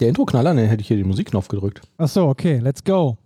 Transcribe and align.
Der 0.00 0.08
Intro-Knaller, 0.08 0.54
ne, 0.54 0.66
hätte 0.66 0.80
ich 0.80 0.88
hier 0.88 0.96
den 0.96 1.06
Musikknopf 1.06 1.48
gedrückt. 1.48 1.82
Ach 1.98 2.08
so, 2.08 2.26
okay, 2.26 2.58
let's 2.58 2.82
go. 2.82 3.16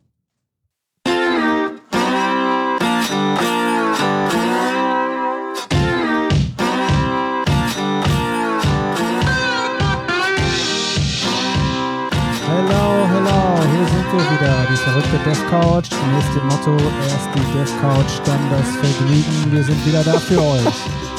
Hello, 12.47 13.07
hello, 13.07 13.41
hier 13.73 13.87
sind 13.87 14.07
wir 14.13 14.25
wieder, 14.31 14.67
die 14.71 14.77
verrückte 14.77 15.19
Death 15.25 15.49
Couch. 15.49 15.91
Nächste 16.13 16.41
Motto, 16.45 16.77
erst 17.09 17.29
die 17.35 17.47
Death 17.59 17.81
Couch, 17.81 18.21
dann 18.27 18.51
das 18.51 18.77
Vergnügen. 18.77 19.53
Wir 19.53 19.63
sind 19.65 19.87
wieder 19.87 20.05
da 20.05 20.19
für 20.19 20.43
euch. 20.43 21.18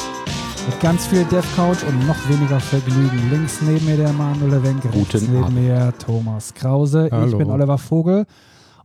Mit 0.70 0.80
ganz 0.80 1.08
viel 1.08 1.24
Death 1.24 1.56
Couch 1.56 1.82
und 1.82 2.06
noch 2.06 2.28
weniger 2.28 2.60
Vergnügen. 2.60 3.28
Links 3.28 3.60
neben 3.60 3.84
mir 3.86 3.96
der 3.96 4.12
Manuel 4.12 4.62
Wenk, 4.62 4.84
rechts 4.84 4.96
Guten 5.12 5.32
neben 5.32 5.44
Abend. 5.44 5.56
mir 5.56 5.92
Thomas 5.98 6.54
Krause. 6.54 7.06
Ich 7.06 7.12
Hallo. 7.12 7.38
bin 7.38 7.50
Oliver 7.50 7.76
Vogel 7.76 8.24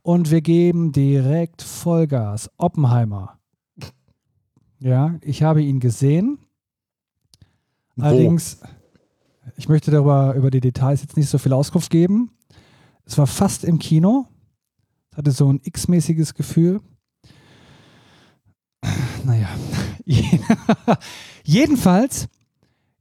und 0.01 0.31
wir 0.31 0.41
geben 0.41 0.91
direkt 0.91 1.61
Vollgas. 1.61 2.49
Oppenheimer. 2.57 3.37
Ja, 4.79 5.13
ich 5.21 5.43
habe 5.43 5.61
ihn 5.61 5.79
gesehen. 5.79 6.39
Allerdings, 7.99 8.61
ich 9.55 9.69
möchte 9.69 9.91
darüber 9.91 10.33
über 10.33 10.49
die 10.49 10.61
Details 10.61 11.03
jetzt 11.03 11.17
nicht 11.17 11.29
so 11.29 11.37
viel 11.37 11.53
Auskunft 11.53 11.91
geben. 11.91 12.31
Es 13.05 13.15
war 13.19 13.27
fast 13.27 13.63
im 13.63 13.77
Kino. 13.77 14.25
Es 15.11 15.17
hatte 15.19 15.29
so 15.29 15.53
ein 15.53 15.61
X-mäßiges 15.63 16.33
Gefühl. 16.33 16.81
Naja. 19.25 19.49
Jedenfalls, 21.43 22.27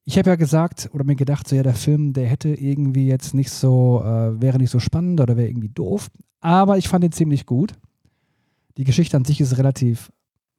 ich 0.04 0.18
habe 0.18 0.30
ja 0.30 0.36
gesagt 0.36 0.90
oder 0.92 1.04
mir 1.04 1.16
gedacht, 1.16 1.48
so 1.48 1.56
ja, 1.56 1.62
der 1.62 1.74
Film, 1.74 2.12
der 2.12 2.28
hätte 2.28 2.48
irgendwie 2.48 3.06
jetzt 3.06 3.34
nicht 3.34 3.50
so, 3.50 4.02
äh, 4.04 4.40
wäre 4.40 4.58
nicht 4.58 4.70
so 4.70 4.78
spannend 4.78 5.20
oder 5.20 5.36
wäre 5.36 5.48
irgendwie 5.48 5.70
doof. 5.70 6.10
Aber 6.40 6.76
ich 6.78 6.88
fand 6.88 7.04
ihn 7.04 7.12
ziemlich 7.12 7.46
gut. 7.46 7.72
Die 8.76 8.84
Geschichte 8.84 9.16
an 9.16 9.24
sich 9.24 9.40
ist 9.40 9.56
relativ 9.56 10.10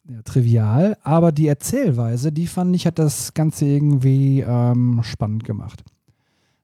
ja, 0.09 0.21
trivial, 0.23 0.97
aber 1.03 1.31
die 1.31 1.47
Erzählweise, 1.47 2.31
die 2.31 2.47
fand 2.47 2.75
ich, 2.75 2.87
hat 2.87 2.99
das 2.99 3.33
Ganze 3.33 3.65
irgendwie 3.65 4.41
ähm, 4.41 5.01
spannend 5.03 5.43
gemacht. 5.43 5.83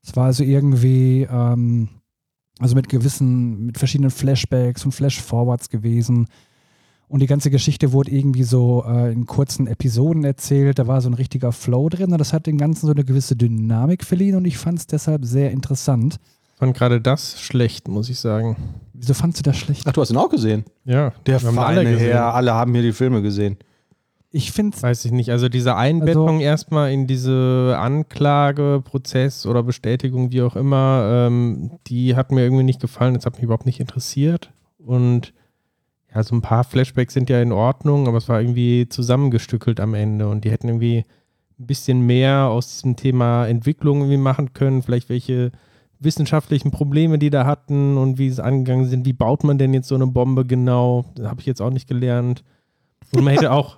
Es 0.04 0.16
war 0.16 0.26
also 0.26 0.44
irgendwie, 0.44 1.28
ähm, 1.30 1.90
also 2.60 2.76
mit 2.76 2.90
gewissen, 2.90 3.66
mit 3.66 3.78
verschiedenen 3.78 4.12
Flashbacks 4.12 4.86
und 4.86 4.92
Flashforwards 4.92 5.70
gewesen. 5.70 6.28
Und 7.12 7.20
die 7.20 7.28
ganze 7.28 7.52
Geschichte 7.52 7.92
wurde 7.92 8.10
irgendwie 8.12 8.44
so 8.44 8.86
äh, 8.88 9.12
in 9.12 9.26
kurzen 9.26 9.68
Episoden 9.68 10.24
erzählt. 10.24 10.80
Da 10.80 10.88
war 10.88 11.02
so 11.02 11.10
ein 11.10 11.14
richtiger 11.14 11.52
Flow 11.52 11.90
drin 11.90 12.14
und 12.14 12.18
das 12.18 12.32
hat 12.32 12.48
dem 12.48 12.58
Ganzen 12.58 12.86
so 12.86 12.94
eine 12.94 13.04
gewisse 13.04 13.36
Dynamik 13.36 14.06
verliehen 14.06 14.36
und 14.36 14.46
ich 14.46 14.58
fand 14.58 14.80
es 14.80 14.88
deshalb 14.88 15.26
sehr 15.26 15.52
interessant. 15.52 16.20
fand 16.58 16.74
gerade 16.74 17.02
das 17.02 17.42
schlecht, 17.42 17.90
muss 17.90 18.08
ich 18.08 18.18
sagen. 18.18 18.56
Wieso 18.94 19.14
fandst 19.14 19.40
du 19.40 19.44
das 19.44 19.58
schlecht? 19.58 19.84
Ach, 19.88 19.92
du 19.92 20.00
hast 20.00 20.10
ihn 20.12 20.16
auch 20.16 20.30
gesehen? 20.30 20.64
Ja, 20.86 21.12
Der 21.26 21.36
alle 21.44 21.52
feine 21.52 21.84
gesehen. 21.92 22.12
Herr, 22.12 22.34
alle 22.34 22.54
haben 22.54 22.74
hier 22.74 22.84
die 22.84 22.94
Filme 22.94 23.22
gesehen. 23.22 23.58
Ich 24.32 24.54
finde 24.54 24.78
es 24.78 24.82
Weiß 24.82 25.04
ich 25.04 25.12
nicht. 25.12 25.32
Also 25.32 25.50
diese 25.50 25.76
Einbettung 25.76 26.30
Also- 26.30 26.42
erstmal 26.42 26.94
in 26.94 27.08
diese 27.08 27.76
Anklage, 27.78 28.82
Prozess 28.86 29.46
oder 29.46 29.64
Bestätigung, 29.64 30.32
wie 30.32 30.44
auch 30.44 30.56
immer, 30.56 31.28
ähm, 31.28 31.72
die 31.88 32.16
hat 32.16 32.32
mir 32.32 32.42
irgendwie 32.44 32.64
nicht 32.64 32.80
gefallen. 32.80 33.16
Das 33.16 33.26
hat 33.26 33.34
mich 33.34 33.44
überhaupt 33.44 33.66
nicht 33.66 33.82
interessiert. 33.82 34.54
Und 34.78 35.34
ja, 36.14 36.24
so 36.24 36.36
ein 36.36 36.42
paar 36.42 36.64
Flashbacks 36.64 37.14
sind 37.14 37.30
ja 37.30 37.42
in 37.42 37.52
Ordnung, 37.52 38.08
aber 38.08 38.18
es 38.18 38.28
war 38.28 38.42
irgendwie 38.42 38.88
zusammengestückelt 38.90 39.80
am 39.80 39.94
Ende 39.94 40.28
und 40.28 40.44
die 40.44 40.52
hätten 40.52 40.68
irgendwie 40.68 41.06
ein 41.60 41.68
bisschen 41.68 42.02
mehr 42.02 42.48
aus 42.48 42.70
diesem 42.70 42.96
Thema 42.96 43.46
Entwicklung 43.48 44.00
irgendwie 44.00 44.18
machen 44.18 44.54
können. 44.54 44.82
Vielleicht 44.82 45.10
welche 45.10 45.52
wissenschaftlichen 46.00 46.72
Probleme, 46.72 47.20
die 47.20 47.30
da 47.30 47.46
hatten 47.46 47.98
und 47.98 48.18
wie 48.18 48.30
sie 48.30 48.44
angegangen 48.44 48.88
sind. 48.88 49.06
Wie 49.06 49.14
baut 49.14 49.44
man 49.44 49.58
denn 49.58 49.74
jetzt 49.74 49.88
so 49.88 49.96
eine 49.96 50.08
Bombe 50.08 50.46
genau? 50.46 51.06
Das 51.16 51.28
habe 51.28 51.40
ich 51.40 51.46
jetzt 51.46 51.62
auch 51.62 51.70
nicht 51.70 51.88
gelernt. 51.88 52.44
Und 53.14 53.24
man 53.24 53.34
hätte 53.34 53.52
auch, 53.54 53.78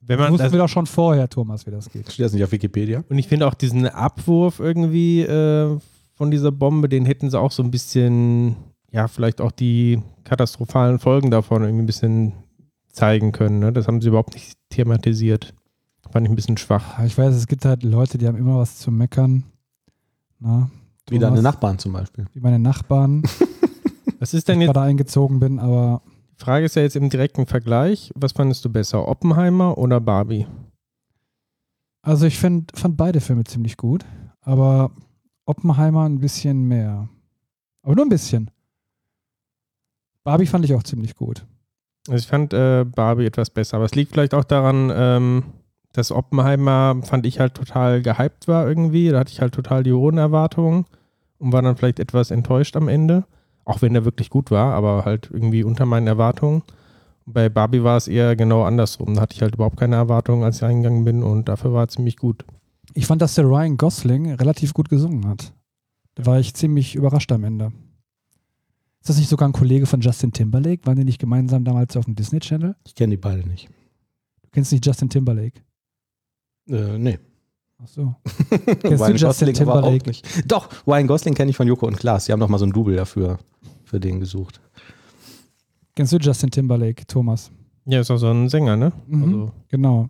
wenn 0.00 0.18
man 0.18 0.32
wussten 0.32 0.44
das, 0.44 0.52
wir 0.52 0.60
doch 0.60 0.68
schon 0.68 0.86
vorher, 0.86 1.28
Thomas, 1.28 1.66
wie 1.66 1.72
das 1.72 1.90
geht. 1.90 2.10
Steht 2.10 2.24
das 2.24 2.32
nicht 2.32 2.44
auf 2.44 2.52
Wikipedia? 2.52 3.02
und 3.08 3.18
ich 3.18 3.26
finde 3.26 3.46
auch 3.46 3.54
diesen 3.54 3.86
Abwurf 3.88 4.60
irgendwie 4.60 5.22
äh, 5.22 5.76
von 6.14 6.30
dieser 6.30 6.52
Bombe, 6.52 6.88
den 6.88 7.04
hätten 7.04 7.28
sie 7.28 7.38
auch 7.38 7.50
so 7.50 7.62
ein 7.62 7.72
bisschen, 7.72 8.56
ja, 8.92 9.08
vielleicht 9.08 9.40
auch 9.40 9.50
die 9.50 10.00
katastrophalen 10.26 10.98
Folgen 10.98 11.30
davon 11.30 11.62
irgendwie 11.62 11.82
ein 11.84 11.86
bisschen 11.86 12.32
zeigen 12.92 13.32
können. 13.32 13.58
Ne? 13.60 13.72
Das 13.72 13.86
haben 13.86 14.00
sie 14.00 14.08
überhaupt 14.08 14.34
nicht 14.34 14.58
thematisiert. 14.70 15.54
Fand 16.10 16.26
ich 16.26 16.32
ein 16.32 16.36
bisschen 16.36 16.56
schwach. 16.56 16.98
Ah, 16.98 17.04
Ich 17.04 17.16
weiß, 17.16 17.34
es 17.34 17.46
gibt 17.46 17.64
halt 17.64 17.82
Leute, 17.82 18.18
die 18.18 18.26
haben 18.26 18.36
immer 18.36 18.58
was 18.58 18.78
zu 18.78 18.90
meckern. 18.90 19.44
Na, 20.38 20.70
Wie 21.08 21.18
Thomas, 21.18 21.30
deine 21.30 21.42
Nachbarn 21.42 21.78
zum 21.78 21.92
Beispiel. 21.92 22.26
Wie 22.32 22.40
meine 22.40 22.58
Nachbarn, 22.58 23.22
Was 24.18 24.32
ist 24.34 24.48
denn 24.48 24.60
ich 24.60 24.66
jetzt, 24.66 24.74
gerade 24.74 24.86
eingezogen 24.88 25.40
bin, 25.40 25.58
aber 25.58 26.02
die 26.38 26.42
Frage 26.44 26.64
ist 26.66 26.76
ja 26.76 26.82
jetzt 26.82 26.96
im 26.96 27.10
direkten 27.10 27.46
Vergleich, 27.46 28.12
was 28.14 28.32
fandest 28.32 28.64
du 28.64 28.70
besser, 28.70 29.06
Oppenheimer 29.08 29.76
oder 29.78 30.00
Barbie? 30.00 30.46
also 32.02 32.26
ich 32.26 32.38
find, 32.38 32.70
fand 32.78 32.96
beide 32.96 33.20
Filme 33.20 33.44
ziemlich 33.44 33.76
gut, 33.76 34.04
aber 34.42 34.90
Oppenheimer 35.44 36.04
ein 36.08 36.20
bisschen 36.20 36.62
mehr. 36.68 37.08
Aber 37.82 37.94
nur 37.96 38.04
ein 38.06 38.10
bisschen. 38.10 38.50
Barbie 40.26 40.46
fand 40.46 40.64
ich 40.64 40.74
auch 40.74 40.82
ziemlich 40.82 41.14
gut. 41.14 41.46
Also 42.08 42.18
ich 42.18 42.26
fand 42.26 42.52
äh, 42.52 42.84
Barbie 42.84 43.26
etwas 43.26 43.48
besser, 43.48 43.76
aber 43.76 43.84
es 43.84 43.94
liegt 43.94 44.10
vielleicht 44.10 44.34
auch 44.34 44.42
daran, 44.42 44.92
ähm, 44.92 45.44
dass 45.92 46.10
Oppenheimer, 46.10 46.96
fand 47.04 47.26
ich 47.26 47.38
halt 47.38 47.54
total 47.54 48.02
gehypt 48.02 48.48
war 48.48 48.66
irgendwie. 48.66 49.08
Da 49.10 49.20
hatte 49.20 49.30
ich 49.30 49.40
halt 49.40 49.54
total 49.54 49.84
die 49.84 49.92
hohen 49.92 50.18
Erwartungen 50.18 50.84
und 51.38 51.52
war 51.52 51.62
dann 51.62 51.76
vielleicht 51.76 52.00
etwas 52.00 52.32
enttäuscht 52.32 52.76
am 52.76 52.88
Ende. 52.88 53.24
Auch 53.64 53.82
wenn 53.82 53.94
der 53.94 54.04
wirklich 54.04 54.28
gut 54.28 54.50
war, 54.50 54.74
aber 54.74 55.04
halt 55.04 55.30
irgendwie 55.32 55.62
unter 55.62 55.86
meinen 55.86 56.08
Erwartungen. 56.08 56.64
Bei 57.24 57.48
Barbie 57.48 57.84
war 57.84 57.96
es 57.96 58.08
eher 58.08 58.34
genau 58.34 58.64
andersrum. 58.64 59.14
Da 59.14 59.20
hatte 59.20 59.36
ich 59.36 59.42
halt 59.42 59.54
überhaupt 59.54 59.76
keine 59.78 59.94
Erwartungen, 59.94 60.42
als 60.42 60.56
ich 60.56 60.62
reingegangen 60.64 61.04
bin 61.04 61.22
und 61.22 61.48
dafür 61.48 61.72
war 61.72 61.84
er 61.84 61.88
ziemlich 61.88 62.16
gut. 62.16 62.44
Ich 62.94 63.06
fand, 63.06 63.22
dass 63.22 63.36
der 63.36 63.44
Ryan 63.44 63.76
Gosling 63.76 64.32
relativ 64.32 64.74
gut 64.74 64.88
gesungen 64.88 65.28
hat. 65.28 65.52
Da 66.16 66.26
war 66.26 66.40
ich 66.40 66.52
ziemlich 66.54 66.96
überrascht 66.96 67.30
am 67.30 67.44
Ende. 67.44 67.70
Ist 69.06 69.10
das 69.10 69.18
nicht 69.18 69.28
sogar 69.28 69.48
ein 69.48 69.52
Kollege 69.52 69.86
von 69.86 70.00
Justin 70.00 70.32
Timberlake? 70.32 70.84
Waren 70.84 70.96
die 70.96 71.04
nicht 71.04 71.20
gemeinsam 71.20 71.62
damals 71.62 71.96
auf 71.96 72.06
dem 72.06 72.16
Disney 72.16 72.40
Channel? 72.40 72.74
Ich 72.84 72.96
kenne 72.96 73.12
die 73.12 73.16
beide 73.16 73.46
nicht. 73.46 73.68
Du 74.42 74.48
kennst 74.50 74.72
nicht 74.72 74.84
Justin 74.84 75.08
Timberlake? 75.08 75.60
Äh, 76.68 76.98
nee. 76.98 77.16
Ach 77.80 77.86
so. 77.86 78.16
Kennst 78.66 78.82
du 78.82 78.88
Ryan 78.88 79.16
Justin 79.16 79.46
Gosling 79.46 79.60
aber 79.60 79.74
auch 79.74 79.82
Timberlake? 79.82 80.08
nicht. 80.08 80.50
Doch, 80.50 80.68
Ryan 80.88 81.06
Gosling 81.06 81.34
kenne 81.34 81.52
ich 81.52 81.56
von 81.56 81.68
Joko 81.68 81.86
und 81.86 81.96
Klaas. 81.96 82.24
Die 82.24 82.32
haben 82.32 82.40
doch 82.40 82.48
mal 82.48 82.58
so 82.58 82.66
ein 82.66 82.72
Double 82.72 82.96
dafür, 82.96 83.38
für 83.84 84.00
den 84.00 84.18
gesucht. 84.18 84.60
Kennst 85.94 86.12
du 86.12 86.16
Justin 86.16 86.50
Timberlake, 86.50 87.06
Thomas? 87.06 87.52
Ja, 87.84 88.00
ist 88.00 88.10
auch 88.10 88.16
so 88.16 88.28
ein 88.28 88.48
Sänger, 88.48 88.76
ne? 88.76 88.92
Mhm. 89.06 89.22
Also, 89.22 89.52
Genau. 89.68 90.08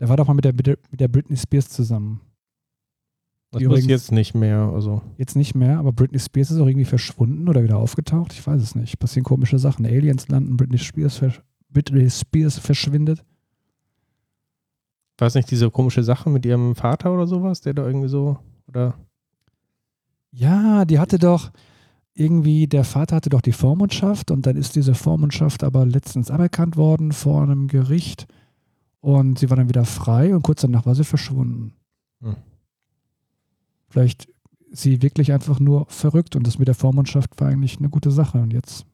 Der 0.00 0.08
war 0.08 0.16
doch 0.16 0.26
mal 0.26 0.32
mit 0.32 0.46
der, 0.46 0.54
mit 0.54 1.00
der 1.00 1.08
Britney 1.08 1.36
Spears 1.36 1.68
zusammen. 1.68 2.22
Das 3.52 3.62
übrigens- 3.62 3.86
jetzt 3.88 4.12
nicht 4.12 4.34
mehr. 4.34 4.70
Also, 4.74 5.02
Jetzt 5.18 5.36
nicht 5.36 5.54
mehr, 5.54 5.78
aber 5.78 5.92
Britney 5.92 6.18
Spears 6.18 6.50
ist 6.50 6.58
auch 6.58 6.66
irgendwie 6.66 6.84
verschwunden 6.84 7.48
oder 7.48 7.62
wieder 7.62 7.76
aufgetaucht. 7.78 8.32
Ich 8.32 8.46
weiß 8.46 8.60
es 8.62 8.74
nicht. 8.74 8.98
Passieren 8.98 9.24
komische 9.24 9.58
Sachen. 9.58 9.86
Aliens 9.86 10.28
landen, 10.28 10.56
Britney 10.56 10.78
Spears, 10.78 11.16
versch 11.18 11.40
Britney 11.70 12.10
Spears 12.10 12.58
verschwindet. 12.58 13.24
war 15.18 15.28
es 15.28 15.34
nicht 15.34 15.50
diese 15.50 15.70
komische 15.70 16.02
Sache 16.02 16.28
mit 16.30 16.44
ihrem 16.44 16.74
Vater 16.74 17.12
oder 17.14 17.26
sowas, 17.26 17.60
der 17.60 17.74
da 17.74 17.86
irgendwie 17.86 18.08
so, 18.08 18.38
oder? 18.66 18.94
Ja, 20.32 20.84
die 20.84 20.98
hatte 20.98 21.18
doch 21.18 21.50
irgendwie, 22.14 22.66
der 22.66 22.84
Vater 22.84 23.16
hatte 23.16 23.30
doch 23.30 23.40
die 23.40 23.52
Vormundschaft 23.52 24.30
und 24.30 24.46
dann 24.46 24.56
ist 24.56 24.74
diese 24.76 24.94
Vormundschaft 24.94 25.62
aber 25.64 25.86
letztens 25.86 26.30
aberkannt 26.30 26.76
worden 26.76 27.12
vor 27.12 27.42
einem 27.42 27.68
Gericht 27.68 28.26
und 29.00 29.38
sie 29.38 29.48
war 29.48 29.56
dann 29.56 29.68
wieder 29.68 29.84
frei 29.84 30.34
und 30.34 30.42
kurz 30.42 30.62
danach 30.62 30.86
war 30.86 30.94
sie 30.94 31.04
verschwunden. 31.04 31.74
Hm. 32.20 32.36
Vielleicht 33.92 34.26
sie 34.70 35.02
wirklich 35.02 35.32
einfach 35.32 35.60
nur 35.60 35.84
verrückt 35.90 36.34
und 36.34 36.46
das 36.46 36.58
mit 36.58 36.66
der 36.66 36.74
Vormundschaft 36.74 37.38
war 37.38 37.48
eigentlich 37.48 37.76
eine 37.76 37.90
gute 37.90 38.10
Sache 38.10 38.40
und 38.40 38.50
jetzt. 38.50 38.86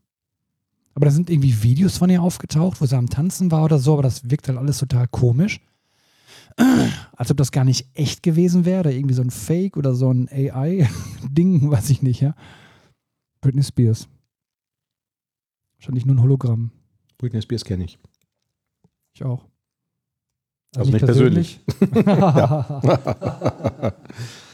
Aber 0.95 1.05
da 1.05 1.13
sind 1.13 1.31
irgendwie 1.31 1.63
Videos 1.63 1.99
von 1.99 2.11
ihr 2.11 2.21
aufgetaucht, 2.21 2.81
wo 2.81 2.87
sie 2.87 2.97
am 2.97 3.09
Tanzen 3.09 3.53
war 3.53 3.63
oder 3.63 3.79
so, 3.79 3.93
aber 3.93 4.03
das 4.03 4.29
wirkt 4.29 4.49
halt 4.49 4.59
alles 4.59 4.79
total 4.79 5.07
komisch. 5.07 5.61
Als 7.17 7.31
ob 7.31 7.37
das 7.37 7.53
gar 7.53 7.63
nicht 7.63 7.87
echt 7.95 8.25
gewesen 8.25 8.65
wäre, 8.65 8.93
irgendwie 8.93 9.15
so 9.15 9.23
ein 9.23 9.31
Fake 9.31 9.77
oder 9.77 9.95
so 9.95 10.13
ein 10.13 10.29
AI-Ding, 10.33 11.71
weiß 11.71 11.91
ich 11.91 12.03
nicht, 12.03 12.21
ja. 12.21 12.35
Britney 13.41 13.63
Spears. 13.63 14.09
Wahrscheinlich 15.77 16.07
nur 16.07 16.17
ein 16.17 16.23
Hologramm. 16.23 16.73
Britney 17.19 17.41
Spears 17.41 17.65
kenne 17.65 17.85
ich. 17.85 18.01
Ich 19.15 19.23
auch. 19.23 19.47
Also 20.75 20.91
nicht 20.91 21.05
persönlich. 21.05 21.61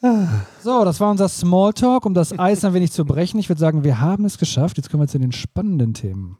so, 0.00 0.84
das 0.84 1.00
war 1.00 1.10
unser 1.10 1.28
Smalltalk, 1.28 2.06
um 2.06 2.14
das 2.14 2.38
Eis 2.38 2.64
ein 2.64 2.74
wenig 2.74 2.92
zu 2.92 3.04
brechen. 3.04 3.38
Ich 3.38 3.48
würde 3.48 3.60
sagen, 3.60 3.84
wir 3.84 4.00
haben 4.00 4.24
es 4.24 4.38
geschafft. 4.38 4.76
Jetzt 4.76 4.90
kommen 4.90 5.02
wir 5.02 5.08
zu 5.08 5.18
den 5.18 5.32
spannenden 5.32 5.94
Themen. 5.94 6.38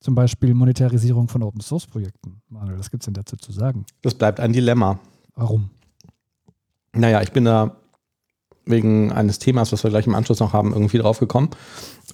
Zum 0.00 0.14
Beispiel 0.14 0.54
Monetarisierung 0.54 1.28
von 1.28 1.42
Open 1.42 1.60
Source 1.60 1.86
Projekten. 1.86 2.42
Manuel, 2.48 2.78
was 2.78 2.90
gibt 2.90 3.02
es 3.02 3.04
denn 3.06 3.14
dazu 3.14 3.36
zu 3.36 3.52
sagen? 3.52 3.84
Das 4.02 4.14
bleibt 4.14 4.40
ein 4.40 4.52
Dilemma. 4.52 4.98
Warum? 5.34 5.70
Naja, 6.92 7.22
ich 7.22 7.32
bin 7.32 7.44
da 7.44 7.76
wegen 8.64 9.12
eines 9.12 9.38
Themas, 9.38 9.72
was 9.72 9.82
wir 9.82 9.90
gleich 9.90 10.06
im 10.06 10.14
Anschluss 10.14 10.40
noch 10.40 10.52
haben, 10.52 10.72
irgendwie 10.72 10.98
drauf 10.98 11.18
gekommen 11.18 11.50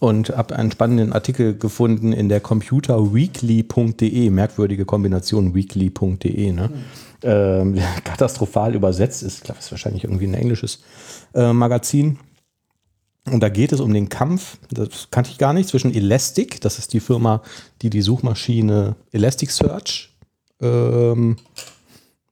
und 0.01 0.31
habe 0.31 0.57
einen 0.57 0.71
spannenden 0.71 1.13
Artikel 1.13 1.57
gefunden 1.57 2.13
in 2.13 2.29
der 2.29 2.41
computerweekly.de, 2.41 4.31
merkwürdige 4.31 4.85
Kombination 4.85 5.55
weekly.de, 5.55 6.53
ne? 6.53 6.71
Ähm, 7.23 7.79
katastrophal 8.05 8.75
übersetzt 8.75 9.23
ist, 9.23 9.39
ich 9.39 9.45
glaube, 9.45 9.61
ist 9.61 9.71
wahrscheinlich 9.71 10.05
irgendwie 10.05 10.27
ein 10.27 10.35
englisches 10.35 10.81
äh, 11.35 11.53
Magazin. 11.53 12.19
Und 13.31 13.43
da 13.43 13.49
geht 13.49 13.73
es 13.73 13.81
um 13.81 13.93
den 13.93 14.09
Kampf, 14.09 14.59
das 14.71 15.09
kannte 15.11 15.31
ich 15.31 15.39
gar 15.39 15.53
nicht, 15.53 15.69
zwischen 15.69 15.93
Elastic, 15.93 16.61
das 16.61 16.79
ist 16.79 16.93
die 16.95 17.01
Firma, 17.01 17.43
die 17.83 17.91
die 17.91 18.01
Suchmaschine 18.01 18.97
Elasticsearch 19.13 20.17
ähm, 20.63 21.37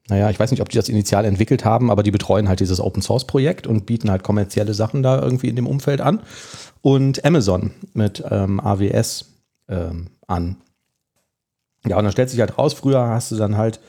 naja, 0.09 0.31
ich 0.31 0.39
weiß 0.39 0.51
nicht, 0.51 0.61
ob 0.61 0.69
die 0.69 0.77
das 0.77 0.89
initial 0.89 1.25
entwickelt 1.25 1.65
haben, 1.65 1.91
aber 1.91 2.03
die 2.03 2.11
betreuen 2.11 2.49
halt 2.49 2.61
dieses 2.61 2.81
Open 2.81 3.03
Source 3.03 3.27
Projekt 3.27 3.67
und 3.67 3.87
bieten 3.87 4.11
halt 4.11 4.23
kommerzielle 4.23 4.73
Sachen 4.73 5.03
da 5.03 5.21
irgendwie 5.21 5.49
in 5.49 5.57
dem 5.57 5.67
Umfeld 5.67 6.01
an. 6.01 6.21
Und 6.81 7.25
Amazon 7.25 7.73
mit 7.93 8.23
ähm, 8.31 8.61
AWS 8.61 9.33
ähm, 9.69 10.09
an. 10.29 10.57
Ja, 11.87 11.99
und 11.99 12.05
dann 12.05 12.13
stellt 12.13 12.31
sich 12.31 12.41
halt 12.41 12.57
raus, 12.57 12.75
früher 12.75 13.09
hast 13.09 13.33
du 13.33 13.37
dann 13.37 13.57
halt 13.57 13.81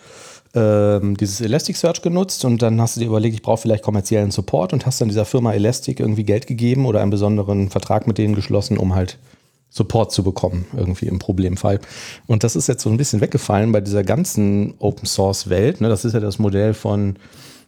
ähm, 0.56 1.18
dieses 1.18 1.42
Elasticsearch 1.42 2.02
genutzt 2.02 2.46
und 2.46 2.62
dann 2.62 2.82
hast 2.82 2.96
du 2.96 3.00
dir 3.00 3.08
überlegt, 3.08 3.36
ich 3.36 3.42
brauche 3.42 3.62
vielleicht 3.62 3.84
kommerziellen 3.84 4.32
Support 4.32 4.74
und 4.74 4.86
hast 4.86 5.00
dann 5.02 5.10
dieser 5.10 5.26
Firma 5.26 5.54
Elastic 5.54 6.00
irgendwie 6.00 6.24
Geld 6.24 6.48
gegeben 6.48 6.86
oder 6.86 7.02
einen 7.02 7.12
besonderen 7.12 7.70
Vertrag 7.70 8.08
mit 8.08 8.18
denen 8.18 8.34
geschlossen, 8.34 8.78
um 8.78 8.96
halt 8.96 9.20
Support 9.70 10.12
zu 10.12 10.24
bekommen, 10.24 10.66
irgendwie 10.76 11.08
im 11.08 11.20
Problemfall. 11.20 11.80
Und 12.26 12.44
das 12.44 12.56
ist 12.56 12.68
jetzt 12.68 12.84
so 12.84 12.90
ein 12.90 12.98
bisschen 12.98 13.22
weggefallen 13.22 13.72
bei 13.72 13.82
dieser 13.82 14.04
ganzen 14.04 14.74
Open 14.80 15.06
Source 15.06 15.50
Welt. 15.50 15.82
Ne? 15.82 15.90
Das 15.90 16.06
ist 16.06 16.14
ja 16.14 16.20
das 16.20 16.40
Modell 16.40 16.74
von, 16.74 17.18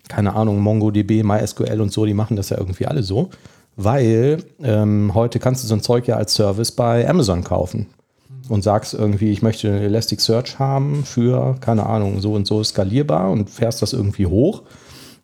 keine 0.07 0.33
Ahnung, 0.35 0.59
MongoDB, 0.59 1.23
MySQL 1.23 1.81
und 1.81 1.91
so, 1.91 2.05
die 2.05 2.13
machen 2.13 2.35
das 2.35 2.49
ja 2.49 2.57
irgendwie 2.57 2.87
alle 2.87 3.03
so. 3.03 3.29
Weil 3.75 4.43
ähm, 4.61 5.13
heute 5.13 5.39
kannst 5.39 5.63
du 5.63 5.67
so 5.67 5.75
ein 5.75 5.81
Zeug 5.81 6.07
ja 6.07 6.17
als 6.17 6.33
Service 6.33 6.71
bei 6.71 7.07
Amazon 7.07 7.43
kaufen 7.43 7.87
und 8.49 8.63
sagst 8.63 8.93
irgendwie, 8.93 9.31
ich 9.31 9.41
möchte 9.41 9.69
Elasticsearch 9.69 10.59
haben 10.59 11.05
für, 11.05 11.55
keine 11.61 11.85
Ahnung, 11.85 12.19
so 12.19 12.33
und 12.33 12.47
so 12.47 12.63
skalierbar 12.63 13.31
und 13.31 13.49
fährst 13.49 13.81
das 13.81 13.93
irgendwie 13.93 14.25
hoch. 14.25 14.63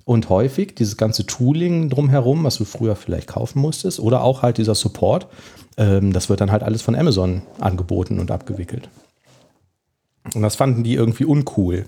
Und 0.06 0.30
häufig 0.30 0.76
dieses 0.76 0.98
ganze 0.98 1.26
Tooling 1.26 1.90
drumherum, 1.90 2.44
was 2.44 2.58
du 2.58 2.66
früher 2.66 2.96
vielleicht 2.96 3.28
kaufen 3.28 3.60
musstest, 3.60 4.00
oder 4.00 4.22
auch 4.22 4.44
halt 4.44 4.60
dieser 4.60 4.76
Support, 4.76 5.28
ähm, 5.78 6.14
das 6.14 6.30
wird 6.30 6.42
dann 6.42 6.52
halt 6.52 6.64
alles 6.64 6.82
von 6.82 6.96
Amazon 6.96 7.42
angeboten 7.60 8.20
und 8.20 8.32
abgewickelt. 8.32 8.90
Und 10.34 10.42
das 10.42 10.56
fanden 10.56 10.84
die 10.84 10.96
irgendwie 10.96 11.26
uncool 11.26 11.86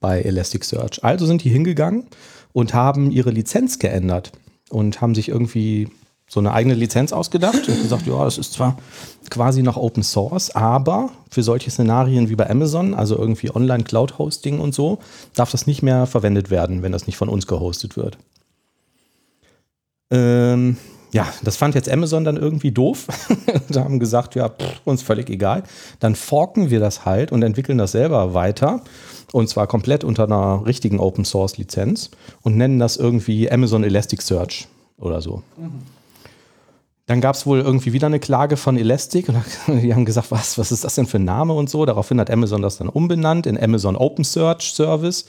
bei 0.00 0.20
Elasticsearch. 0.22 1.04
Also 1.04 1.26
sind 1.26 1.44
die 1.44 1.50
hingegangen 1.50 2.04
und 2.52 2.74
haben 2.74 3.10
ihre 3.10 3.30
Lizenz 3.30 3.78
geändert 3.78 4.32
und 4.68 5.00
haben 5.00 5.14
sich 5.14 5.28
irgendwie 5.28 5.88
so 6.28 6.40
eine 6.40 6.52
eigene 6.54 6.74
Lizenz 6.74 7.12
ausgedacht 7.12 7.68
und 7.68 7.82
gesagt, 7.82 8.06
ja, 8.06 8.24
das 8.24 8.38
ist 8.38 8.54
zwar 8.54 8.78
quasi 9.28 9.62
noch 9.62 9.76
Open 9.76 10.02
Source, 10.02 10.50
aber 10.50 11.10
für 11.30 11.42
solche 11.42 11.70
Szenarien 11.70 12.30
wie 12.30 12.36
bei 12.36 12.48
Amazon, 12.48 12.94
also 12.94 13.18
irgendwie 13.18 13.54
Online 13.54 13.84
Cloud 13.84 14.18
Hosting 14.18 14.58
und 14.58 14.74
so, 14.74 14.98
darf 15.34 15.50
das 15.50 15.66
nicht 15.66 15.82
mehr 15.82 16.06
verwendet 16.06 16.50
werden, 16.50 16.82
wenn 16.82 16.92
das 16.92 17.06
nicht 17.06 17.18
von 17.18 17.28
uns 17.28 17.46
gehostet 17.46 17.98
wird. 17.98 18.16
Ähm, 20.10 20.78
ja, 21.12 21.28
das 21.42 21.56
fand 21.56 21.74
jetzt 21.74 21.90
Amazon 21.90 22.24
dann 22.24 22.36
irgendwie 22.36 22.72
doof 22.72 23.06
und 23.68 23.76
haben 23.76 23.98
gesagt, 24.00 24.34
ja, 24.34 24.48
pff, 24.48 24.80
uns 24.84 25.02
völlig 25.02 25.28
egal. 25.30 25.62
Dann 26.00 26.14
forken 26.14 26.70
wir 26.70 26.80
das 26.80 27.04
halt 27.04 27.32
und 27.32 27.42
entwickeln 27.42 27.78
das 27.78 27.92
selber 27.92 28.34
weiter. 28.34 28.82
Und 29.32 29.48
zwar 29.48 29.66
komplett 29.66 30.04
unter 30.04 30.24
einer 30.24 30.64
richtigen 30.66 31.00
Open 31.00 31.24
Source 31.24 31.58
Lizenz 31.58 32.10
und 32.42 32.56
nennen 32.56 32.78
das 32.78 32.96
irgendwie 32.96 33.50
Amazon 33.50 33.84
Elasticsearch 33.84 34.68
oder 34.98 35.20
so. 35.20 35.42
Mhm. 35.56 35.82
Dann 37.06 37.20
gab 37.20 37.34
es 37.34 37.46
wohl 37.46 37.60
irgendwie 37.60 37.92
wieder 37.92 38.06
eine 38.06 38.20
Klage 38.20 38.56
von 38.56 38.78
Elastic 38.78 39.28
und 39.28 39.36
die 39.82 39.92
haben 39.92 40.04
gesagt, 40.04 40.30
was, 40.30 40.56
was 40.56 40.72
ist 40.72 40.84
das 40.84 40.94
denn 40.94 41.06
für 41.06 41.18
ein 41.18 41.24
Name 41.24 41.52
und 41.52 41.68
so. 41.68 41.84
Daraufhin 41.84 42.20
hat 42.20 42.30
Amazon 42.30 42.62
das 42.62 42.78
dann 42.78 42.88
umbenannt 42.88 43.46
in 43.46 43.62
Amazon 43.62 43.96
Open 43.96 44.24
Search 44.24 44.72
Service 44.72 45.26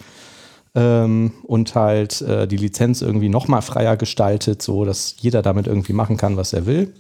ähm, 0.76 1.34
und 1.44 1.76
halt 1.76 2.22
äh, 2.22 2.48
die 2.48 2.58
Lizenz 2.58 3.02
irgendwie 3.02 3.30
nochmal 3.30 3.62
freier 3.62 3.98
gestaltet, 3.98 4.62
so 4.62 4.86
dass 4.86 5.16
jeder 5.20 5.42
damit 5.42 5.68
irgendwie 5.68 5.94
machen 5.94 6.18
kann, 6.18 6.38
was 6.38 6.54
er 6.54 6.66
will. 6.66 6.94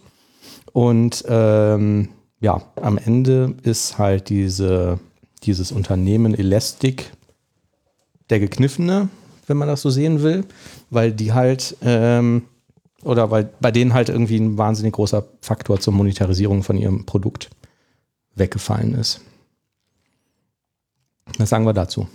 Und 0.71 1.23
ähm, 1.27 2.09
ja, 2.39 2.61
am 2.81 2.97
Ende 2.97 3.55
ist 3.63 3.97
halt 3.97 4.29
diese, 4.29 4.99
dieses 5.43 5.71
Unternehmen 5.71 6.33
Elastic 6.33 7.11
der 8.29 8.39
gekniffene, 8.39 9.09
wenn 9.47 9.57
man 9.57 9.67
das 9.67 9.81
so 9.81 9.89
sehen 9.89 10.23
will, 10.23 10.45
weil 10.89 11.11
die 11.11 11.33
halt 11.33 11.77
ähm, 11.81 12.43
oder 13.03 13.31
weil 13.31 13.49
bei 13.59 13.71
denen 13.71 13.93
halt 13.93 14.09
irgendwie 14.09 14.37
ein 14.37 14.57
wahnsinnig 14.57 14.93
großer 14.93 15.25
Faktor 15.41 15.79
zur 15.79 15.93
Monetarisierung 15.93 16.63
von 16.63 16.77
ihrem 16.77 17.05
Produkt 17.05 17.49
weggefallen 18.35 18.95
ist. 18.95 19.21
Was 21.37 21.49
sagen 21.49 21.65
wir 21.65 21.73
dazu? 21.73 22.07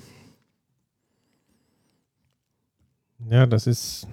Ja, 3.31 3.47
das 3.47 3.67
ist 3.67 4.07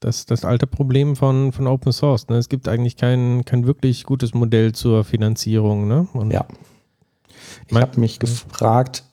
das, 0.00 0.26
das 0.26 0.44
alte 0.44 0.66
Problem 0.66 1.16
von, 1.16 1.52
von 1.52 1.66
Open 1.66 1.92
Source. 1.92 2.28
Ne? 2.28 2.36
Es 2.36 2.48
gibt 2.48 2.68
eigentlich 2.68 2.96
kein, 2.96 3.44
kein 3.44 3.66
wirklich 3.66 4.04
gutes 4.04 4.34
Modell 4.34 4.72
zur 4.72 5.04
Finanzierung. 5.04 5.88
Ne? 5.88 6.08
Und 6.12 6.30
ja. 6.30 6.46
Ich 7.66 7.76
habe 7.76 8.00
mich 8.00 8.18
gefragt, 8.18 9.04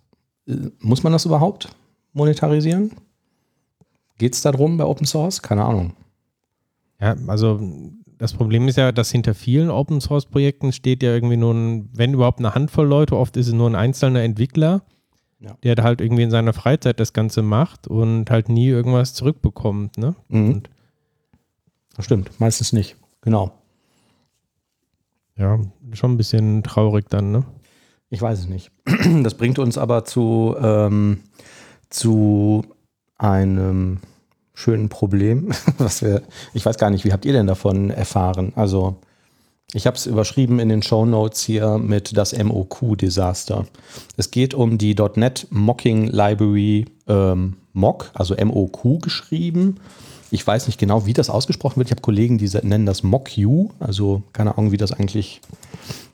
äh, 0.48 0.70
muss 0.80 1.04
man 1.04 1.14
das 1.14 1.26
überhaupt 1.26 1.70
monetarisieren? 2.14 2.92
Geht 4.18 4.34
es 4.34 4.42
darum 4.42 4.78
bei 4.78 4.86
Open 4.86 5.06
Source? 5.06 5.42
Keine 5.42 5.66
Ahnung. 5.66 5.94
Ja, 7.02 7.16
also 7.28 7.60
das 8.18 8.34
Problem 8.34 8.68
ist 8.68 8.78
ja, 8.78 8.92
dass 8.92 9.12
hinter 9.12 9.34
vielen 9.34 9.70
Open 9.70 10.00
Source 10.00 10.26
Projekten 10.26 10.72
steht 10.72 11.04
ja 11.04 11.14
irgendwie 11.14 11.36
nur 11.36 11.54
ein, 11.54 11.90
wenn 11.94 12.14
überhaupt 12.14 12.40
eine 12.40 12.56
Handvoll 12.56 12.88
Leute, 12.88 13.18
oft 13.18 13.36
ist 13.36 13.48
es 13.48 13.54
nur 13.54 13.70
ein 13.70 13.76
einzelner 13.76 14.22
Entwickler 14.22 14.84
ja. 15.40 15.58
der 15.64 15.84
halt 15.84 16.02
irgendwie 16.02 16.24
in 16.24 16.32
seiner 16.32 16.54
Freizeit 16.54 17.00
das 17.00 17.14
Ganze 17.14 17.42
macht 17.42 17.88
und 17.88 18.30
halt 18.30 18.50
nie 18.50 18.68
irgendwas 18.68 19.14
zurückbekommt. 19.14 19.98
Ne? 19.98 20.16
Mhm. 20.30 20.64
das 21.96 22.06
stimmt, 22.06 22.40
meistens 22.40 22.74
nicht. 22.74 22.96
Genau. 23.22 23.52
Ja, 25.38 25.60
schon 25.94 26.14
ein 26.14 26.18
bisschen 26.18 26.64
traurig 26.64 27.10
dann, 27.10 27.32
ne? 27.32 27.44
Ich 28.10 28.22
weiß 28.22 28.40
es 28.40 28.48
nicht. 28.48 28.72
Das 29.24 29.36
bringt 29.36 29.60
uns 29.60 29.78
aber 29.78 30.06
zu, 30.06 30.56
ähm, 30.60 31.22
zu 31.90 32.64
einem 33.18 34.00
schönen 34.54 34.90
Problem, 34.90 35.52
was 35.78 36.02
wir, 36.02 36.22
ich 36.54 36.66
weiß 36.66 36.78
gar 36.78 36.90
nicht, 36.90 37.04
wie 37.04 37.12
habt 37.12 37.26
ihr 37.26 37.34
denn 37.34 37.48
davon 37.48 37.90
erfahren? 37.90 38.54
Also 38.56 38.98
ich 39.76 39.86
habe 39.86 39.98
es 39.98 40.06
überschrieben 40.06 40.60
in 40.60 40.70
den 40.70 40.82
Show 40.82 41.06
Notes 41.06 41.44
hier 41.44 41.78
mit 41.78 42.16
das 42.16 42.34
MOQ-Desaster. 42.34 43.66
Es 44.16 44.32
geht 44.32 44.54
um 44.54 44.78
die 44.78 44.96
.NET 45.16 45.48
Mocking 45.50 46.08
Library 46.08 46.86
ähm, 47.08 47.58
Mock, 47.74 48.10
also 48.14 48.36
MOQ 48.36 49.02
geschrieben. 49.02 49.76
Ich 50.32 50.48
weiß 50.48 50.68
nicht 50.68 50.80
genau, 50.80 51.06
wie 51.06 51.12
das 51.12 51.30
ausgesprochen 51.30 51.76
wird. 51.76 51.90
Ich 51.90 51.92
habe 51.92 52.02
Kollegen, 52.02 52.38
die 52.38 52.50
nennen 52.64 52.86
das 52.86 53.04
MockU, 53.04 53.70
also 53.80 54.24
keine 54.32 54.58
Ahnung, 54.58 54.72
wie 54.72 54.78
das 54.78 54.94
eigentlich 54.94 55.42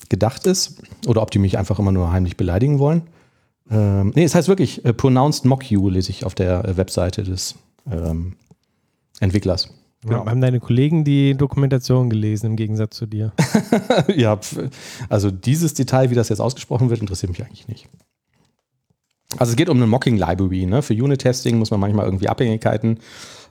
gedacht 0.09 0.47
ist. 0.47 0.81
Oder 1.05 1.21
ob 1.21 1.29
die 1.29 1.39
mich 1.39 1.59
einfach 1.59 1.77
immer 1.77 1.91
nur 1.91 2.11
heimlich 2.11 2.37
beleidigen 2.37 2.79
wollen. 2.79 3.03
Ähm, 3.69 4.11
nee, 4.15 4.23
es 4.23 4.33
heißt 4.33 4.47
wirklich 4.47 4.83
äh, 4.85 4.91
Pronounced 4.91 5.45
MockU, 5.45 5.87
lese 5.87 6.09
ich 6.09 6.25
auf 6.25 6.33
der 6.33 6.65
äh, 6.65 6.77
Webseite 6.77 7.21
des 7.21 7.53
ähm, 7.89 8.33
Entwicklers. 9.19 9.69
Genau. 10.03 10.25
Haben 10.25 10.41
deine 10.41 10.59
Kollegen 10.59 11.03
die 11.03 11.35
Dokumentation 11.35 12.09
gelesen 12.09 12.47
im 12.47 12.55
Gegensatz 12.55 12.95
zu 12.95 13.05
dir? 13.05 13.33
ja, 14.15 14.39
also 15.09 15.29
dieses 15.29 15.75
Detail, 15.75 16.09
wie 16.09 16.15
das 16.15 16.29
jetzt 16.29 16.39
ausgesprochen 16.39 16.89
wird, 16.89 17.01
interessiert 17.01 17.31
mich 17.31 17.43
eigentlich 17.43 17.67
nicht. 17.67 17.87
Also 19.37 19.51
es 19.51 19.55
geht 19.55 19.69
um 19.69 19.77
eine 19.77 19.87
Mocking 19.87 20.17
Library. 20.17 20.65
Ne? 20.65 20.81
Für 20.81 20.93
Unit-Testing 20.93 21.57
muss 21.57 21.71
man 21.71 21.79
manchmal 21.79 22.05
irgendwie 22.05 22.27
Abhängigkeiten 22.27 22.99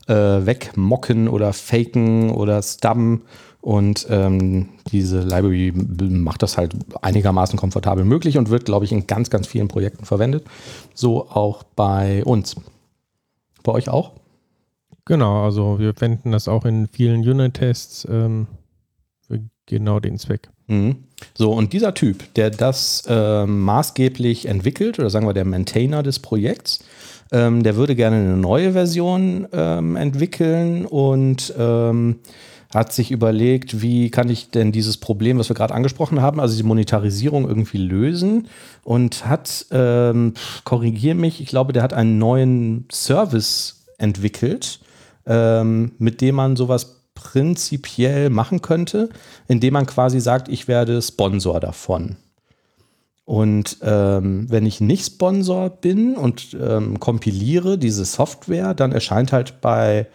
äh, 0.09 0.14
wegmocken 0.14 1.28
oder 1.28 1.52
faken 1.52 2.30
oder 2.30 2.62
stubben. 2.62 3.23
Und 3.61 4.07
ähm, 4.11 4.71
diese 4.90 5.21
Library 5.21 5.73
macht 5.75 6.42
das 6.42 6.57
halt 6.57 6.75
einigermaßen 7.02 7.59
komfortabel 7.59 8.04
möglich 8.04 8.38
und 8.38 8.49
wird, 8.49 8.64
glaube 8.64 8.87
ich, 8.87 8.92
in 8.92 9.07
ganz, 9.07 9.30
ganz 9.30 9.47
vielen 9.47 9.69
Projekten 9.69 10.04
verwendet. 10.04 10.45
So 10.95 11.28
auch 11.28 11.62
bei 11.62 12.25
uns. 12.25 12.57
Bei 13.62 13.73
euch 13.73 13.88
auch? 13.88 14.12
Genau, 15.11 15.43
also 15.43 15.81
wir 15.81 15.93
wenden 16.00 16.31
das 16.31 16.47
auch 16.47 16.64
in 16.64 16.87
vielen 16.87 17.29
Unit-Tests 17.29 18.07
ähm, 18.09 18.47
für 19.26 19.40
genau 19.67 19.99
den 19.99 20.19
Zweck. 20.19 20.50
Mhm. 20.69 20.99
So, 21.37 21.50
und 21.50 21.73
dieser 21.73 21.95
Typ, 21.95 22.33
der 22.35 22.50
das 22.50 23.02
ähm, 23.09 23.61
maßgeblich 23.62 24.47
entwickelt, 24.47 25.00
oder 25.00 25.11
sagen 25.11 25.26
wir 25.26 25.35
der 25.35 25.45
Maintainer 25.45 26.05
des 26.05 26.21
Projekts, 26.21 26.85
ähm, 27.33 27.64
der 27.64 27.75
würde 27.75 27.97
gerne 27.97 28.19
eine 28.19 28.37
neue 28.37 28.71
Version 28.71 29.49
ähm, 29.52 29.97
entwickeln 29.97 30.87
und 30.87 31.52
ähm, 31.59 32.21
hat 32.73 32.93
sich 32.93 33.11
überlegt, 33.11 33.83
wie 33.83 34.11
kann 34.11 34.29
ich 34.29 34.52
denn 34.52 34.71
dieses 34.71 34.97
Problem, 34.97 35.38
was 35.38 35.50
wir 35.50 35.57
gerade 35.57 35.75
angesprochen 35.75 36.23
haben, 36.23 36.38
also 36.38 36.57
die 36.57 36.62
Monetarisierung 36.62 37.49
irgendwie 37.49 37.79
lösen 37.79 38.47
und 38.85 39.26
hat, 39.26 39.67
ähm, 39.73 40.35
korrigier 40.62 41.17
mich, 41.17 41.40
ich 41.40 41.49
glaube, 41.49 41.73
der 41.73 41.83
hat 41.83 41.95
einen 41.95 42.19
neuen 42.19 42.87
Service 42.93 43.87
entwickelt, 43.99 44.79
ähm, 45.26 45.92
mit 45.98 46.20
dem 46.20 46.34
man 46.34 46.56
sowas 46.56 47.00
prinzipiell 47.14 48.30
machen 48.30 48.62
könnte, 48.62 49.10
indem 49.48 49.74
man 49.74 49.86
quasi 49.86 50.20
sagt, 50.20 50.48
ich 50.48 50.68
werde 50.68 51.00
Sponsor 51.02 51.60
davon. 51.60 52.16
Und 53.24 53.76
ähm, 53.82 54.46
wenn 54.50 54.66
ich 54.66 54.80
nicht 54.80 55.06
Sponsor 55.06 55.70
bin 55.70 56.16
und 56.16 56.56
ähm, 56.60 56.98
kompiliere 56.98 57.78
diese 57.78 58.04
Software, 58.04 58.74
dann 58.74 58.90
erscheint 58.90 59.32
halt 59.32 59.60
bei, 59.60 60.08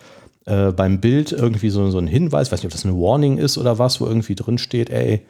äh, 0.46 0.72
beim 0.74 1.00
Bild 1.00 1.32
irgendwie 1.32 1.70
so, 1.70 1.90
so 1.92 1.98
ein 1.98 2.08
Hinweis, 2.08 2.52
weiß 2.52 2.60
nicht, 2.60 2.66
ob 2.66 2.74
das 2.74 2.84
eine 2.84 2.96
Warning 2.96 3.38
ist 3.38 3.58
oder 3.58 3.80
was, 3.80 4.02
wo 4.02 4.06
irgendwie 4.06 4.36
drin 4.36 4.58
steht, 4.58 4.90
ey, 4.90 5.22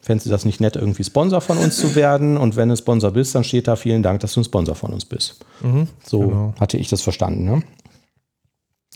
fändest 0.00 0.26
du 0.26 0.30
das 0.30 0.46
nicht 0.46 0.60
nett, 0.60 0.76
irgendwie 0.76 1.04
Sponsor 1.04 1.42
von 1.42 1.58
uns 1.58 1.76
zu 1.76 1.94
werden? 1.94 2.38
Und 2.38 2.56
wenn 2.56 2.70
du 2.70 2.76
Sponsor 2.76 3.10
bist, 3.10 3.34
dann 3.34 3.44
steht 3.44 3.68
da 3.68 3.76
vielen 3.76 4.02
Dank, 4.02 4.20
dass 4.20 4.32
du 4.32 4.40
ein 4.40 4.44
Sponsor 4.44 4.74
von 4.74 4.94
uns 4.94 5.04
bist. 5.04 5.44
Mhm, 5.60 5.88
so 6.02 6.20
genau. 6.20 6.54
hatte 6.58 6.78
ich 6.78 6.88
das 6.88 7.02
verstanden. 7.02 7.44
Ne? 7.44 7.62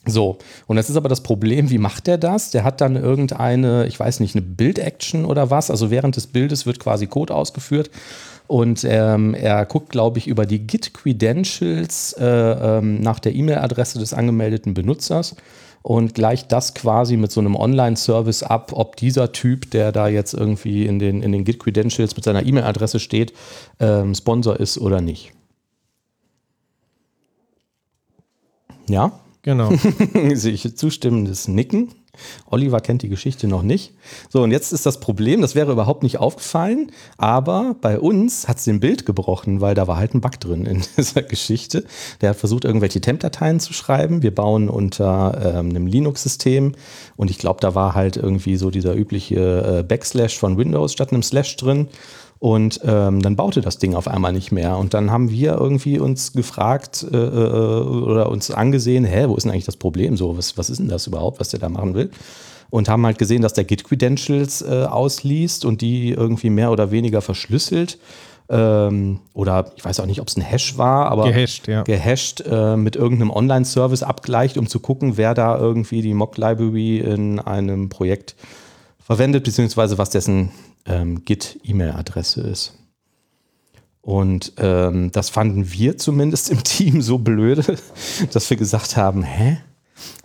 So, 0.09 0.39
und 0.67 0.77
das 0.77 0.89
ist 0.89 0.97
aber 0.97 1.09
das 1.09 1.23
Problem, 1.23 1.71
wie 1.71 1.79
macht 1.79 2.07
der 2.07 2.19
das? 2.19 2.51
Der 2.51 2.65
hat 2.65 2.81
dann 2.81 2.97
irgendeine, 2.97 3.87
ich 3.87 4.01
weiß 4.01 4.21
nicht, 4.21 4.35
eine 4.35 4.43
Bild-Action 4.43 5.25
oder 5.25 5.51
was. 5.51 5.71
Also 5.71 5.91
während 5.91 6.17
des 6.17 6.27
Bildes 6.27 6.65
wird 6.65 6.81
quasi 6.81 7.07
Code 7.07 7.35
ausgeführt 7.35 7.91
und 8.49 8.83
ähm, 8.85 9.35
er 9.35 9.67
guckt, 9.67 9.91
glaube 9.91 10.19
ich, 10.19 10.27
über 10.27 10.47
die 10.47 10.67
Git-Credentials 10.67 12.15
äh, 12.15 12.25
ähm, 12.25 13.01
nach 13.01 13.19
der 13.19 13.35
E-Mail-Adresse 13.35 13.99
des 13.99 14.15
angemeldeten 14.15 14.73
Benutzers 14.73 15.37
und 15.83 16.15
gleicht 16.15 16.51
das 16.51 16.75
quasi 16.75 17.19
mit 17.19 17.31
so 17.31 17.41
einem 17.41 17.55
Online-Service 17.55 18.43
ab, 18.43 18.73
ob 18.73 18.97
dieser 18.97 19.33
Typ, 19.33 19.71
der 19.71 19.93
da 19.93 20.09
jetzt 20.09 20.33
irgendwie 20.33 20.87
in 20.87 20.99
den, 20.99 21.23
in 21.23 21.33
den 21.33 21.45
Git-Credentials 21.45 22.17
mit 22.17 22.25
seiner 22.25 22.45
E-Mail-Adresse 22.45 23.01
steht, 23.01 23.35
ähm, 23.81 24.15
Sponsor 24.15 24.59
ist 24.59 24.79
oder 24.79 25.03
nicht. 25.03 25.33
Ja? 28.89 29.13
Genau. 29.43 29.73
Ich 30.45 30.77
zustimmendes 30.77 31.49
Nicken. 31.49 31.89
Oliver 32.47 32.81
kennt 32.81 33.03
die 33.03 33.09
Geschichte 33.09 33.47
noch 33.47 33.63
nicht. 33.63 33.93
So, 34.29 34.43
und 34.43 34.51
jetzt 34.51 34.73
ist 34.73 34.87
das 34.87 35.01
Problem, 35.01 35.41
das 35.41 35.55
wäre 35.55 35.73
überhaupt 35.73 36.03
nicht 36.03 36.19
aufgefallen, 36.19 36.91
aber 37.17 37.77
bei 37.81 38.01
uns 38.01 38.49
hat 38.49 38.59
es 38.59 38.65
den 38.65 38.81
Bild 38.81 39.07
gebrochen, 39.07 39.61
weil 39.61 39.75
da 39.75 39.87
war 39.87 39.97
halt 39.97 40.15
ein 40.15 40.21
Bug 40.21 40.41
drin 40.41 40.67
in 40.67 40.83
dieser 40.97 41.23
Geschichte. 41.23 41.85
Der 42.21 42.31
hat 42.31 42.37
versucht, 42.37 42.65
irgendwelche 42.65 43.01
Temp-Dateien 43.01 43.61
zu 43.61 43.73
schreiben. 43.73 44.23
Wir 44.23 44.35
bauen 44.35 44.69
unter 44.69 45.41
ähm, 45.45 45.71
einem 45.71 45.87
Linux-System 45.87 46.75
und 47.17 47.31
ich 47.31 47.39
glaube, 47.39 47.61
da 47.61 47.75
war 47.75 47.95
halt 47.95 48.17
irgendwie 48.17 48.57
so 48.57 48.71
dieser 48.71 48.95
übliche 48.95 49.79
äh, 49.79 49.83
Backslash 49.83 50.37
von 50.39 50.59
Windows 50.59 50.93
statt 50.93 51.13
einem 51.13 51.23
Slash 51.23 51.57
drin. 51.57 51.89
Und 52.41 52.81
ähm, 52.85 53.21
dann 53.21 53.35
baute 53.35 53.61
das 53.61 53.79
Ding 53.79 53.95
auf 53.95 54.07
einmal 54.07 54.33
nicht 54.33 54.53
mehr. 54.53 54.79
Und 54.79 54.95
dann 54.95 55.11
haben 55.11 55.31
wir 55.31 55.55
irgendwie 55.55 55.99
uns 55.99 56.33
gefragt 56.33 57.05
äh, 57.11 57.17
äh, 57.17 57.19
oder 57.19 58.31
uns 58.31 58.51
angesehen, 58.51 59.05
hä, 59.05 59.25
wo 59.27 59.35
ist 59.35 59.43
denn 59.43 59.51
eigentlich 59.51 59.65
das 59.65 59.77
Problem 59.77 60.17
so? 60.17 60.39
Was, 60.39 60.57
was 60.57 60.71
ist 60.71 60.79
denn 60.79 60.89
das 60.89 61.07
überhaupt, 61.09 61.41
was 61.41 61.49
der 61.49 61.59
da 61.59 61.69
machen 61.69 61.95
will? 61.95 62.11
Und 62.71 62.89
haben 62.89 63.05
halt 63.07 63.19
gesehen, 63.19 63.43
dass 63.43 63.55
der 63.55 63.65
Git-Credentials 63.65 64.63
äh, 64.63 64.85
ausliest 64.85 65.65
und 65.65 65.81
die 65.81 66.11
irgendwie 66.11 66.51
mehr 66.51 66.71
oder 66.71 66.91
weniger 66.93 67.23
verschlüsselt. 67.23 67.99
Ähm, 68.51 69.21
oder 69.35 69.73
ich 69.77 69.85
weiß 69.85 69.99
auch 70.01 70.07
nicht, 70.07 70.21
ob 70.21 70.29
es 70.29 70.37
ein 70.37 70.43
Hash 70.43 70.79
war, 70.79 71.11
aber 71.11 71.31
gehasht, 71.31 71.67
ja. 71.67 71.83
gehasht 71.83 72.45
äh, 72.49 72.77
mit 72.77 72.97
irgendeinem 72.97 73.31
Online-Service 73.31 74.03
abgleicht, 74.03 74.57
um 74.57 74.69
zu 74.69 74.81
gucken, 74.81 75.17
wer 75.17 75.35
da 75.35 75.59
irgendwie 75.59 76.03
die 76.03 76.15
Mock-Library 76.15 76.99
in 76.99 77.41
einem 77.41 77.89
Projekt 77.89 78.37
verwendet, 79.09 79.45
beziehungsweise 79.45 79.97
was 79.97 80.11
dessen 80.11 80.51
ähm, 80.85 81.25
Git-E-Mail-Adresse 81.25 82.43
ist. 82.43 82.75
Und 84.03 84.53
ähm, 84.59 85.11
das 85.13 85.31
fanden 85.31 85.73
wir 85.73 85.97
zumindest 85.97 86.51
im 86.51 86.63
Team 86.63 87.01
so 87.01 87.17
blöde, 87.17 87.79
dass 88.33 88.51
wir 88.51 88.59
gesagt 88.59 88.99
haben, 88.99 89.23
hä? 89.23 89.61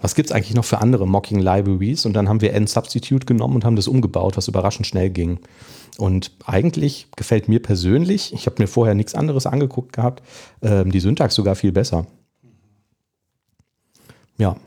Was 0.02 0.16
gibt 0.16 0.30
es 0.30 0.36
eigentlich 0.36 0.54
noch 0.54 0.66
für 0.66 0.80
andere 0.80 1.08
Mocking 1.08 1.40
Libraries? 1.40 2.06
Und 2.06 2.12
dann 2.12 2.28
haben 2.28 2.42
wir 2.42 2.54
N-Substitute 2.54 3.26
genommen 3.26 3.56
und 3.56 3.64
haben 3.64 3.78
das 3.78 3.88
umgebaut, 3.88 4.36
was 4.36 4.50
überraschend 4.50 4.86
schnell 4.86 5.10
ging. 5.10 5.40
Und 5.98 6.32
eigentlich 6.46 7.08
gefällt 7.16 7.48
mir 7.48 7.62
persönlich, 7.62 8.34
ich 8.34 8.48
habe 8.48 8.62
mir 8.62 8.68
vorher 8.68 8.96
nichts 8.96 9.16
anderes 9.16 9.46
angeguckt 9.46 9.94
gehabt, 9.94 10.22
ähm, 10.62 10.92
die 10.92 11.00
Syntax 11.00 11.36
sogar 11.36 11.56
viel 11.56 11.72
besser. 11.72 12.06
Ja. 14.38 14.58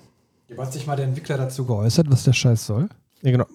Hat 0.57 0.73
sich 0.73 0.87
mal 0.87 0.97
der 0.97 1.05
Entwickler 1.05 1.37
dazu 1.37 1.67
geäußert, 1.67 2.11
was 2.11 2.25
der 2.25 2.33
Scheiß 2.33 2.65
soll? 2.65 2.89
Ja, 3.21 3.31
genau. 3.31 3.47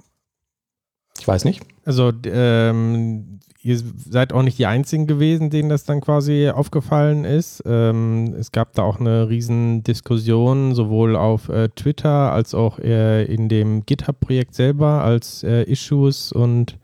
Ich 1.21 1.27
weiß 1.27 1.45
nicht. 1.45 1.61
Also, 1.85 2.11
ähm, 2.25 3.39
ihr 3.61 3.77
seid 3.77 4.33
auch 4.33 4.41
nicht 4.41 4.57
die 4.57 4.65
Einzigen 4.65 5.05
gewesen, 5.05 5.51
denen 5.51 5.69
das 5.69 5.83
dann 5.83 6.01
quasi 6.01 6.49
aufgefallen 6.49 7.25
ist. 7.25 7.61
Ähm, 7.67 8.33
es 8.39 8.51
gab 8.51 8.73
da 8.73 8.81
auch 8.81 8.99
eine 8.99 9.29
riesen 9.29 9.83
Diskussion, 9.83 10.73
sowohl 10.73 11.15
auf 11.15 11.47
äh, 11.47 11.69
Twitter 11.69 12.31
als 12.31 12.55
auch 12.55 12.79
äh, 12.79 13.23
in 13.25 13.49
dem 13.49 13.85
GitHub-Projekt 13.85 14.55
selber 14.55 15.03
als 15.03 15.43
äh, 15.43 15.61
Issues 15.65 16.31
und 16.31 16.79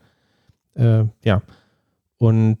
äh, 0.76 1.02
ja. 1.24 1.42
Und 2.18 2.58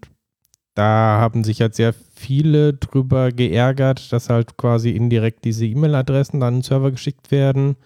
da 0.74 1.18
haben 1.20 1.44
sich 1.44 1.60
halt 1.60 1.76
sehr 1.76 1.92
viele 1.92 2.74
drüber 2.74 3.30
geärgert, 3.30 4.12
dass 4.12 4.30
halt 4.30 4.56
quasi 4.56 4.90
indirekt 4.90 5.44
diese 5.44 5.64
E-Mail-Adressen 5.64 6.40
dann 6.40 6.54
an 6.54 6.54
den 6.54 6.62
Server 6.64 6.90
geschickt 6.90 7.30
werden 7.30 7.76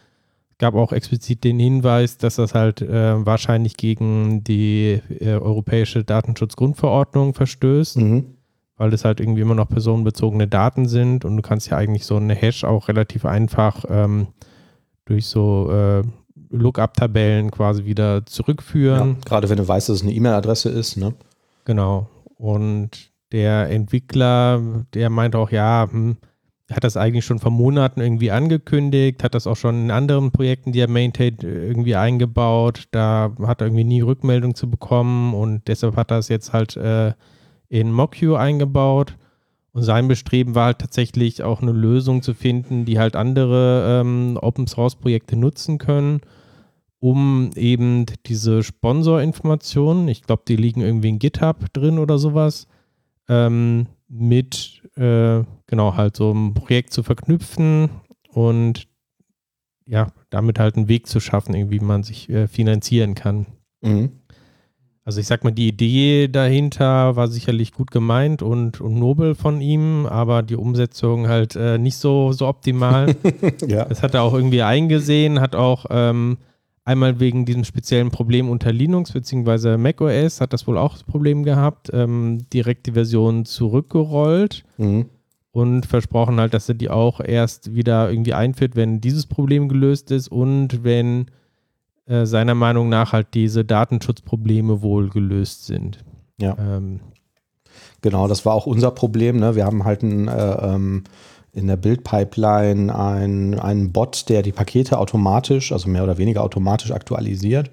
gab 0.63 0.77
auch 0.77 0.93
explizit 0.93 1.43
den 1.43 1.59
Hinweis, 1.59 2.19
dass 2.19 2.37
das 2.37 2.55
halt 2.55 2.83
äh, 2.83 3.27
wahrscheinlich 3.27 3.77
gegen 3.77 4.45
die 4.45 5.01
äh, 5.19 5.33
europäische 5.33 6.05
Datenschutzgrundverordnung 6.05 7.35
verstößt, 7.35 7.97
mhm. 7.97 8.37
weil 8.77 8.91
das 8.91 9.05
halt 9.05 9.19
irgendwie 9.19 9.41
immer 9.41 9.57
noch 9.57 9.69
personenbezogene 9.69 10.47
Daten 10.47 10.87
sind 10.87 11.25
und 11.25 11.37
du 11.37 11.43
kannst 11.43 11.69
ja 11.69 11.79
eigentlich 11.79 12.07
so 12.07 12.15
eine 12.15 12.37
Hash 12.37 12.63
auch 12.63 12.87
relativ 12.87 13.25
einfach 13.25 13.85
ähm, 13.89 14.29
durch 15.05 15.27
so 15.27 15.69
äh, 15.73 16.03
Lookup-Tabellen 16.51 17.51
quasi 17.51 17.85
wieder 17.85 18.25
zurückführen. 18.25 19.17
Ja, 19.17 19.25
gerade 19.25 19.51
wenn 19.51 19.57
du 19.57 19.67
weißt, 19.67 19.89
dass 19.89 19.97
es 19.97 20.03
eine 20.03 20.13
E-Mail-Adresse 20.13 20.69
ist, 20.69 20.97
ne? 20.97 21.13
Genau. 21.65 22.09
Und 22.37 23.11
der 23.33 23.69
Entwickler, 23.69 24.63
der 24.95 25.11
meint 25.11 25.35
auch, 25.35 25.51
ja, 25.51 25.89
hm, 25.91 26.19
hat 26.73 26.85
das 26.85 26.97
eigentlich 26.97 27.25
schon 27.25 27.39
vor 27.39 27.51
Monaten 27.51 28.01
irgendwie 28.01 28.31
angekündigt, 28.31 29.23
hat 29.23 29.35
das 29.35 29.47
auch 29.47 29.57
schon 29.57 29.85
in 29.85 29.91
anderen 29.91 30.31
Projekten, 30.31 30.73
die 30.73 30.81
er 30.81 30.89
maintained, 30.89 31.45
irgendwie 31.45 31.97
eingebaut. 31.97 32.89
Da 32.91 33.33
hat 33.43 33.61
er 33.61 33.69
irgendwie 33.69 33.85
nie 33.85 34.01
Rückmeldung 34.01 34.55
zu 34.55 34.71
bekommen 34.71 35.35
und 35.35 35.69
deshalb 35.69 35.97
hat 35.97 36.11
er 36.11 36.19
es 36.19 36.29
jetzt 36.29 36.53
halt 36.53 36.77
äh, 36.77 37.13
in 37.69 37.93
MockU 37.93 38.35
eingebaut. 38.35 39.17
Und 39.73 39.83
sein 39.83 40.07
Bestreben 40.07 40.55
war 40.55 40.67
halt 40.67 40.79
tatsächlich 40.79 41.43
auch 41.43 41.63
eine 41.63 41.73
Lösung 41.73 42.23
zu 42.23 42.35
finden, 42.35 42.85
die 42.85 42.99
halt 42.99 43.17
andere 43.17 44.01
ähm, 44.03 44.39
Open 44.41 44.67
Source 44.67 44.97
Projekte 44.97 45.35
nutzen 45.35 45.79
können, 45.79 46.21
um 46.99 47.51
eben 47.57 48.05
diese 48.27 48.63
Sponsorinformationen, 48.63 50.07
ich 50.09 50.23
glaube, 50.23 50.43
die 50.47 50.57
liegen 50.57 50.83
irgendwie 50.83 51.09
in 51.09 51.19
GitHub 51.19 51.73
drin 51.73 51.99
oder 51.99 52.19
sowas, 52.19 52.67
ähm, 53.29 53.87
mit 54.09 54.83
äh, 54.97 55.43
genau 55.73 55.97
halt 55.97 56.17
so 56.17 56.31
ein 56.31 56.53
Projekt 56.53 56.93
zu 56.93 57.03
verknüpfen 57.03 57.89
und 58.29 58.87
ja, 59.87 60.09
damit 60.29 60.59
halt 60.59 60.77
einen 60.77 60.87
Weg 60.87 61.07
zu 61.07 61.19
schaffen, 61.19 61.55
irgendwie 61.55 61.81
wie 61.81 61.85
man 61.85 62.03
sich 62.03 62.29
äh, 62.29 62.47
finanzieren 62.47 63.15
kann. 63.15 63.47
Mhm. 63.81 64.11
Also 65.03 65.19
ich 65.19 65.27
sag 65.27 65.45
mal, 65.45 65.51
die 65.51 65.67
Idee 65.67 66.29
dahinter 66.29 67.17
war 67.17 67.27
sicherlich 67.29 67.73
gut 67.73 67.91
gemeint 67.91 68.43
und, 68.43 68.83
und 68.83 68.95
nobel 68.95 69.35
von 69.35 69.63
ihm, 69.63 70.05
aber 70.05 70.43
die 70.43 70.57
Umsetzung 70.57 71.27
halt 71.27 71.57
äh, 71.57 71.79
nicht 71.79 71.97
so, 71.97 72.33
so 72.33 72.47
optimal. 72.47 73.17
ja. 73.67 73.87
Das 73.87 74.03
hat 74.03 74.13
er 74.13 74.23
auch 74.23 74.35
irgendwie 74.35 74.63
eingesehen, 74.63 75.41
hat 75.41 75.57
auch 75.57 75.87
ähm, 75.89 76.37
Einmal 76.85 77.21
wegen 77.21 77.45
diesem 77.45 77.63
speziellen 77.63 78.11
Problem 78.11 78.51
unter 78.51 78.73
Linux 78.73 79.13
bzw. 79.13 79.77
macOS 79.77 80.41
hat 80.41 80.53
das 80.53 80.67
wohl 80.67 80.77
auch 80.77 80.95
das 80.95 81.05
Problem 81.05 81.45
gehabt, 81.45 81.91
ähm, 81.93 82.39
direkt 82.53 82.87
die 82.87 82.93
Version 82.93 83.45
zurückgerollt 83.45 84.65
mhm. 84.79 85.07
Und 85.53 85.87
versprochen 85.87 86.41
halt, 86.41 86.55
dass 86.55 86.69
er 86.69 86.75
die 86.75 86.91
auch 86.91 87.21
erst 87.21 87.75
wieder 87.75 88.11
irgendwie 88.11 88.35
einführt, 88.35 88.75
wenn 88.75 89.01
dieses 89.01 89.27
Problem 89.27 89.69
gelöst 89.69 90.11
ist 90.11 90.29
und 90.29 90.83
wenn 90.83 91.27
äh, 92.07 92.27
seiner 92.27 92.55
Meinung 92.55 92.89
nach 92.89 93.13
halt 93.13 93.29
diese 93.35 93.65
Datenschutzprobleme 93.65 94.83
wohl 94.83 95.11
gelöst 95.11 95.67
sind. 95.67 96.05
Ja. 96.41 96.57
Ähm, 96.59 97.01
genau, 98.01 98.27
das 98.29 98.45
war 98.45 98.55
auch 98.55 98.67
unser 98.67 98.91
Problem. 98.91 99.37
Ne? 99.37 99.55
Wir 99.55 99.65
haben 99.65 99.85
halt 99.85 100.03
ein 100.03 100.29
äh, 100.29 100.75
ähm 100.75 101.05
in 101.55 101.67
der 101.67 101.77
Bildpipeline 101.77 102.95
ein, 102.95 103.59
einen 103.59 103.93
Bot, 103.93 104.29
der 104.31 104.43
die 104.43 104.53
Pakete 104.53 104.99
automatisch, 104.99 105.71
also 105.71 105.89
mehr 105.89 106.03
oder 106.03 106.17
weniger 106.17 106.43
automatisch 106.43 106.93
aktualisiert 106.93 107.71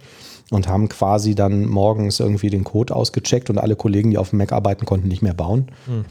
und 0.51 0.67
haben 0.67 0.89
quasi 0.89 1.33
dann 1.33 1.65
morgens 1.65 2.19
irgendwie 2.19 2.49
den 2.49 2.65
Code 2.65 2.93
ausgecheckt 2.93 3.49
und 3.49 3.57
alle 3.57 3.75
Kollegen, 3.77 4.11
die 4.11 4.17
auf 4.17 4.31
dem 4.31 4.39
Mac 4.39 4.51
arbeiten, 4.51 4.85
konnten 4.85 5.07
nicht 5.07 5.21
mehr 5.21 5.33
bauen. 5.33 5.67
Hm. 5.85 6.05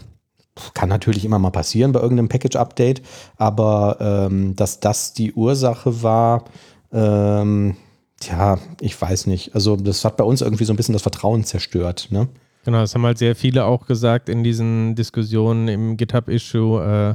Kann 0.75 0.89
natürlich 0.89 1.25
immer 1.25 1.39
mal 1.39 1.51
passieren 1.51 1.93
bei 1.93 2.01
irgendeinem 2.01 2.29
Package-Update, 2.29 3.03
aber 3.37 3.97
ähm, 4.01 4.57
dass 4.57 4.81
das 4.81 5.13
die 5.13 5.33
Ursache 5.33 6.03
war, 6.03 6.45
ähm, 6.93 7.77
tja, 8.21 8.59
ich 8.81 9.01
weiß 9.01 9.27
nicht. 9.27 9.55
Also 9.55 9.77
das 9.77 10.05
hat 10.05 10.17
bei 10.17 10.25
uns 10.25 10.43
irgendwie 10.43 10.65
so 10.65 10.73
ein 10.73 10.77
bisschen 10.77 10.93
das 10.93 11.03
Vertrauen 11.03 11.45
zerstört. 11.45 12.09
Ne? 12.11 12.29
Genau, 12.65 12.81
das 12.81 12.95
haben 12.95 13.07
halt 13.07 13.19
sehr 13.19 13.37
viele 13.37 13.65
auch 13.65 13.87
gesagt 13.87 14.29
in 14.29 14.45
diesen 14.45 14.95
Diskussionen 14.95 15.69
im 15.69 15.97
GitHub-Issue. 15.97 16.83
Äh, 16.83 17.15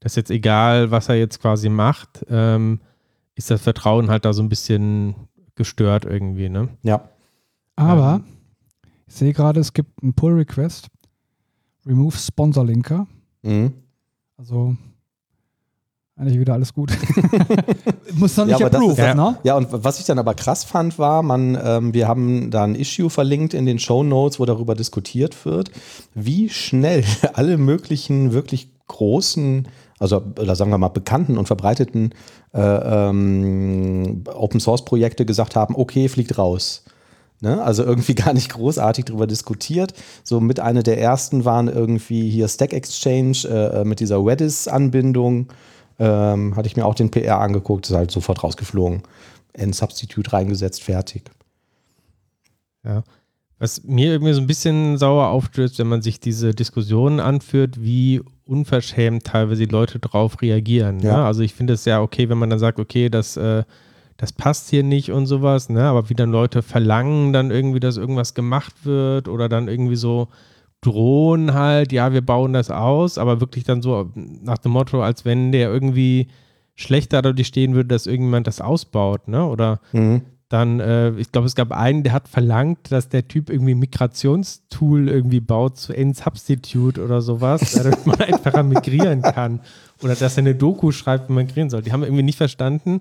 das 0.00 0.12
ist 0.12 0.16
jetzt 0.16 0.30
egal, 0.30 0.90
was 0.90 1.08
er 1.08 1.16
jetzt 1.16 1.40
quasi 1.40 1.68
macht. 1.68 2.24
Ähm, 2.30 2.80
ist 3.34 3.50
das 3.50 3.60
Vertrauen 3.60 4.08
halt 4.08 4.24
da 4.24 4.32
so 4.32 4.42
ein 4.42 4.48
bisschen 4.48 5.14
gestört 5.54 6.04
irgendwie, 6.04 6.48
ne? 6.48 6.68
Ja. 6.82 7.08
Aber 7.76 8.22
ich 9.06 9.14
sehe 9.14 9.32
gerade, 9.32 9.60
es 9.60 9.72
gibt 9.72 10.02
einen 10.02 10.14
Pull-Request. 10.14 10.88
Remove 11.86 12.16
Sponsor 12.16 12.64
Linker. 12.64 13.06
Mhm. 13.42 13.72
Also 14.36 14.76
eigentlich 16.18 16.38
wieder 16.40 16.54
alles 16.54 16.72
gut. 16.72 16.90
Muss 18.14 18.34
doch 18.34 18.46
nicht 18.46 18.58
Ja, 18.58 18.68
das 18.70 18.80
approved, 18.80 18.98
ist- 18.98 19.14
ne? 19.14 19.36
Ja, 19.44 19.56
und 19.56 19.68
was 19.70 20.00
ich 20.00 20.06
dann 20.06 20.18
aber 20.18 20.34
krass 20.34 20.64
fand, 20.64 20.98
war, 20.98 21.22
man, 21.22 21.58
ähm, 21.62 21.92
wir 21.94 22.08
haben 22.08 22.50
da 22.50 22.64
ein 22.64 22.74
Issue 22.74 23.10
verlinkt 23.10 23.52
in 23.52 23.66
den 23.66 23.78
Show 23.78 24.02
Notes, 24.02 24.40
wo 24.40 24.46
darüber 24.46 24.74
diskutiert 24.74 25.44
wird, 25.44 25.70
wie 26.14 26.48
schnell 26.48 27.04
alle 27.34 27.58
möglichen 27.58 28.32
wirklich 28.32 28.70
großen, 28.88 29.68
also 29.98 30.22
oder 30.38 30.56
sagen 30.56 30.70
wir 30.70 30.78
mal 30.78 30.88
bekannten 30.88 31.36
und 31.36 31.46
verbreiteten 31.46 32.14
äh, 32.54 32.60
ähm, 33.08 34.24
Open 34.32 34.60
Source 34.60 34.84
Projekte 34.86 35.26
gesagt 35.26 35.54
haben, 35.54 35.74
okay, 35.76 36.08
fliegt 36.08 36.38
raus. 36.38 36.84
Ne? 37.40 37.62
Also 37.62 37.84
irgendwie 37.84 38.14
gar 38.16 38.32
nicht 38.32 38.50
großartig 38.50 39.06
darüber 39.06 39.26
diskutiert. 39.26 39.92
So 40.24 40.40
mit 40.40 40.60
einer 40.60 40.82
der 40.82 41.00
ersten 41.00 41.44
waren 41.44 41.68
irgendwie 41.68 42.28
hier 42.30 42.48
Stack 42.48 42.72
Exchange 42.72 43.44
äh, 43.48 43.84
mit 43.84 44.00
dieser 44.00 44.24
Redis-Anbindung. 44.24 45.48
Ähm, 45.98 46.56
hatte 46.56 46.66
ich 46.66 46.76
mir 46.76 46.84
auch 46.84 46.94
den 46.94 47.10
PR 47.10 47.40
angeguckt, 47.40 47.86
ist 47.86 47.96
halt 47.96 48.10
sofort 48.10 48.42
rausgeflogen. 48.42 49.02
N-Substitute 49.54 50.32
reingesetzt, 50.32 50.82
fertig. 50.82 51.30
Ja. 52.84 53.02
Was 53.58 53.84
mir 53.84 54.12
irgendwie 54.12 54.34
so 54.34 54.40
ein 54.42 54.46
bisschen 54.46 54.98
sauer 54.98 55.28
aufstößt, 55.28 55.78
wenn 55.78 55.86
man 55.86 56.02
sich 56.02 56.20
diese 56.20 56.54
Diskussionen 56.54 57.20
anführt, 57.20 57.80
wie 57.80 58.20
unverschämt 58.44 59.24
teilweise 59.24 59.66
die 59.66 59.72
Leute 59.72 59.98
drauf 59.98 60.42
reagieren. 60.42 61.00
Ja. 61.00 61.16
Ne? 61.16 61.24
Also 61.24 61.40
ich 61.40 61.54
finde 61.54 61.72
es 61.72 61.86
ja 61.86 62.02
okay, 62.02 62.28
wenn 62.28 62.36
man 62.36 62.50
dann 62.50 62.58
sagt, 62.58 62.78
okay, 62.78 63.08
das, 63.08 63.38
äh, 63.38 63.64
das 64.18 64.32
passt 64.32 64.70
hier 64.70 64.82
nicht 64.82 65.12
und 65.12 65.26
sowas, 65.26 65.68
ne? 65.68 65.82
aber 65.84 66.08
wie 66.08 66.14
dann 66.14 66.30
Leute 66.30 66.62
verlangen 66.62 67.32
dann 67.32 67.50
irgendwie, 67.50 67.80
dass 67.80 67.96
irgendwas 67.96 68.34
gemacht 68.34 68.74
wird 68.84 69.28
oder 69.28 69.48
dann 69.48 69.68
irgendwie 69.68 69.96
so 69.96 70.28
drohen 70.80 71.54
halt, 71.54 71.92
ja, 71.92 72.12
wir 72.12 72.20
bauen 72.24 72.52
das 72.52 72.70
aus, 72.70 73.18
aber 73.18 73.40
wirklich 73.40 73.64
dann 73.64 73.82
so 73.82 74.10
nach 74.14 74.58
dem 74.58 74.72
Motto, 74.72 75.02
als 75.02 75.24
wenn 75.24 75.52
der 75.52 75.70
irgendwie 75.70 76.28
schlechter 76.74 77.22
dadurch 77.22 77.46
stehen 77.48 77.74
würde, 77.74 77.88
dass 77.88 78.06
irgendjemand 78.06 78.46
das 78.46 78.60
ausbaut, 78.60 79.28
ne? 79.28 79.46
Oder 79.46 79.80
Mhm. 79.92 80.22
dann, 80.48 80.78
äh, 80.80 81.10
ich 81.18 81.32
glaube, 81.32 81.46
es 81.46 81.54
gab 81.54 81.72
einen, 81.72 82.02
der 82.04 82.12
hat 82.12 82.28
verlangt, 82.28 82.92
dass 82.92 83.08
der 83.08 83.26
Typ 83.26 83.50
irgendwie 83.50 83.74
ein 83.74 83.78
Migrationstool 83.80 85.08
irgendwie 85.08 85.40
baut 85.40 85.76
zu 85.78 85.92
N-Substitute 85.92 87.02
oder 87.02 87.20
sowas, 87.20 87.72
damit 87.72 88.06
man 88.06 88.20
einfacher 88.20 88.62
migrieren 88.62 89.22
kann. 89.22 89.60
Oder 90.02 90.14
dass 90.14 90.36
er 90.36 90.42
eine 90.42 90.54
Doku 90.54 90.92
schreibt, 90.92 91.28
wie 91.28 91.32
man 91.32 91.46
migrieren 91.46 91.70
soll. 91.70 91.82
Die 91.82 91.92
haben 91.92 92.02
irgendwie 92.04 92.22
nicht 92.22 92.36
verstanden, 92.38 93.00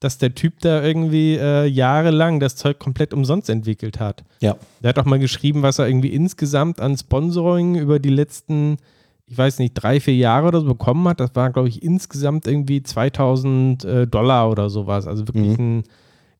dass 0.00 0.16
der 0.16 0.34
Typ 0.34 0.60
da 0.60 0.82
irgendwie 0.82 1.36
äh, 1.36 1.66
jahrelang 1.66 2.40
das 2.40 2.56
Zeug 2.56 2.78
komplett 2.78 3.12
umsonst 3.12 3.50
entwickelt 3.50 4.00
hat. 4.00 4.24
Ja. 4.40 4.56
Der 4.82 4.88
hat 4.88 4.98
auch 4.98 5.04
mal 5.04 5.18
geschrieben, 5.18 5.62
was 5.62 5.78
er 5.78 5.88
irgendwie 5.88 6.08
insgesamt 6.08 6.80
an 6.80 6.96
Sponsoring 6.96 7.76
über 7.76 7.98
die 7.98 8.08
letzten, 8.08 8.78
ich 9.26 9.36
weiß 9.36 9.58
nicht, 9.58 9.74
drei, 9.74 10.00
vier 10.00 10.16
Jahre 10.16 10.48
oder 10.48 10.60
so 10.60 10.66
bekommen 10.66 11.06
hat. 11.06 11.20
Das 11.20 11.34
war, 11.34 11.50
glaube 11.50 11.68
ich, 11.68 11.82
insgesamt 11.82 12.46
irgendwie 12.46 12.82
2000 12.82 13.84
äh, 13.84 14.06
Dollar 14.06 14.50
oder 14.50 14.70
sowas. 14.70 15.06
Also 15.06 15.28
wirklich 15.28 15.58
ein, 15.58 15.84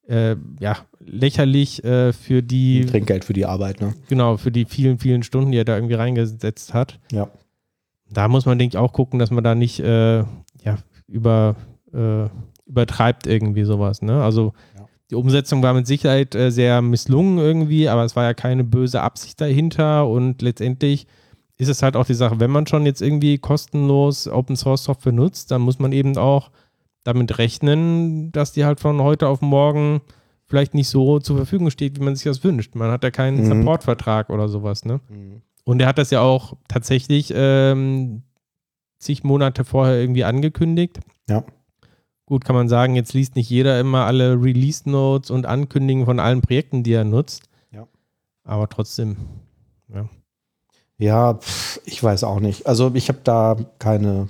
äh, 0.08 0.36
ja, 0.58 0.78
lächerlich 0.98 1.84
äh, 1.84 2.14
für 2.14 2.42
die, 2.42 2.86
Trinkgeld 2.86 3.26
für 3.26 3.34
die 3.34 3.44
Arbeit, 3.44 3.82
ne? 3.82 3.94
genau, 4.08 4.38
für 4.38 4.50
die 4.50 4.64
vielen, 4.64 4.98
vielen 4.98 5.22
Stunden, 5.22 5.52
die 5.52 5.58
er 5.58 5.64
da 5.64 5.76
irgendwie 5.76 5.94
reingesetzt 5.94 6.72
hat. 6.72 6.98
Ja. 7.12 7.28
Da 8.10 8.26
muss 8.26 8.46
man, 8.46 8.58
denke 8.58 8.74
ich, 8.74 8.78
auch 8.78 8.92
gucken, 8.92 9.18
dass 9.18 9.30
man 9.30 9.44
da 9.44 9.54
nicht, 9.54 9.80
äh, 9.80 10.18
ja, 10.18 10.78
über, 11.06 11.56
äh, 11.92 12.28
übertreibt 12.70 13.26
irgendwie 13.26 13.64
sowas, 13.64 14.00
ne? 14.02 14.22
Also, 14.22 14.52
Ja. 14.78 14.86
die 15.10 15.14
Umsetzung 15.16 15.62
war 15.62 15.75
mit 15.75 15.86
Sicherheit 15.86 16.34
äh, 16.34 16.50
sehr 16.50 16.80
misslungen 16.82 17.38
irgendwie, 17.38 17.88
aber 17.88 18.04
es 18.04 18.16
war 18.16 18.25
ja 18.25 18.34
keine 18.34 18.64
böse 18.64 19.02
Absicht 19.02 19.40
dahinter 19.40 20.08
und 20.08 20.40
letztendlich 20.42 21.06
ist 21.58 21.68
es 21.68 21.82
halt 21.82 21.95
auch 21.97 22.06
die 22.06 22.14
Sache, 22.14 22.40
wenn 22.40 22.50
man 22.50 22.66
schon 22.66 22.86
jetzt 22.86 23.02
irgendwie 23.02 23.36
kostenlos 23.38 24.26
Open 24.28 24.56
Source 24.56 24.84
Software 24.84 25.12
nutzt, 25.12 25.50
dann 25.50 25.60
muss 25.60 25.78
man 25.78 25.92
eben 25.92 26.16
auch 26.16 26.50
damit 27.04 27.36
rechnen, 27.38 28.30
dass 28.32 28.52
die 28.52 28.64
halt 28.64 28.80
von 28.80 29.00
heute 29.02 29.28
auf 29.28 29.40
morgen 29.42 30.00
vielleicht 30.47 30.75
nicht 30.75 30.88
so 30.88 31.18
zur 31.18 31.36
Verfügung 31.36 31.71
steht, 31.71 31.99
wie 32.00 32.04
man 32.04 32.14
sich 32.16 32.25
das 32.25 32.42
wünscht. 32.45 32.75
Man 32.75 32.90
hat 32.90 33.04
ja 33.04 33.10
keinen 33.10 33.40
Mhm. 33.42 33.47
Supportvertrag 33.47 34.30
oder 34.30 34.49
sowas, 34.49 34.84
ne? 34.84 35.00
Und 35.64 35.80
er 35.80 35.86
hat 35.88 35.99
das 35.99 36.10
ja 36.10 36.21
auch 36.23 36.54
tatsächlich 36.68 37.32
ähm, 37.36 38.23
zig 38.99 39.23
Monate 39.23 39.64
vorher 39.64 40.00
irgendwie 40.00 40.25
angekündigt. 40.25 40.99
Ja. 41.28 41.45
Gut, 42.30 42.45
kann 42.45 42.54
man 42.54 42.69
sagen, 42.69 42.95
jetzt 42.95 43.12
liest 43.12 43.34
nicht 43.34 43.50
jeder 43.50 43.80
immer 43.80 44.06
alle 44.06 44.40
Release 44.40 44.88
Notes 44.88 45.32
und 45.32 45.47
Ankündigungen 45.47 46.06
von 46.06 46.21
allen 46.21 46.43
Projekten, 46.43 46.84
die 46.84 46.93
er 46.93 47.02
nutzt. 47.02 47.43
Ja. 47.73 47.88
Aber 48.45 48.69
trotzdem. 48.69 49.16
Ja, 50.97 51.34
pff, 51.34 51.80
ich 51.86 52.00
weiß 52.00 52.23
auch 52.23 52.38
nicht. 52.38 52.69
Also 52.69 52.93
ich 52.95 53.08
habe 53.08 53.19
da 53.25 53.56
keine, 53.80 54.28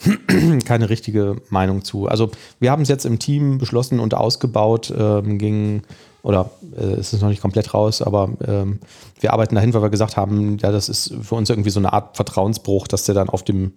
keine 0.66 0.90
richtige 0.90 1.40
Meinung 1.48 1.82
zu. 1.82 2.08
Also 2.08 2.30
wir 2.58 2.72
haben 2.72 2.82
es 2.82 2.88
jetzt 2.88 3.06
im 3.06 3.18
Team 3.18 3.56
beschlossen 3.56 4.00
und 4.00 4.12
ausgebaut, 4.12 4.92
ähm, 4.94 5.38
ging, 5.38 5.80
oder 6.22 6.50
äh, 6.76 6.92
es 6.94 7.12
ist 7.12 7.22
noch 7.22 7.28
nicht 7.28 7.42
komplett 7.42 7.72
raus, 7.74 8.02
aber 8.02 8.30
ähm, 8.46 8.80
wir 9.20 9.32
arbeiten 9.32 9.54
dahin, 9.54 9.72
weil 9.74 9.82
wir 9.82 9.90
gesagt 9.90 10.16
haben, 10.16 10.58
ja, 10.58 10.70
das 10.70 10.88
ist 10.88 11.14
für 11.22 11.34
uns 11.34 11.50
irgendwie 11.50 11.70
so 11.70 11.80
eine 11.80 11.92
Art 11.92 12.16
Vertrauensbruch, 12.16 12.86
dass 12.88 13.04
der 13.04 13.14
dann 13.14 13.28
auf 13.28 13.42
dem, 13.42 13.72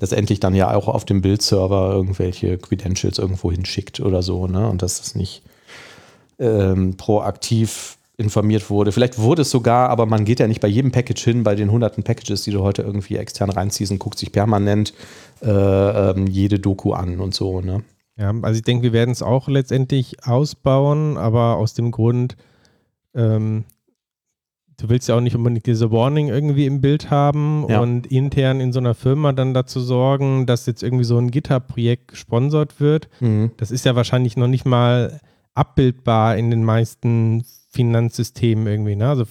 letztendlich 0.00 0.40
dann 0.40 0.54
ja 0.54 0.74
auch 0.74 0.88
auf 0.88 1.04
dem 1.04 1.22
Bildserver 1.22 1.92
irgendwelche 1.92 2.58
Credentials 2.58 3.18
irgendwo 3.18 3.50
hinschickt 3.50 4.00
oder 4.00 4.22
so, 4.22 4.46
ne? 4.46 4.68
Und 4.68 4.82
dass 4.82 5.00
es 5.00 5.14
nicht 5.14 5.42
ähm, 6.38 6.96
proaktiv 6.96 7.96
informiert 8.16 8.68
wurde. 8.68 8.90
Vielleicht 8.90 9.18
wurde 9.18 9.42
es 9.42 9.50
sogar, 9.50 9.90
aber 9.90 10.04
man 10.04 10.24
geht 10.24 10.40
ja 10.40 10.48
nicht 10.48 10.60
bei 10.60 10.68
jedem 10.68 10.90
Package 10.90 11.22
hin, 11.22 11.44
bei 11.44 11.54
den 11.54 11.70
hunderten 11.70 12.02
Packages, 12.02 12.42
die 12.42 12.50
du 12.50 12.62
heute 12.62 12.82
irgendwie 12.82 13.16
extern 13.16 13.48
reinziehst 13.48 13.92
und 13.92 14.00
guckt 14.00 14.18
sich 14.18 14.32
permanent 14.32 14.92
äh, 15.40 15.48
ähm, 15.48 16.26
jede 16.26 16.58
Doku 16.58 16.92
an 16.92 17.20
und 17.20 17.34
so, 17.34 17.60
ne? 17.60 17.84
Ja, 18.18 18.34
also 18.42 18.56
ich 18.58 18.62
denke, 18.64 18.82
wir 18.82 18.92
werden 18.92 19.10
es 19.12 19.22
auch 19.22 19.48
letztendlich 19.48 20.24
ausbauen, 20.26 21.16
aber 21.16 21.56
aus 21.56 21.74
dem 21.74 21.90
Grund, 21.92 22.36
ähm, 23.14 23.64
du 24.76 24.88
willst 24.88 25.08
ja 25.08 25.16
auch 25.16 25.20
nicht 25.20 25.36
unbedingt 25.36 25.66
diese 25.66 25.90
Warning 25.92 26.28
irgendwie 26.28 26.66
im 26.66 26.80
Bild 26.80 27.10
haben 27.10 27.66
Ja. 27.68 27.80
und 27.80 28.06
intern 28.08 28.60
in 28.60 28.72
so 28.72 28.80
einer 28.80 28.94
Firma 28.94 29.32
dann 29.32 29.54
dazu 29.54 29.80
sorgen, 29.80 30.46
dass 30.46 30.66
jetzt 30.66 30.82
irgendwie 30.82 31.04
so 31.04 31.16
ein 31.18 31.30
GitHub-Projekt 31.30 32.08
gesponsert 32.08 32.80
wird. 32.80 33.08
Mhm. 33.20 33.52
Das 33.56 33.70
ist 33.70 33.84
ja 33.84 33.94
wahrscheinlich 33.96 34.36
noch 34.36 34.48
nicht 34.48 34.64
mal 34.64 35.20
abbildbar 35.54 36.36
in 36.36 36.50
den 36.50 36.64
meisten 36.64 37.44
Finanzsystemen 37.70 38.66
irgendwie. 38.66 38.96
Ne? 38.96 39.08
Also 39.08 39.24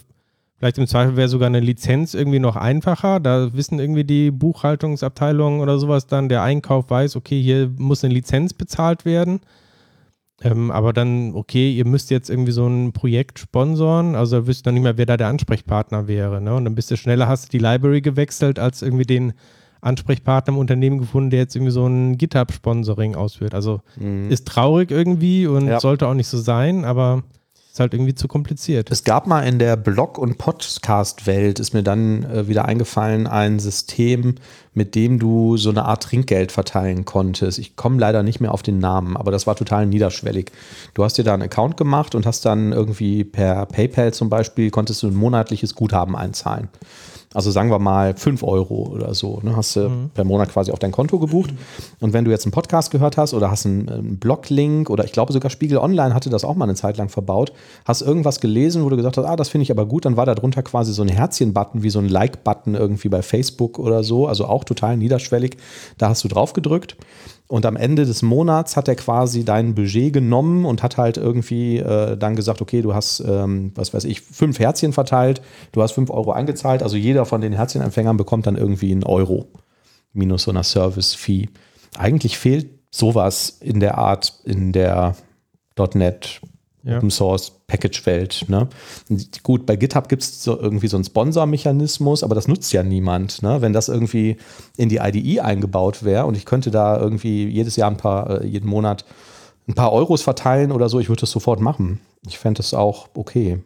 vielleicht 0.58 0.78
im 0.78 0.88
Zweifel 0.88 1.16
wäre 1.16 1.28
sogar 1.28 1.48
eine 1.48 1.60
Lizenz 1.60 2.14
irgendwie 2.14 2.40
noch 2.40 2.56
einfacher. 2.56 3.20
Da 3.20 3.54
wissen 3.54 3.80
irgendwie 3.80 4.04
die 4.04 4.32
Buchhaltungsabteilungen 4.32 5.62
oder 5.62 5.78
sowas 5.80 6.08
dann, 6.08 6.30
der 6.30 6.44
Einkauf 6.44 6.90
weiß, 6.90 7.16
okay, 7.16 7.42
hier 7.42 7.72
muss 7.78 8.04
eine 8.04 8.14
Lizenz 8.14 8.54
bezahlt 8.54 9.06
werden. 9.06 9.42
Ähm, 10.44 10.70
aber 10.70 10.94
dann, 10.94 11.34
okay, 11.34 11.72
ihr 11.72 11.86
müsst 11.86 12.12
jetzt 12.12 12.30
irgendwie 12.30 12.52
so 12.52 12.68
ein 12.68 12.92
Projekt 12.94 13.40
sponsoren, 13.40 14.14
also 14.16 14.42
da 14.42 14.48
wüsst 14.48 14.68
ihr 14.68 14.72
noch 14.72 14.76
nicht 14.76 14.84
mehr, 14.84 14.98
wer 14.98 15.08
da 15.08 15.18
der 15.18 15.28
Ansprechpartner 15.30 16.08
wäre. 16.08 16.42
Ne? 16.42 16.54
Und 16.54 16.66
dann 16.66 16.76
bist 16.76 16.92
du 16.92 16.98
schneller, 16.98 17.28
hast 17.28 17.46
du 17.46 17.58
die 17.58 17.64
Library 17.64 18.02
gewechselt, 18.02 18.60
als 18.60 18.84
irgendwie 18.84 19.06
den 19.06 19.34
Ansprechpartner 19.82 20.54
im 20.54 20.60
Unternehmen 20.60 21.00
gefunden, 21.00 21.32
der 21.32 21.40
jetzt 21.40 21.56
irgendwie 21.56 21.72
so 21.72 21.88
ein 21.88 22.18
GitHub-Sponsoring 22.20 23.16
ausführt. 23.16 23.56
Also 23.56 23.82
Mhm. 24.00 24.30
ist 24.30 24.48
traurig 24.48 24.92
irgendwie 24.92 25.48
und 25.48 25.68
Ja. 25.68 25.80
sollte 25.80 26.08
auch 26.08 26.14
nicht 26.14 26.28
so 26.28 26.38
sein, 26.38 26.86
aber 26.86 27.24
ist 27.78 27.80
halt 27.80 27.94
irgendwie 27.94 28.16
zu 28.16 28.28
kompliziert. 28.28 28.90
Es 28.90 29.04
gab 29.04 29.28
mal 29.28 29.42
in 29.42 29.60
der 29.60 29.76
Blog- 29.76 30.18
und 30.18 30.40
Podcast-Welt, 30.40 31.60
ist 31.60 31.76
mir 31.76 31.84
dann 31.84 32.24
äh, 32.24 32.48
wieder 32.48 32.66
eingefallen, 32.66 33.28
ein 33.28 33.60
System, 33.60 34.36
mit 34.74 34.96
dem 34.96 35.20
du 35.20 35.58
so 35.58 35.70
eine 35.70 35.86
Art 35.86 36.02
Trinkgeld 36.02 36.52
verteilen 36.52 37.06
konntest. 37.06 37.60
Ich 37.60 37.76
komme 37.76 38.00
leider 38.00 38.24
nicht 38.24 38.40
mehr 38.40 38.52
auf 38.52 38.64
den 38.64 38.80
Namen, 38.80 39.16
aber 39.16 39.30
das 39.30 39.46
war 39.46 39.56
total 39.56 39.86
niederschwellig. 39.86 40.52
Du 40.96 41.04
hast 41.04 41.20
dir 41.20 41.24
da 41.24 41.36
einen 41.36 41.44
Account 41.44 41.78
gemacht 41.78 42.16
und 42.16 42.26
hast 42.26 42.46
dann 42.46 42.72
irgendwie 42.72 43.24
per 43.24 43.68
PayPal 43.68 44.12
zum 44.12 44.30
Beispiel, 44.30 44.72
konntest 44.72 45.04
du 45.04 45.08
ein 45.08 45.16
monatliches 45.16 45.76
Guthaben 45.76 46.16
einzahlen. 46.16 46.70
Also 47.38 47.52
sagen 47.52 47.70
wir 47.70 47.78
mal 47.78 48.16
5 48.16 48.42
Euro 48.42 48.90
oder 48.92 49.14
so. 49.14 49.40
Ne? 49.44 49.56
Hast 49.56 49.76
du 49.76 50.10
per 50.16 50.24
Monat 50.24 50.52
quasi 50.52 50.72
auf 50.72 50.80
dein 50.80 50.92
Konto 50.92 51.20
gebucht. 51.20 51.54
Und 52.00 52.12
wenn 52.12 52.26
du 52.26 52.32
jetzt 52.32 52.48
einen 52.48 52.52
Podcast 52.52 52.90
gehört 52.90 53.16
hast 53.16 53.36
oder 53.36 53.52
hast 53.52 53.68
einen, 53.68 53.88
einen 53.88 54.18
Blog-Link 54.18 54.90
oder 54.90 55.06
ich 55.06 55.12
glaube 55.12 55.32
sogar 55.32 55.52
Spiegel 55.52 55.78
Online 55.78 56.16
hatte 56.16 56.32
das 56.32 56.44
auch 56.44 56.56
mal 56.56 56.66
eine 56.66 56.74
Zeit 56.74 56.98
lang 56.98 57.10
verbaut, 57.10 57.54
hast 57.86 58.02
irgendwas 58.02 58.40
gelesen, 58.40 58.84
wo 58.84 58.90
du 58.90 58.96
gesagt 58.96 59.18
hast, 59.18 59.26
ah, 59.26 59.36
das 59.36 59.50
finde 59.50 59.62
ich 59.62 59.72
aber 59.72 59.86
gut, 59.86 60.06
dann 60.06 60.18
war 60.18 60.26
da 60.26 60.34
drunter 60.34 60.64
quasi 60.64 60.94
so 60.94 61.04
ein 61.04 61.10
Herzchen-Button 61.10 61.84
wie 61.84 61.92
so 61.92 62.00
ein 62.00 62.10
Like-Button 62.10 62.74
irgendwie 62.74 63.10
bei 63.10 63.22
Facebook 63.22 63.78
oder 63.78 64.04
so, 64.04 64.26
also 64.26 64.46
auch 64.46 64.64
total 64.64 64.98
niederschwellig. 64.98 65.58
Da 66.00 66.10
hast 66.10 66.24
du 66.24 66.30
drauf 66.30 66.54
gedrückt. 66.54 66.98
Und 67.48 67.66
am 67.66 67.78
Ende 67.78 68.06
des 68.06 68.22
Monats 68.24 68.76
hat 68.76 68.90
er 68.90 68.96
quasi 68.96 69.46
dein 69.46 69.74
Budget 69.74 70.12
genommen 70.12 70.66
und 70.66 70.84
hat 70.84 70.98
halt 70.98 71.16
irgendwie 71.16 71.78
äh, 71.78 72.18
dann 72.18 72.36
gesagt, 72.36 72.62
okay, 72.62 72.82
du 72.82 72.94
hast, 72.94 73.22
ähm, 73.22 73.72
was 73.76 73.94
weiß 73.94 74.04
ich, 74.04 74.22
fünf 74.22 74.60
Herzchen 74.60 74.92
verteilt, 74.92 75.42
du 75.72 75.82
hast 75.82 75.94
fünf 75.94 76.10
Euro 76.10 76.32
eingezahlt, 76.32 76.84
also 76.84 76.98
jeder 76.98 77.26
von 77.26 77.40
den 77.40 77.54
Herzchenempfängern 77.54 78.18
bekommt 78.18 78.48
dann 78.48 78.58
irgendwie 78.58 78.92
einen 78.92 79.06
Euro 79.06 79.48
minus 80.14 80.44
so 80.44 80.52
einer 80.52 80.64
Service-Fee. 80.64 81.48
Eigentlich 81.98 82.38
fehlt 82.38 82.70
sowas 82.92 83.58
in 83.62 83.80
der 83.80 83.98
Art 83.98 84.42
in 84.44 84.74
der 84.74 85.16
.NET 85.94 86.42
Ja. 86.84 86.98
Open 86.98 87.10
Source 87.10 87.52
Package 87.68 88.06
Welt. 88.06 88.46
Ne? 88.48 88.68
Gut, 89.44 89.66
bei 89.66 89.76
GitHub 89.76 90.08
gibt 90.08 90.22
es 90.24 90.42
so 90.44 90.58
irgendwie 90.58 90.88
so 90.88 90.96
einen 90.96 91.04
Sponsor-Mechanismus, 91.04 92.24
aber 92.24 92.36
das 92.36 92.48
nutzt 92.48 92.72
ja 92.72 92.84
niemand. 92.84 93.42
Ne? 93.44 93.62
Wenn 93.62 93.74
das 93.74 93.90
irgendwie 93.90 94.38
in 94.78 94.88
die 94.90 94.98
IDE 94.98 95.42
eingebaut 95.42 96.04
wäre 96.04 96.26
und 96.26 96.38
ich 96.38 96.46
könnte 96.46 96.72
da 96.72 96.98
irgendwie 97.00 97.48
jedes 97.48 97.76
Jahr 97.76 97.90
ein 97.92 97.98
paar, 97.98 98.42
äh, 98.42 98.48
jeden 98.48 98.70
Monat 98.70 99.06
ein 99.68 99.74
paar 99.74 99.92
Euros 99.92 100.22
verteilen 100.22 100.72
oder 100.72 100.88
so, 100.88 101.00
ich 101.00 101.10
würde 101.10 101.22
das 101.22 101.32
sofort 101.32 101.60
machen. 101.60 102.00
Ich 102.26 102.38
fände 102.38 102.58
das 102.60 102.74
auch 102.74 103.10
okay. 103.16 103.60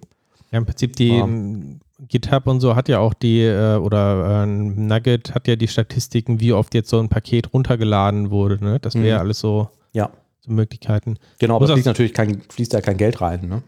Ja, 0.52 0.58
im 0.58 0.66
Prinzip 0.66 0.96
die 0.96 1.10
Ja. 1.10 1.24
ähm, 1.24 1.80
GitHub 2.08 2.48
und 2.48 2.60
so 2.62 2.76
hat 2.76 2.90
ja 2.90 2.98
auch 2.98 3.14
die, 3.14 3.42
äh, 3.42 3.76
oder 3.76 4.42
äh, 4.44 4.46
Nugget 4.48 5.36
hat 5.36 5.48
ja 5.48 5.56
die 5.56 5.68
Statistiken, 5.68 6.40
wie 6.40 6.54
oft 6.54 6.74
jetzt 6.74 6.90
so 6.90 6.98
ein 7.00 7.10
Paket 7.10 7.54
runtergeladen 7.54 8.32
wurde. 8.32 8.64
Ne? 8.64 8.80
Das 8.80 8.96
wäre 8.96 9.18
Mhm. 9.18 9.22
alles 9.22 9.40
so, 9.40 9.70
Ja. 9.94 10.10
So 10.42 10.52
Möglichkeiten. 10.52 11.18
Genau, 11.40 11.56
aber 11.56 11.68
fließt 11.68 11.86
natürlich 11.86 12.14
kein, 12.14 12.42
fließt 12.42 12.74
da 12.74 12.82
kein 12.82 12.98
Geld 12.98 13.22
rein. 13.22 13.48
Ne? 13.48 13.64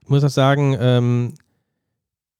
Ich 0.00 0.08
muss 0.08 0.24
auch 0.24 0.30
sagen, 0.30 0.76
ähm, 0.80 1.34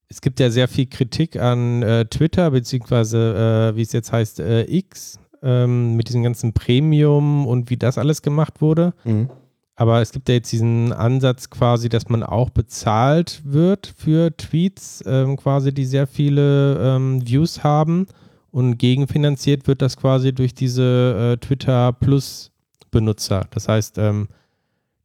es 0.09 0.21
gibt 0.21 0.39
ja 0.39 0.49
sehr 0.49 0.67
viel 0.67 0.85
Kritik 0.85 1.37
an 1.37 1.81
äh, 1.81 2.05
Twitter, 2.05 2.51
beziehungsweise, 2.51 3.71
äh, 3.73 3.75
wie 3.75 3.81
es 3.81 3.91
jetzt 3.91 4.11
heißt, 4.11 4.39
äh, 4.39 4.63
X, 4.63 5.19
ähm, 5.41 5.95
mit 5.95 6.07
diesem 6.07 6.23
ganzen 6.23 6.53
Premium 6.53 7.45
und 7.47 7.69
wie 7.69 7.77
das 7.77 7.97
alles 7.97 8.21
gemacht 8.21 8.61
wurde. 8.61 8.93
Mhm. 9.03 9.29
Aber 9.75 10.01
es 10.01 10.11
gibt 10.11 10.29
ja 10.29 10.35
jetzt 10.35 10.51
diesen 10.51 10.93
Ansatz 10.93 11.49
quasi, 11.49 11.89
dass 11.89 12.07
man 12.07 12.21
auch 12.21 12.51
bezahlt 12.51 13.41
wird 13.43 13.93
für 13.97 14.35
Tweets, 14.37 15.03
ähm, 15.05 15.35
quasi, 15.35 15.73
die 15.73 15.85
sehr 15.85 16.05
viele 16.05 16.77
ähm, 16.79 17.27
Views 17.27 17.63
haben. 17.63 18.07
Und 18.51 18.77
gegenfinanziert 18.77 19.67
wird 19.67 19.81
das 19.81 19.97
quasi 19.97 20.31
durch 20.31 20.53
diese 20.53 21.33
äh, 21.33 21.37
Twitter 21.43 21.91
Plus 21.91 22.51
Benutzer. 22.93 23.47
Das 23.51 23.67
heißt, 23.67 23.97
ähm, 23.97 24.29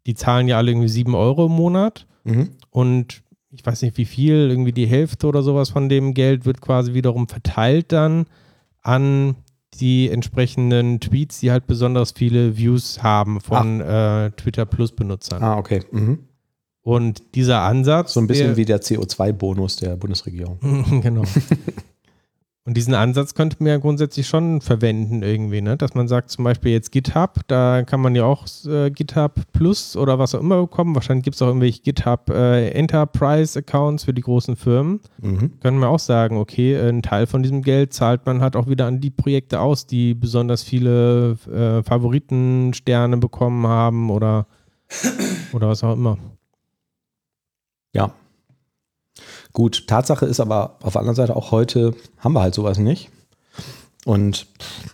die 0.07 0.15
zahlen 0.15 0.47
ja 0.47 0.57
alle 0.59 0.71
irgendwie 0.71 0.89
7 0.89 1.15
Euro 1.17 1.47
im 1.47 1.53
Monat 1.53 2.07
Mhm. 2.25 2.51
und 2.71 3.23
ich 3.51 3.65
weiß 3.67 3.83
nicht 3.83 3.97
wie 3.97 4.05
viel, 4.05 4.49
irgendwie 4.51 4.73
die 4.73 4.87
Hälfte 4.87 5.27
oder 5.27 5.43
sowas 5.43 5.71
von 5.71 5.89
dem 5.89 6.15
Geld 6.15 6.45
wird 6.47 6.61
quasi 6.61 6.95
wiederum 6.95 7.27
verteilt 7.27 7.91
dann 7.93 8.27
an 8.83 9.35
die 9.81 10.09
entsprechenden 10.11 11.01
Tweets, 11.01 11.41
die 11.41 11.51
halt 11.51 11.67
besonders 11.67 12.13
viele 12.13 12.57
Views 12.57 13.03
haben 13.03 13.41
von 13.41 13.81
äh, 13.81 14.31
Twitter 14.33 14.67
Plus 14.67 14.93
Benutzern. 14.93 15.43
Ah, 15.43 15.57
okay. 15.59 15.83
Mhm. 15.91 16.19
Und 16.83 17.35
dieser 17.35 17.61
Ansatz. 17.63 18.15
So 18.15 18.21
ein 18.21 18.27
bisschen 18.27 18.49
der- 18.49 18.57
wie 18.57 18.65
der 18.65 18.81
CO2-Bonus 18.81 19.77
der 19.77 19.97
Bundesregierung. 19.97 20.59
genau. 21.03 21.23
Und 22.69 22.77
diesen 22.77 22.93
Ansatz 22.93 23.33
könnte 23.33 23.57
man 23.61 23.69
ja 23.69 23.79
grundsätzlich 23.79 24.29
schon 24.29 24.61
verwenden 24.61 25.23
irgendwie, 25.23 25.63
ne? 25.63 25.79
Dass 25.79 25.95
man 25.95 26.07
sagt, 26.07 26.29
zum 26.29 26.45
Beispiel 26.45 26.71
jetzt 26.73 26.93
GitHub, 26.93 27.41
da 27.47 27.83
kann 27.83 27.99
man 27.99 28.15
ja 28.15 28.25
auch 28.25 28.45
äh, 28.67 28.91
GitHub 28.91 29.41
Plus 29.55 29.97
oder 29.97 30.19
was 30.19 30.35
auch 30.35 30.41
immer 30.41 30.61
bekommen. 30.61 30.95
Wahrscheinlich 30.95 31.25
gibt 31.25 31.37
es 31.37 31.41
auch 31.41 31.47
irgendwelche 31.47 31.81
GitHub 31.81 32.29
äh, 32.29 32.69
Enterprise 32.73 33.59
Accounts 33.59 34.05
für 34.05 34.13
die 34.13 34.21
großen 34.21 34.55
Firmen. 34.55 35.01
Mhm. 35.23 35.59
Können 35.61 35.79
wir 35.79 35.89
auch 35.89 35.99
sagen, 35.99 36.37
okay, 36.37 36.75
äh, 36.75 36.91
ein 36.91 37.01
Teil 37.01 37.27
von 37.27 37.43
diesem 37.43 37.63
Geld 37.63 37.95
zahlt 37.95 38.27
man 38.27 38.43
halt 38.43 38.55
auch 38.55 38.69
wieder 38.69 38.85
an 38.85 39.01
die 39.01 39.09
Projekte 39.09 39.61
aus, 39.61 39.87
die 39.87 40.13
besonders 40.13 40.63
viele 40.63 41.39
äh, 41.51 41.83
Favoritensterne 41.83 43.17
bekommen 43.17 43.67
haben 43.67 44.11
oder, 44.11 44.47
oder 45.55 45.71
was 45.71 45.83
auch 45.83 45.95
immer. 45.95 46.19
Ja. 47.95 48.13
Gut, 49.53 49.87
Tatsache 49.87 50.27
ist 50.27 50.41
aber 50.41 50.77
auf 50.83 50.93
der 50.93 51.01
anderen 51.01 51.17
Seite 51.17 51.37
auch 51.37 51.51
heute 51.51 51.95
haben 52.19 52.35
wir 52.35 52.43
halt 52.43 52.55
sowas 52.55 52.79
nicht. 52.79 53.11
Und 54.05 54.47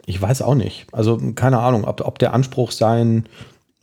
ich 0.07 0.21
weiß 0.21 0.43
auch 0.43 0.55
nicht. 0.55 0.87
Also 0.93 1.21
keine 1.35 1.61
Ahnung, 1.61 1.85
ob, 1.85 2.01
ob 2.01 2.19
der 2.19 2.35
Anspruch 2.35 2.71
sein 2.71 3.27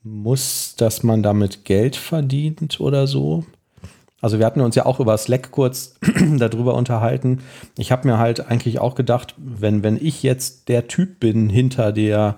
muss, 0.03 0.75
dass 0.77 1.03
man 1.03 1.23
damit 1.23 1.63
Geld 1.63 1.95
verdient 1.95 2.79
oder 2.79 3.07
so. 3.07 3.45
Also 4.21 4.39
wir 4.39 4.45
hatten 4.45 4.61
uns 4.61 4.75
ja 4.75 4.85
auch 4.85 4.99
über 4.99 5.17
Slack 5.17 5.51
kurz 5.51 5.95
darüber 6.37 6.75
unterhalten. 6.75 7.39
Ich 7.77 7.91
habe 7.91 8.07
mir 8.07 8.17
halt 8.17 8.47
eigentlich 8.47 8.79
auch 8.79 8.95
gedacht, 8.95 9.35
wenn, 9.37 9.83
wenn 9.83 9.97
ich 9.97 10.21
jetzt 10.21 10.69
der 10.69 10.87
Typ 10.87 11.19
bin 11.19 11.49
hinter 11.49 11.91
der 11.91 12.37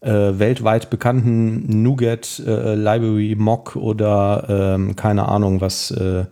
äh, 0.00 0.38
weltweit 0.38 0.88
bekannten 0.88 1.82
Nougat 1.82 2.40
äh, 2.46 2.74
Library 2.74 3.34
Mock 3.36 3.76
oder 3.76 4.46
ähm, 4.48 4.96
keine 4.96 5.28
Ahnung 5.28 5.60
was, 5.60 5.90
äh, 5.90 6.24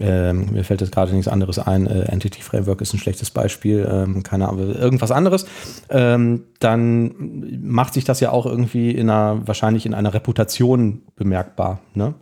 ähm, 0.00 0.46
mir 0.52 0.64
fällt 0.64 0.80
jetzt 0.80 0.92
gerade 0.92 1.12
nichts 1.12 1.28
anderes 1.28 1.58
ein, 1.58 1.86
äh, 1.86 2.04
Entity 2.04 2.42
Framework 2.42 2.80
ist 2.80 2.94
ein 2.94 2.98
schlechtes 2.98 3.30
Beispiel, 3.30 3.86
ähm, 3.90 4.22
keine 4.22 4.48
Ahnung, 4.48 4.74
irgendwas 4.74 5.10
anderes, 5.10 5.46
ähm, 5.90 6.44
dann 6.58 7.60
macht 7.62 7.94
sich 7.94 8.04
das 8.04 8.20
ja 8.20 8.30
auch 8.30 8.46
irgendwie 8.46 8.90
in 8.90 9.10
einer, 9.10 9.46
wahrscheinlich 9.46 9.86
in 9.86 9.94
einer 9.94 10.14
Reputation 10.14 11.02
bemerkbar. 11.16 11.80
Ne? 11.94 12.14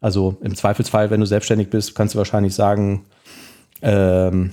Also 0.00 0.36
im 0.42 0.54
Zweifelsfall, 0.54 1.10
wenn 1.10 1.20
du 1.20 1.26
selbstständig 1.26 1.70
bist, 1.70 1.94
kannst 1.94 2.14
du 2.14 2.18
wahrscheinlich 2.18 2.54
sagen, 2.54 3.06
ähm, 3.80 4.52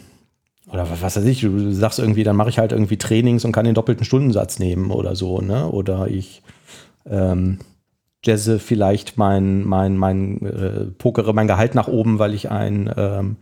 oder 0.71 0.87
was 1.01 1.17
weiß 1.17 1.25
ich, 1.25 1.41
du 1.41 1.73
sagst 1.73 1.99
irgendwie, 1.99 2.23
dann 2.23 2.37
mache 2.37 2.49
ich 2.49 2.57
halt 2.57 2.71
irgendwie 2.71 2.97
Trainings 2.97 3.43
und 3.43 3.51
kann 3.51 3.65
den 3.65 3.75
doppelten 3.75 4.05
Stundensatz 4.05 4.59
nehmen 4.59 4.91
oder 4.91 5.15
so, 5.15 5.41
ne? 5.41 5.67
Oder 5.67 6.07
ich 6.07 6.41
ähm, 7.09 7.59
jazze 8.23 8.59
vielleicht 8.59 9.17
mein, 9.17 9.63
mein, 9.67 9.97
mein, 9.97 10.41
äh, 10.41 10.85
pokere 10.85 11.33
mein 11.33 11.47
Gehalt 11.47 11.75
nach 11.75 11.87
oben, 11.87 12.19
weil 12.19 12.33
ich 12.33 12.51
ein 12.51 12.93
ähm, 12.95 13.37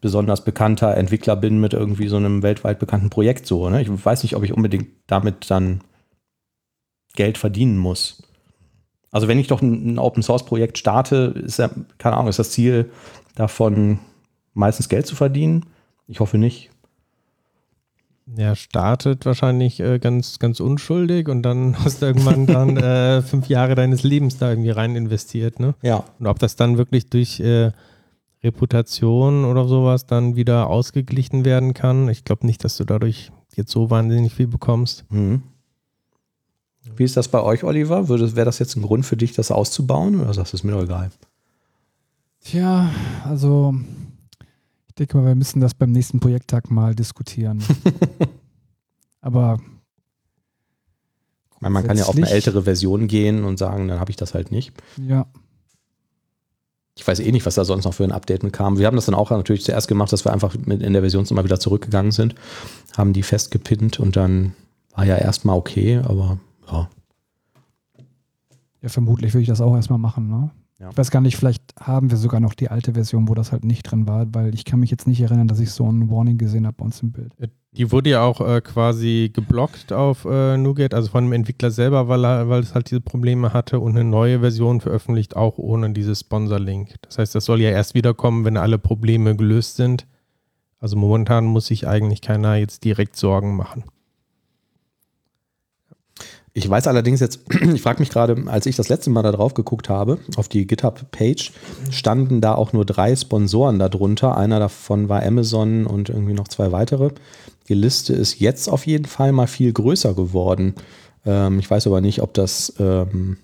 besonders 0.00 0.44
bekannter 0.44 0.96
Entwickler 0.96 1.36
bin 1.36 1.60
mit 1.60 1.74
irgendwie 1.74 2.08
so 2.08 2.16
einem 2.16 2.42
weltweit 2.42 2.78
bekannten 2.78 3.10
Projekt 3.10 3.46
so. 3.46 3.68
Ne? 3.68 3.82
Ich 3.82 4.04
weiß 4.04 4.22
nicht, 4.22 4.36
ob 4.36 4.42
ich 4.42 4.52
unbedingt 4.52 4.88
damit 5.06 5.50
dann 5.50 5.82
Geld 7.14 7.38
verdienen 7.38 7.78
muss. 7.78 8.22
Also 9.10 9.28
wenn 9.28 9.38
ich 9.38 9.46
doch 9.46 9.60
ein, 9.60 9.94
ein 9.94 9.98
Open 9.98 10.22
Source 10.22 10.44
Projekt 10.44 10.78
starte, 10.78 11.34
ist 11.44 11.58
ja, 11.58 11.70
keine 11.98 12.16
Ahnung, 12.16 12.28
ist 12.28 12.38
das 12.38 12.50
Ziel 12.50 12.90
davon 13.34 13.98
meistens 14.54 14.88
Geld 14.88 15.06
zu 15.06 15.14
verdienen? 15.14 15.66
Ich 16.06 16.20
hoffe 16.20 16.38
nicht. 16.38 16.70
Ja, 18.36 18.54
startet 18.56 19.26
wahrscheinlich 19.26 19.80
äh, 19.80 19.98
ganz, 19.98 20.38
ganz 20.38 20.60
unschuldig 20.60 21.28
und 21.28 21.42
dann 21.42 21.76
hast 21.84 22.02
du 22.02 22.06
irgendwann 22.06 22.46
dann 22.46 22.76
äh, 22.76 23.22
fünf 23.22 23.48
Jahre 23.48 23.74
deines 23.74 24.02
Lebens 24.02 24.38
da 24.38 24.50
irgendwie 24.50 24.70
rein 24.70 24.96
investiert, 24.96 25.60
ne? 25.60 25.74
Ja. 25.82 26.04
Und 26.18 26.26
ob 26.26 26.38
das 26.38 26.56
dann 26.56 26.78
wirklich 26.78 27.10
durch 27.10 27.40
äh, 27.40 27.72
Reputation 28.42 29.44
oder 29.44 29.68
sowas 29.68 30.06
dann 30.06 30.36
wieder 30.36 30.68
ausgeglichen 30.68 31.44
werden 31.44 31.74
kann, 31.74 32.08
ich 32.08 32.24
glaube 32.24 32.46
nicht, 32.46 32.64
dass 32.64 32.76
du 32.76 32.84
dadurch 32.84 33.30
jetzt 33.54 33.70
so 33.70 33.90
wahnsinnig 33.90 34.34
viel 34.34 34.46
bekommst. 34.48 35.04
Mhm. 35.10 35.42
Wie 36.96 37.04
ist 37.04 37.16
das 37.16 37.28
bei 37.28 37.40
euch, 37.40 37.62
Oliver? 37.62 38.08
Wäre 38.08 38.44
das 38.44 38.58
jetzt 38.58 38.76
ein 38.76 38.82
Grund 38.82 39.06
für 39.06 39.16
dich, 39.16 39.34
das 39.34 39.52
auszubauen 39.52 40.20
oder 40.20 40.34
sagst 40.34 40.52
du, 40.52 40.56
ist 40.56 40.64
mir 40.64 40.72
doch 40.72 40.82
egal? 40.82 41.10
Tja, 42.44 42.90
also 43.24 43.76
ich 44.92 44.96
denke 44.96 45.16
mal, 45.16 45.24
wir 45.24 45.34
müssen 45.34 45.60
das 45.60 45.72
beim 45.72 45.90
nächsten 45.90 46.20
Projekttag 46.20 46.70
mal 46.70 46.94
diskutieren. 46.94 47.64
Aber 49.22 49.58
man 51.60 51.82
kann 51.82 51.96
ja 51.96 52.04
auf 52.04 52.14
eine 52.14 52.28
ältere 52.28 52.64
Version 52.64 53.06
gehen 53.08 53.44
und 53.44 53.58
sagen, 53.58 53.88
dann 53.88 54.00
habe 54.00 54.10
ich 54.10 54.18
das 54.18 54.34
halt 54.34 54.52
nicht. 54.52 54.74
Ja, 54.98 55.24
Ich 56.94 57.08
weiß 57.08 57.20
eh 57.20 57.32
nicht, 57.32 57.46
was 57.46 57.54
da 57.54 57.64
sonst 57.64 57.86
noch 57.86 57.94
für 57.94 58.04
ein 58.04 58.12
Update 58.12 58.42
mit 58.42 58.52
kam. 58.52 58.76
Wir 58.76 58.86
haben 58.86 58.96
das 58.96 59.06
dann 59.06 59.14
auch 59.14 59.30
natürlich 59.30 59.64
zuerst 59.64 59.88
gemacht, 59.88 60.12
dass 60.12 60.26
wir 60.26 60.32
einfach 60.34 60.54
in 60.54 60.92
der 60.92 61.00
Versionsnummer 61.00 61.42
wieder 61.42 61.58
zurückgegangen 61.58 62.12
sind, 62.12 62.34
haben 62.94 63.14
die 63.14 63.22
festgepinnt 63.22 63.98
und 63.98 64.16
dann 64.16 64.52
war 64.94 65.06
ja 65.06 65.16
erstmal 65.16 65.56
okay, 65.56 66.02
aber 66.04 66.38
ja. 66.70 66.90
ja, 68.82 68.88
vermutlich 68.90 69.32
würde 69.32 69.42
ich 69.42 69.48
das 69.48 69.62
auch 69.62 69.74
erstmal 69.74 69.98
machen. 69.98 70.28
Ne? 70.28 70.50
Ja. 70.82 70.90
Ich 70.90 70.98
weiß 70.98 71.12
gar 71.12 71.20
nicht, 71.20 71.36
vielleicht 71.36 71.62
haben 71.80 72.10
wir 72.10 72.16
sogar 72.16 72.40
noch 72.40 72.54
die 72.54 72.68
alte 72.68 72.94
Version, 72.94 73.28
wo 73.28 73.34
das 73.34 73.52
halt 73.52 73.64
nicht 73.64 73.84
drin 73.84 74.08
war, 74.08 74.26
weil 74.34 74.52
ich 74.52 74.64
kann 74.64 74.80
mich 74.80 74.90
jetzt 74.90 75.06
nicht 75.06 75.20
erinnern, 75.20 75.46
dass 75.46 75.60
ich 75.60 75.70
so 75.70 75.88
ein 75.88 76.10
Warning 76.10 76.38
gesehen 76.38 76.66
habe 76.66 76.78
bei 76.78 76.84
uns 76.84 77.00
im 77.02 77.12
Bild. 77.12 77.32
Die 77.70 77.92
wurde 77.92 78.10
ja 78.10 78.24
auch 78.24 78.40
äh, 78.40 78.60
quasi 78.60 79.30
geblockt 79.32 79.92
auf 79.92 80.24
äh, 80.24 80.56
NuGet, 80.56 80.92
also 80.92 81.08
von 81.08 81.24
dem 81.24 81.32
Entwickler 81.32 81.70
selber, 81.70 82.08
weil, 82.08 82.24
er, 82.24 82.48
weil 82.48 82.62
es 82.62 82.74
halt 82.74 82.90
diese 82.90 83.00
Probleme 83.00 83.52
hatte 83.52 83.78
und 83.78 83.92
eine 83.92 84.02
neue 84.02 84.40
Version 84.40 84.80
veröffentlicht, 84.80 85.36
auch 85.36 85.56
ohne 85.56 85.90
dieses 85.90 86.20
Sponsor-Link. 86.20 86.96
Das 87.02 87.16
heißt, 87.16 87.32
das 87.36 87.44
soll 87.44 87.60
ja 87.60 87.70
erst 87.70 87.94
wiederkommen, 87.94 88.44
wenn 88.44 88.56
alle 88.56 88.78
Probleme 88.78 89.36
gelöst 89.36 89.76
sind. 89.76 90.08
Also 90.80 90.96
momentan 90.96 91.44
muss 91.44 91.66
sich 91.66 91.86
eigentlich 91.86 92.22
keiner 92.22 92.56
jetzt 92.56 92.82
direkt 92.84 93.14
Sorgen 93.14 93.54
machen. 93.54 93.84
Ich 96.54 96.68
weiß 96.68 96.86
allerdings 96.86 97.20
jetzt, 97.20 97.40
ich 97.74 97.82
frage 97.82 98.00
mich 98.00 98.10
gerade, 98.10 98.44
als 98.46 98.66
ich 98.66 98.76
das 98.76 98.88
letzte 98.88 99.10
Mal 99.10 99.22
da 99.22 99.32
drauf 99.32 99.54
geguckt 99.54 99.88
habe, 99.88 100.18
auf 100.36 100.48
die 100.48 100.66
GitHub-Page, 100.66 101.52
standen 101.90 102.40
da 102.40 102.54
auch 102.54 102.72
nur 102.72 102.84
drei 102.84 103.16
Sponsoren 103.16 103.78
darunter. 103.78 104.36
Einer 104.36 104.58
davon 104.58 105.08
war 105.08 105.22
Amazon 105.22 105.86
und 105.86 106.10
irgendwie 106.10 106.34
noch 106.34 106.48
zwei 106.48 106.72
weitere. 106.72 107.10
Die 107.68 107.74
Liste 107.74 108.12
ist 108.12 108.38
jetzt 108.40 108.68
auf 108.68 108.86
jeden 108.86 109.06
Fall 109.06 109.32
mal 109.32 109.46
viel 109.46 109.72
größer 109.72 110.14
geworden. 110.14 110.74
Ähm, 111.24 111.58
ich 111.58 111.70
weiß 111.70 111.86
aber 111.86 112.00
nicht, 112.00 112.20
ob 112.20 112.34
das 112.34 112.74
ähm, 112.78 113.38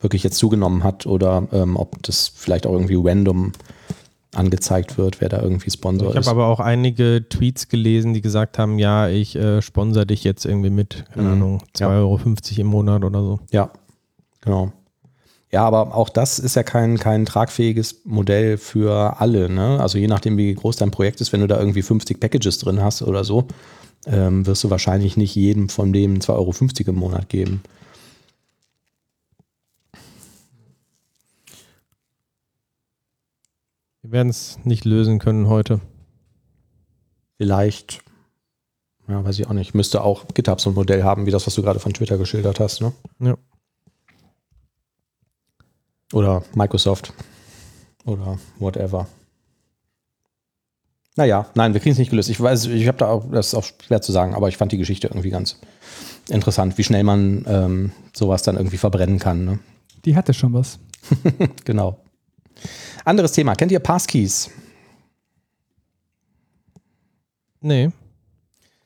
wirklich 0.00 0.22
jetzt 0.22 0.36
zugenommen 0.36 0.84
hat 0.84 1.06
oder 1.06 1.48
ähm, 1.52 1.76
ob 1.76 2.02
das 2.02 2.30
vielleicht 2.34 2.66
auch 2.66 2.72
irgendwie 2.72 3.00
random 3.02 3.52
angezeigt 4.36 4.98
wird, 4.98 5.20
wer 5.20 5.28
da 5.28 5.40
irgendwie 5.42 5.70
Sponsor 5.70 6.10
Ich 6.10 6.16
ist. 6.16 6.26
habe 6.28 6.40
aber 6.42 6.48
auch 6.48 6.60
einige 6.60 7.24
Tweets 7.28 7.68
gelesen, 7.68 8.14
die 8.14 8.20
gesagt 8.20 8.58
haben, 8.58 8.78
ja, 8.78 9.08
ich 9.08 9.36
äh, 9.36 9.62
sponsor 9.62 10.04
dich 10.04 10.24
jetzt 10.24 10.44
irgendwie 10.44 10.70
mit, 10.70 11.04
keine 11.12 11.28
Mhm. 11.28 11.32
Ahnung, 11.32 11.62
2,50 11.74 11.80
Ja. 11.80 11.88
Euro 11.88 12.20
im 12.58 12.66
Monat 12.66 13.04
oder 13.04 13.20
so. 13.22 13.40
Ja, 13.50 13.70
genau. 14.40 14.72
Ja, 15.52 15.64
aber 15.64 15.94
auch 15.94 16.08
das 16.08 16.38
ist 16.38 16.56
ja 16.56 16.62
kein, 16.64 16.98
kein 16.98 17.24
tragfähiges 17.24 18.00
Modell 18.04 18.58
für 18.58 19.20
alle. 19.20 19.48
Ne? 19.48 19.78
Also 19.80 19.96
je 19.96 20.08
nachdem, 20.08 20.36
wie 20.36 20.52
groß 20.54 20.76
dein 20.76 20.90
Projekt 20.90 21.20
ist, 21.20 21.32
wenn 21.32 21.40
du 21.40 21.46
da 21.46 21.58
irgendwie 21.58 21.82
50 21.82 22.18
Packages 22.20 22.58
drin 22.58 22.82
hast 22.82 23.02
oder 23.02 23.22
so, 23.24 23.46
ähm, 24.06 24.46
wirst 24.46 24.64
du 24.64 24.70
wahrscheinlich 24.70 25.16
nicht 25.16 25.34
jedem 25.34 25.68
von 25.68 25.92
dem 25.92 26.18
2,50 26.18 26.30
Euro 26.88 26.90
im 26.90 26.94
Monat 26.96 27.28
geben. 27.28 27.62
Wir 34.06 34.12
werden 34.12 34.28
es 34.28 34.60
nicht 34.62 34.84
lösen 34.84 35.18
können 35.18 35.48
heute. 35.48 35.80
Vielleicht, 37.38 38.04
ja, 39.08 39.24
weiß 39.24 39.36
ich 39.40 39.48
auch 39.48 39.52
nicht, 39.52 39.74
müsste 39.74 40.02
auch 40.02 40.28
GitHub 40.32 40.60
so 40.60 40.70
ein 40.70 40.74
Modell 40.74 41.02
haben, 41.02 41.26
wie 41.26 41.32
das, 41.32 41.44
was 41.44 41.56
du 41.56 41.62
gerade 41.62 41.80
von 41.80 41.92
Twitter 41.92 42.16
geschildert 42.16 42.60
hast. 42.60 42.82
Ne? 42.82 42.92
Ja. 43.18 43.36
Oder 46.12 46.44
Microsoft. 46.54 47.14
Oder 48.04 48.38
whatever. 48.60 49.08
Naja, 51.16 51.50
nein, 51.56 51.74
wir 51.74 51.80
kriegen 51.80 51.94
es 51.94 51.98
nicht 51.98 52.10
gelöst. 52.10 52.28
Ich 52.28 52.40
weiß, 52.40 52.66
ich 52.66 52.86
habe 52.86 52.98
da 52.98 53.08
auch, 53.08 53.28
das 53.28 53.48
ist 53.48 53.54
auch 53.54 53.64
schwer 53.64 54.02
zu 54.02 54.12
sagen, 54.12 54.36
aber 54.36 54.48
ich 54.48 54.56
fand 54.56 54.70
die 54.70 54.78
Geschichte 54.78 55.08
irgendwie 55.08 55.30
ganz 55.30 55.58
interessant, 56.28 56.78
wie 56.78 56.84
schnell 56.84 57.02
man 57.02 57.44
ähm, 57.48 57.92
sowas 58.14 58.44
dann 58.44 58.56
irgendwie 58.56 58.78
verbrennen 58.78 59.18
kann. 59.18 59.44
Ne? 59.44 59.58
Die 60.04 60.14
hatte 60.14 60.32
schon 60.32 60.52
was. 60.52 60.78
Genau. 61.64 62.05
Anderes 63.04 63.32
Thema. 63.32 63.54
Kennt 63.54 63.72
ihr 63.72 63.80
Passkeys? 63.80 64.50
Nee. 67.60 67.90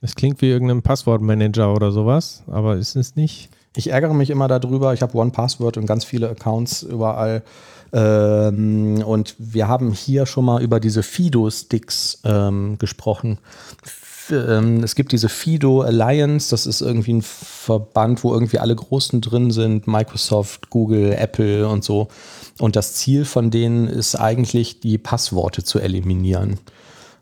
Es 0.00 0.14
klingt 0.14 0.40
wie 0.40 0.50
irgendein 0.50 0.82
Passwortmanager 0.82 1.74
oder 1.74 1.92
sowas, 1.92 2.42
aber 2.46 2.76
ist 2.76 2.96
es 2.96 3.16
nicht. 3.16 3.50
Ich 3.76 3.90
ärgere 3.90 4.14
mich 4.14 4.30
immer 4.30 4.48
darüber. 4.48 4.94
Ich 4.94 5.02
habe 5.02 5.16
One 5.16 5.30
Password 5.30 5.76
und 5.76 5.86
ganz 5.86 6.04
viele 6.04 6.28
Accounts 6.30 6.82
überall. 6.82 7.42
Ähm, 7.92 9.02
und 9.04 9.34
wir 9.38 9.68
haben 9.68 9.92
hier 9.92 10.26
schon 10.26 10.44
mal 10.44 10.62
über 10.62 10.80
diese 10.80 11.02
Fido-Sticks 11.02 12.20
ähm, 12.24 12.78
gesprochen. 12.78 13.38
Ähm, 14.32 14.82
es 14.82 14.94
gibt 14.94 15.12
diese 15.12 15.28
Fido 15.28 15.82
Alliance. 15.82 16.50
Das 16.50 16.66
ist 16.66 16.80
irgendwie 16.80 17.14
ein 17.14 17.22
Verband, 17.22 18.24
wo 18.24 18.32
irgendwie 18.32 18.58
alle 18.58 18.74
Großen 18.74 19.20
drin 19.20 19.50
sind. 19.50 19.86
Microsoft, 19.86 20.70
Google, 20.70 21.12
Apple 21.12 21.68
und 21.68 21.84
so. 21.84 22.08
Und 22.58 22.76
das 22.76 22.94
Ziel 22.94 23.24
von 23.24 23.50
denen 23.50 23.88
ist 23.88 24.14
eigentlich, 24.14 24.80
die 24.80 24.98
Passworte 24.98 25.64
zu 25.64 25.78
eliminieren. 25.78 26.58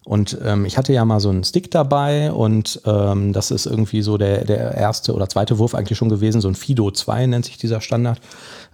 Und 0.08 0.38
ähm, 0.42 0.64
ich 0.64 0.78
hatte 0.78 0.94
ja 0.94 1.04
mal 1.04 1.20
so 1.20 1.28
einen 1.28 1.44
Stick 1.44 1.70
dabei 1.70 2.32
und 2.32 2.80
ähm, 2.86 3.34
das 3.34 3.50
ist 3.50 3.66
irgendwie 3.66 4.00
so 4.00 4.16
der, 4.16 4.46
der 4.46 4.72
erste 4.72 5.12
oder 5.12 5.28
zweite 5.28 5.58
Wurf 5.58 5.74
eigentlich 5.74 5.98
schon 5.98 6.08
gewesen, 6.08 6.40
so 6.40 6.48
ein 6.48 6.54
Fido 6.54 6.90
2 6.90 7.26
nennt 7.26 7.44
sich 7.44 7.58
dieser 7.58 7.82
Standard. 7.82 8.18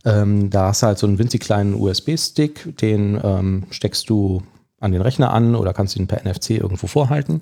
Ähm, 0.04 0.48
da 0.48 0.68
hast 0.68 0.82
du 0.82 0.86
halt 0.86 0.98
so 0.98 1.08
einen 1.08 1.18
winzig 1.18 1.40
kleinen 1.40 1.74
USB-Stick, 1.74 2.78
den 2.78 3.20
ähm, 3.20 3.64
steckst 3.70 4.08
du 4.08 4.42
an 4.84 4.92
den 4.92 5.02
Rechner 5.02 5.32
an 5.32 5.56
oder 5.56 5.72
kannst 5.72 5.96
ihn 5.96 6.06
per 6.06 6.24
NFC 6.24 6.50
irgendwo 6.50 6.86
vorhalten. 6.86 7.40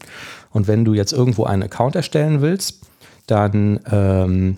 Und 0.51 0.69
wenn 0.69 0.85
du 0.85 0.95
jetzt 0.95 1.13
irgendwo 1.13 1.45
einen 1.45 1.65
Account 1.65 1.97
erstellen 1.97 2.41
willst, 2.41 2.81
dann 3.27 3.81
ähm, 3.91 4.57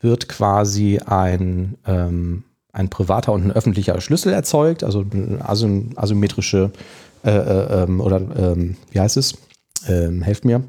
wird 0.00 0.28
quasi 0.28 0.98
ein, 1.04 1.76
ähm, 1.86 2.44
ein 2.72 2.88
privater 2.88 3.32
und 3.32 3.44
ein 3.44 3.52
öffentlicher 3.52 4.00
Schlüssel 4.00 4.32
erzeugt, 4.32 4.84
also 4.84 5.04
eine 5.10 5.46
asym 5.48 5.90
asymmetrische 5.96 6.70
äh, 7.24 7.30
äh, 7.30 7.82
ähm, 7.82 8.00
oder 8.00 8.20
ähm, 8.36 8.76
wie 8.90 9.00
heißt 9.00 9.16
es? 9.16 9.34
Ähm, 9.88 10.22
helft 10.22 10.44
mir. 10.44 10.62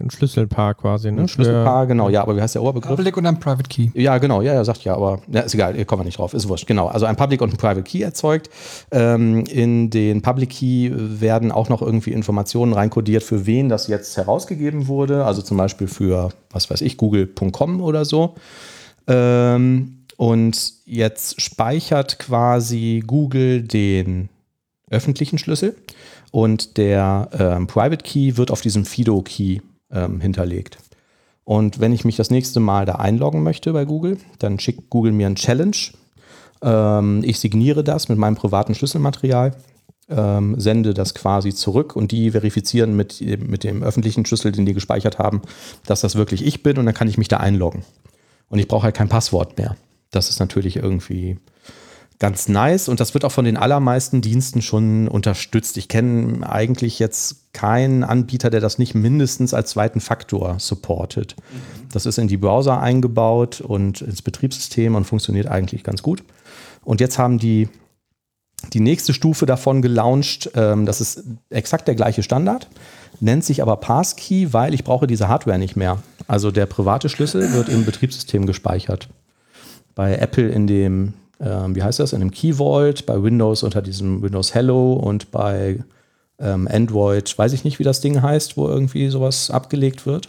Ein 0.00 0.10
Schlüsselpaar 0.10 0.74
quasi, 0.74 1.12
ne? 1.12 1.22
ein 1.22 1.28
Schlüsselpaar, 1.28 1.86
genau, 1.86 2.08
ja, 2.08 2.22
aber 2.22 2.36
wie 2.36 2.40
heißt 2.40 2.54
der 2.54 2.62
Oberbegriff? 2.62 2.96
Public 2.96 3.16
und 3.16 3.26
ein 3.26 3.38
Private 3.38 3.68
Key. 3.68 3.88
Ja, 3.94 4.18
genau, 4.18 4.40
ja, 4.40 4.54
ja, 4.54 4.64
sagt 4.64 4.84
ja, 4.84 4.94
aber 4.94 5.20
ja, 5.30 5.40
ist 5.40 5.54
egal, 5.54 5.74
hier 5.74 5.84
kommen 5.84 6.00
wir 6.00 6.06
nicht 6.06 6.18
drauf, 6.18 6.32
ist 6.32 6.48
wurscht, 6.48 6.66
genau. 6.66 6.86
Also 6.88 7.06
ein 7.06 7.16
Public 7.16 7.42
und 7.42 7.52
ein 7.52 7.56
Private 7.56 7.82
Key 7.82 8.02
erzeugt. 8.02 8.48
Ähm, 8.90 9.44
in 9.44 9.90
den 9.90 10.22
Public 10.22 10.50
Key 10.50 10.90
werden 10.94 11.52
auch 11.52 11.68
noch 11.68 11.82
irgendwie 11.82 12.12
Informationen 12.12 12.72
reinkodiert, 12.72 13.22
für 13.22 13.46
wen 13.46 13.68
das 13.68 13.86
jetzt 13.88 14.16
herausgegeben 14.16 14.88
wurde. 14.88 15.24
Also 15.24 15.42
zum 15.42 15.56
Beispiel 15.56 15.86
für, 15.86 16.30
was 16.50 16.70
weiß 16.70 16.80
ich, 16.80 16.96
google.com 16.96 17.80
oder 17.82 18.04
so. 18.04 18.34
Ähm, 19.06 20.04
und 20.16 20.74
jetzt 20.84 21.40
speichert 21.40 22.18
quasi 22.18 23.02
Google 23.06 23.62
den 23.62 24.28
öffentlichen 24.90 25.38
Schlüssel 25.38 25.76
und 26.30 26.76
der 26.76 27.28
ähm, 27.32 27.66
Private 27.66 28.04
Key 28.04 28.36
wird 28.36 28.50
auf 28.50 28.60
diesem 28.60 28.84
Fido 28.84 29.22
Key 29.22 29.60
ähm, 29.92 30.20
hinterlegt. 30.20 30.78
Und 31.44 31.80
wenn 31.80 31.92
ich 31.92 32.04
mich 32.04 32.16
das 32.16 32.30
nächste 32.30 32.60
Mal 32.60 32.86
da 32.86 32.94
einloggen 32.94 33.42
möchte 33.42 33.72
bei 33.72 33.84
Google, 33.84 34.18
dann 34.38 34.58
schickt 34.58 34.90
Google 34.90 35.12
mir 35.12 35.26
ein 35.26 35.34
Challenge. 35.34 35.76
Ähm, 36.62 37.22
ich 37.24 37.40
signiere 37.40 37.82
das 37.82 38.08
mit 38.08 38.18
meinem 38.18 38.36
privaten 38.36 38.74
Schlüsselmaterial, 38.74 39.56
ähm, 40.08 40.60
sende 40.60 40.94
das 40.94 41.14
quasi 41.14 41.54
zurück 41.54 41.96
und 41.96 42.12
die 42.12 42.30
verifizieren 42.30 42.94
mit, 42.94 43.20
mit 43.20 43.64
dem 43.64 43.82
öffentlichen 43.82 44.26
Schlüssel, 44.26 44.52
den 44.52 44.66
die 44.66 44.74
gespeichert 44.74 45.18
haben, 45.18 45.42
dass 45.86 46.02
das 46.02 46.14
wirklich 46.14 46.44
ich 46.44 46.62
bin 46.62 46.78
und 46.78 46.86
dann 46.86 46.94
kann 46.94 47.08
ich 47.08 47.18
mich 47.18 47.28
da 47.28 47.38
einloggen. 47.38 47.84
Und 48.48 48.58
ich 48.58 48.68
brauche 48.68 48.84
halt 48.84 48.96
kein 48.96 49.08
Passwort 49.08 49.58
mehr. 49.58 49.76
Das 50.10 50.28
ist 50.28 50.40
natürlich 50.40 50.76
irgendwie 50.76 51.38
ganz 52.20 52.48
nice 52.48 52.88
und 52.88 53.00
das 53.00 53.14
wird 53.14 53.24
auch 53.24 53.32
von 53.32 53.44
den 53.44 53.56
allermeisten 53.56 54.20
Diensten 54.20 54.62
schon 54.62 55.08
unterstützt. 55.08 55.76
Ich 55.78 55.88
kenne 55.88 56.48
eigentlich 56.48 56.98
jetzt 56.98 57.52
keinen 57.52 58.04
Anbieter, 58.04 58.50
der 58.50 58.60
das 58.60 58.78
nicht 58.78 58.94
mindestens 58.94 59.54
als 59.54 59.70
zweiten 59.70 60.00
Faktor 60.00 60.60
supportet. 60.60 61.34
Das 61.92 62.06
ist 62.06 62.18
in 62.18 62.28
die 62.28 62.36
Browser 62.36 62.80
eingebaut 62.80 63.60
und 63.60 64.02
ins 64.02 64.22
Betriebssystem 64.22 64.94
und 64.94 65.04
funktioniert 65.04 65.48
eigentlich 65.48 65.82
ganz 65.82 66.02
gut. 66.02 66.22
Und 66.84 67.00
jetzt 67.00 67.18
haben 67.18 67.38
die 67.38 67.68
die 68.74 68.80
nächste 68.80 69.14
Stufe 69.14 69.46
davon 69.46 69.80
gelauncht. 69.80 70.50
Ähm, 70.54 70.84
das 70.84 71.00
ist 71.00 71.24
exakt 71.48 71.88
der 71.88 71.94
gleiche 71.94 72.22
Standard, 72.22 72.68
nennt 73.18 73.44
sich 73.44 73.62
aber 73.62 73.76
Passkey, 73.76 74.52
weil 74.52 74.74
ich 74.74 74.84
brauche 74.84 75.06
diese 75.06 75.28
Hardware 75.28 75.58
nicht 75.58 75.76
mehr. 75.76 76.02
Also 76.28 76.50
der 76.50 76.66
private 76.66 77.08
Schlüssel 77.08 77.52
wird 77.54 77.70
im 77.70 77.86
Betriebssystem 77.86 78.44
gespeichert. 78.44 79.08
Bei 79.94 80.14
Apple 80.16 80.48
in 80.48 80.66
dem, 80.66 81.14
ähm, 81.40 81.74
wie 81.74 81.82
heißt 81.82 81.98
das, 81.98 82.12
in 82.12 82.20
dem 82.20 82.30
Key 82.30 82.54
Vault, 82.54 83.06
bei 83.06 83.22
Windows 83.22 83.62
unter 83.62 83.82
diesem 83.82 84.22
Windows 84.22 84.54
Hello 84.54 84.92
und 84.92 85.30
bei 85.30 85.82
ähm, 86.38 86.68
Android, 86.70 87.36
weiß 87.36 87.52
ich 87.52 87.64
nicht, 87.64 87.78
wie 87.78 87.84
das 87.84 88.00
Ding 88.00 88.22
heißt, 88.22 88.56
wo 88.56 88.68
irgendwie 88.68 89.08
sowas 89.08 89.50
abgelegt 89.50 90.06
wird. 90.06 90.28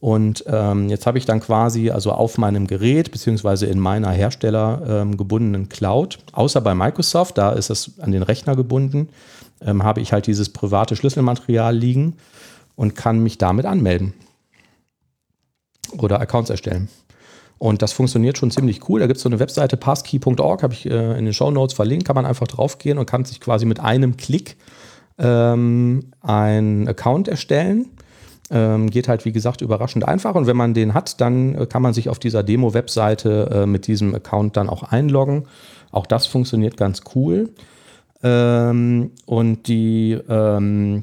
Und 0.00 0.44
ähm, 0.46 0.88
jetzt 0.88 1.06
habe 1.06 1.18
ich 1.18 1.24
dann 1.24 1.40
quasi 1.40 1.90
also 1.90 2.12
auf 2.12 2.38
meinem 2.38 2.68
Gerät 2.68 3.10
beziehungsweise 3.10 3.66
in 3.66 3.80
meiner 3.80 4.10
Hersteller 4.10 4.82
ähm, 4.86 5.68
Cloud, 5.68 6.18
außer 6.32 6.60
bei 6.60 6.74
Microsoft, 6.74 7.36
da 7.36 7.50
ist 7.50 7.70
es 7.70 7.98
an 7.98 8.12
den 8.12 8.22
Rechner 8.22 8.54
gebunden, 8.54 9.08
ähm, 9.60 9.82
habe 9.82 10.00
ich 10.00 10.12
halt 10.12 10.28
dieses 10.28 10.50
private 10.50 10.94
Schlüsselmaterial 10.94 11.76
liegen 11.76 12.16
und 12.76 12.94
kann 12.94 13.20
mich 13.20 13.38
damit 13.38 13.66
anmelden 13.66 14.14
oder 15.96 16.20
Accounts 16.20 16.50
erstellen. 16.50 16.88
Und 17.58 17.82
das 17.82 17.92
funktioniert 17.92 18.38
schon 18.38 18.50
ziemlich 18.50 18.88
cool. 18.88 19.00
Da 19.00 19.06
gibt 19.06 19.16
es 19.16 19.22
so 19.22 19.28
eine 19.28 19.40
Webseite, 19.40 19.76
passkey.org, 19.76 20.62
habe 20.62 20.74
ich 20.74 20.86
äh, 20.86 21.18
in 21.18 21.24
den 21.24 21.34
Show 21.34 21.50
Notes 21.50 21.74
verlinkt, 21.74 22.06
kann 22.06 22.14
man 22.14 22.24
einfach 22.24 22.46
draufgehen 22.46 22.98
und 22.98 23.06
kann 23.06 23.24
sich 23.24 23.40
quasi 23.40 23.66
mit 23.66 23.80
einem 23.80 24.16
Klick 24.16 24.56
ähm, 25.18 26.12
einen 26.20 26.88
Account 26.88 27.28
erstellen. 27.28 27.86
Ähm, 28.50 28.88
geht 28.88 29.08
halt, 29.08 29.24
wie 29.24 29.32
gesagt, 29.32 29.60
überraschend 29.60 30.06
einfach. 30.08 30.34
Und 30.34 30.46
wenn 30.46 30.56
man 30.56 30.72
den 30.72 30.94
hat, 30.94 31.20
dann 31.20 31.54
äh, 31.54 31.66
kann 31.66 31.82
man 31.82 31.92
sich 31.92 32.08
auf 32.08 32.18
dieser 32.18 32.42
Demo-Webseite 32.42 33.50
äh, 33.52 33.66
mit 33.66 33.86
diesem 33.86 34.14
Account 34.14 34.56
dann 34.56 34.70
auch 34.70 34.84
einloggen. 34.84 35.46
Auch 35.90 36.06
das 36.06 36.26
funktioniert 36.26 36.76
ganz 36.76 37.02
cool. 37.14 37.50
Ähm, 38.22 39.10
und 39.26 39.68
die, 39.68 40.18
ähm, 40.28 41.02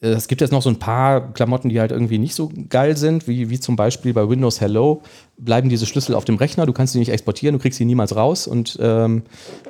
es 0.00 0.28
gibt 0.28 0.40
jetzt 0.40 0.50
noch 0.50 0.62
so 0.62 0.70
ein 0.70 0.78
paar 0.78 1.32
Klamotten, 1.32 1.68
die 1.68 1.78
halt 1.78 1.92
irgendwie 1.92 2.18
nicht 2.18 2.34
so 2.34 2.50
geil 2.70 2.96
sind, 2.96 3.28
wie, 3.28 3.50
wie 3.50 3.60
zum 3.60 3.76
Beispiel 3.76 4.14
bei 4.14 4.28
Windows 4.28 4.60
Hello 4.60 5.02
bleiben 5.36 5.68
diese 5.68 5.84
Schlüssel 5.84 6.14
auf 6.14 6.24
dem 6.24 6.36
Rechner, 6.36 6.64
du 6.64 6.72
kannst 6.72 6.94
sie 6.94 6.98
nicht 6.98 7.10
exportieren, 7.10 7.54
du 7.54 7.58
kriegst 7.60 7.78
sie 7.78 7.84
niemals 7.84 8.16
raus 8.16 8.46
und 8.46 8.78
ähm, 8.80 9.22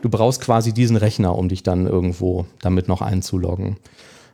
du 0.03 0.09
brauchst 0.09 0.40
quasi 0.40 0.73
diesen 0.73 0.97
Rechner, 0.97 1.37
um 1.37 1.49
dich 1.49 1.62
dann 1.62 1.87
irgendwo 1.87 2.47
damit 2.61 2.87
noch 2.87 3.03
einzuloggen. 3.03 3.77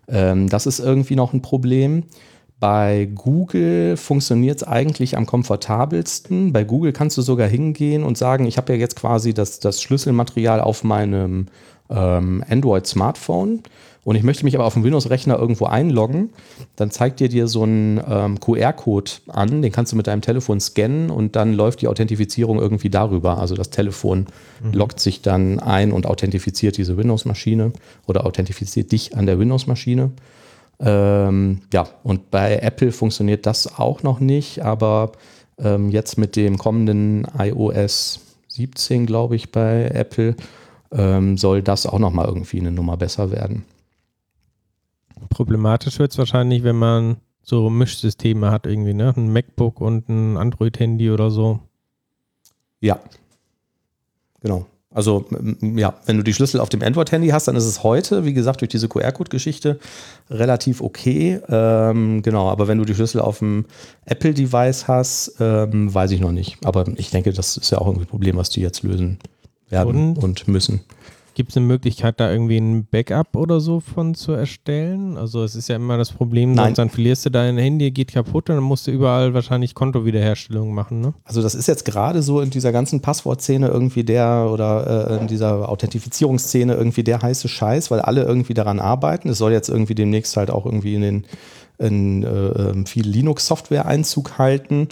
Ähm, 0.08 0.48
das 0.48 0.66
ist 0.66 0.80
irgendwie 0.80 1.16
noch 1.16 1.32
ein 1.32 1.40
Problem. 1.40 2.04
Bei 2.60 3.08
Google 3.14 3.96
funktioniert 3.96 4.58
es 4.58 4.64
eigentlich 4.64 5.16
am 5.16 5.26
komfortabelsten. 5.26 6.52
Bei 6.52 6.64
Google 6.64 6.92
kannst 6.92 7.16
du 7.18 7.22
sogar 7.22 7.48
hingehen 7.48 8.02
und 8.02 8.16
sagen, 8.16 8.46
ich 8.46 8.56
habe 8.56 8.72
ja 8.72 8.78
jetzt 8.78 8.96
quasi 8.96 9.34
das, 9.34 9.60
das 9.60 9.82
Schlüsselmaterial 9.82 10.60
auf 10.60 10.84
meinem 10.84 11.46
ähm, 11.90 12.42
Android-Smartphone 12.48 13.62
und 14.06 14.14
ich 14.14 14.22
möchte 14.22 14.44
mich 14.44 14.54
aber 14.54 14.66
auf 14.66 14.74
dem 14.74 14.84
Windows-Rechner 14.84 15.36
irgendwo 15.36 15.64
einloggen, 15.64 16.30
dann 16.76 16.92
zeigt 16.92 17.18
dir 17.18 17.28
dir 17.28 17.48
so 17.48 17.64
einen 17.64 18.00
ähm, 18.08 18.38
QR-Code 18.38 19.10
an, 19.26 19.62
den 19.62 19.72
kannst 19.72 19.90
du 19.90 19.96
mit 19.96 20.06
deinem 20.06 20.20
Telefon 20.20 20.60
scannen 20.60 21.10
und 21.10 21.34
dann 21.34 21.52
läuft 21.52 21.82
die 21.82 21.88
Authentifizierung 21.88 22.60
irgendwie 22.60 22.88
darüber. 22.88 23.38
Also 23.38 23.56
das 23.56 23.70
Telefon 23.70 24.26
mhm. 24.62 24.74
loggt 24.74 25.00
sich 25.00 25.22
dann 25.22 25.58
ein 25.58 25.90
und 25.90 26.06
authentifiziert 26.06 26.76
diese 26.76 26.96
Windows-Maschine 26.96 27.72
oder 28.06 28.26
authentifiziert 28.26 28.92
dich 28.92 29.16
an 29.16 29.26
der 29.26 29.40
Windows-Maschine. 29.40 30.12
Ähm, 30.78 31.62
ja, 31.72 31.88
und 32.04 32.30
bei 32.30 32.58
Apple 32.58 32.92
funktioniert 32.92 33.44
das 33.44 33.76
auch 33.76 34.04
noch 34.04 34.20
nicht, 34.20 34.62
aber 34.62 35.10
ähm, 35.58 35.90
jetzt 35.90 36.16
mit 36.16 36.36
dem 36.36 36.58
kommenden 36.58 37.26
iOS 37.36 38.20
17, 38.50 39.04
glaube 39.04 39.34
ich, 39.34 39.50
bei 39.50 39.86
Apple, 39.86 40.36
ähm, 40.92 41.36
soll 41.36 41.60
das 41.60 41.86
auch 41.86 41.98
nochmal 41.98 42.26
irgendwie 42.26 42.60
eine 42.60 42.70
Nummer 42.70 42.96
besser 42.96 43.32
werden. 43.32 43.64
Problematisch 45.28 45.98
wird 45.98 46.12
es 46.12 46.18
wahrscheinlich, 46.18 46.62
wenn 46.62 46.76
man 46.76 47.16
so 47.42 47.70
Mischsysteme 47.70 48.50
hat 48.50 48.66
irgendwie, 48.66 48.94
ne? 48.94 49.14
Ein 49.16 49.32
MacBook 49.32 49.80
und 49.80 50.08
ein 50.08 50.36
Android-Handy 50.36 51.10
oder 51.10 51.30
so. 51.30 51.60
Ja. 52.80 52.98
Genau. 54.40 54.66
Also 54.96 55.26
ja, 55.60 55.94
wenn 56.06 56.16
du 56.16 56.22
die 56.22 56.32
Schlüssel 56.32 56.58
auf 56.58 56.70
dem 56.70 56.82
Android-Handy 56.82 57.28
hast, 57.28 57.48
dann 57.48 57.54
ist 57.54 57.66
es 57.66 57.82
heute, 57.82 58.24
wie 58.24 58.32
gesagt, 58.32 58.62
durch 58.62 58.70
diese 58.70 58.88
QR-Code-Geschichte 58.88 59.78
relativ 60.30 60.80
okay. 60.80 61.38
Ähm, 61.50 62.22
genau, 62.22 62.48
aber 62.48 62.66
wenn 62.66 62.78
du 62.78 62.86
die 62.86 62.94
Schlüssel 62.94 63.20
auf 63.20 63.40
dem 63.40 63.66
Apple-Device 64.06 64.88
hast, 64.88 65.36
ähm, 65.38 65.92
weiß 65.92 66.12
ich 66.12 66.20
noch 66.20 66.32
nicht. 66.32 66.56
Aber 66.64 66.86
ich 66.96 67.10
denke, 67.10 67.34
das 67.34 67.58
ist 67.58 67.70
ja 67.70 67.78
auch 67.78 67.86
irgendwie 67.86 68.06
ein 68.06 68.08
Problem, 68.08 68.36
was 68.38 68.48
die 68.48 68.62
jetzt 68.62 68.84
lösen 68.84 69.18
werden 69.68 70.16
und, 70.16 70.24
und 70.24 70.48
müssen. 70.48 70.80
Gibt 71.36 71.50
es 71.50 71.56
eine 71.58 71.66
Möglichkeit, 71.66 72.18
da 72.18 72.32
irgendwie 72.32 72.56
ein 72.56 72.86
Backup 72.86 73.36
oder 73.36 73.60
so 73.60 73.80
von 73.80 74.14
zu 74.14 74.32
erstellen? 74.32 75.18
Also 75.18 75.44
es 75.44 75.54
ist 75.54 75.68
ja 75.68 75.76
immer 75.76 75.98
das 75.98 76.10
Problem, 76.10 76.54
Nein. 76.54 76.72
dann 76.72 76.88
verlierst 76.88 77.26
du 77.26 77.30
dein 77.30 77.58
Handy, 77.58 77.90
geht 77.90 78.14
kaputt 78.14 78.48
und 78.48 78.56
dann 78.56 78.64
musst 78.64 78.86
du 78.86 78.90
überall 78.90 79.34
wahrscheinlich 79.34 79.74
Kontowiederherstellung 79.74 80.72
machen, 80.72 81.02
ne? 81.02 81.12
Also 81.24 81.42
das 81.42 81.54
ist 81.54 81.68
jetzt 81.68 81.84
gerade 81.84 82.22
so 82.22 82.40
in 82.40 82.48
dieser 82.48 82.72
ganzen 82.72 83.02
Passwortszene 83.02 83.68
irgendwie 83.68 84.02
der 84.02 84.48
oder 84.50 85.10
äh, 85.10 85.20
in 85.20 85.26
dieser 85.26 85.68
Authentifizierungsszene 85.68 86.72
irgendwie 86.72 87.04
der 87.04 87.20
heiße 87.20 87.48
Scheiß, 87.48 87.90
weil 87.90 88.00
alle 88.00 88.22
irgendwie 88.22 88.54
daran 88.54 88.80
arbeiten. 88.80 89.28
Es 89.28 89.36
soll 89.36 89.52
jetzt 89.52 89.68
irgendwie 89.68 89.94
demnächst 89.94 90.38
halt 90.38 90.50
auch 90.50 90.64
irgendwie 90.64 90.94
in 90.94 91.02
den 91.02 91.26
in 91.78 92.22
äh, 92.22 92.28
ähm, 92.28 92.86
viel 92.86 93.06
Linux-Software 93.06 93.84
Einzug 93.84 94.38
halten. 94.38 94.88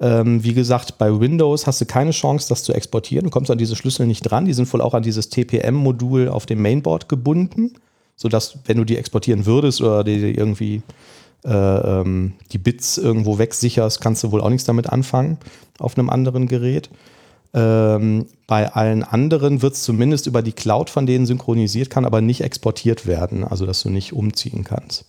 Ähm, 0.00 0.42
wie 0.42 0.54
gesagt, 0.54 0.98
bei 0.98 1.20
Windows 1.20 1.66
hast 1.66 1.80
du 1.80 1.86
keine 1.86 2.10
Chance, 2.10 2.48
das 2.48 2.62
zu 2.64 2.72
exportieren. 2.72 3.24
Du 3.24 3.30
kommst 3.30 3.50
an 3.50 3.58
diese 3.58 3.76
Schlüssel 3.76 4.06
nicht 4.06 4.22
dran. 4.22 4.44
Die 4.44 4.52
sind 4.52 4.72
wohl 4.72 4.80
auch 4.80 4.94
an 4.94 5.02
dieses 5.02 5.28
TPM-Modul 5.30 6.28
auf 6.28 6.46
dem 6.46 6.60
Mainboard 6.62 7.08
gebunden, 7.08 7.74
sodass, 8.16 8.58
wenn 8.66 8.76
du 8.76 8.84
die 8.84 8.96
exportieren 8.96 9.46
würdest 9.46 9.80
oder 9.80 10.02
die 10.02 10.32
irgendwie 10.32 10.82
äh, 11.44 11.50
ähm, 11.50 12.32
die 12.52 12.58
Bits 12.58 12.98
irgendwo 12.98 13.38
wegsicherst, 13.38 14.00
kannst 14.00 14.24
du 14.24 14.32
wohl 14.32 14.40
auch 14.40 14.48
nichts 14.48 14.64
damit 14.64 14.90
anfangen 14.90 15.38
auf 15.78 15.96
einem 15.96 16.10
anderen 16.10 16.48
Gerät. 16.48 16.90
Ähm, 17.52 18.26
bei 18.48 18.72
allen 18.72 19.04
anderen 19.04 19.62
wird 19.62 19.74
es 19.74 19.82
zumindest 19.84 20.26
über 20.26 20.42
die 20.42 20.52
Cloud 20.52 20.90
von 20.90 21.06
denen 21.06 21.24
synchronisiert, 21.26 21.88
kann 21.88 22.04
aber 22.04 22.20
nicht 22.20 22.40
exportiert 22.40 23.06
werden, 23.06 23.44
also 23.44 23.64
dass 23.64 23.82
du 23.82 23.90
nicht 23.90 24.12
umziehen 24.12 24.64
kannst. 24.64 25.04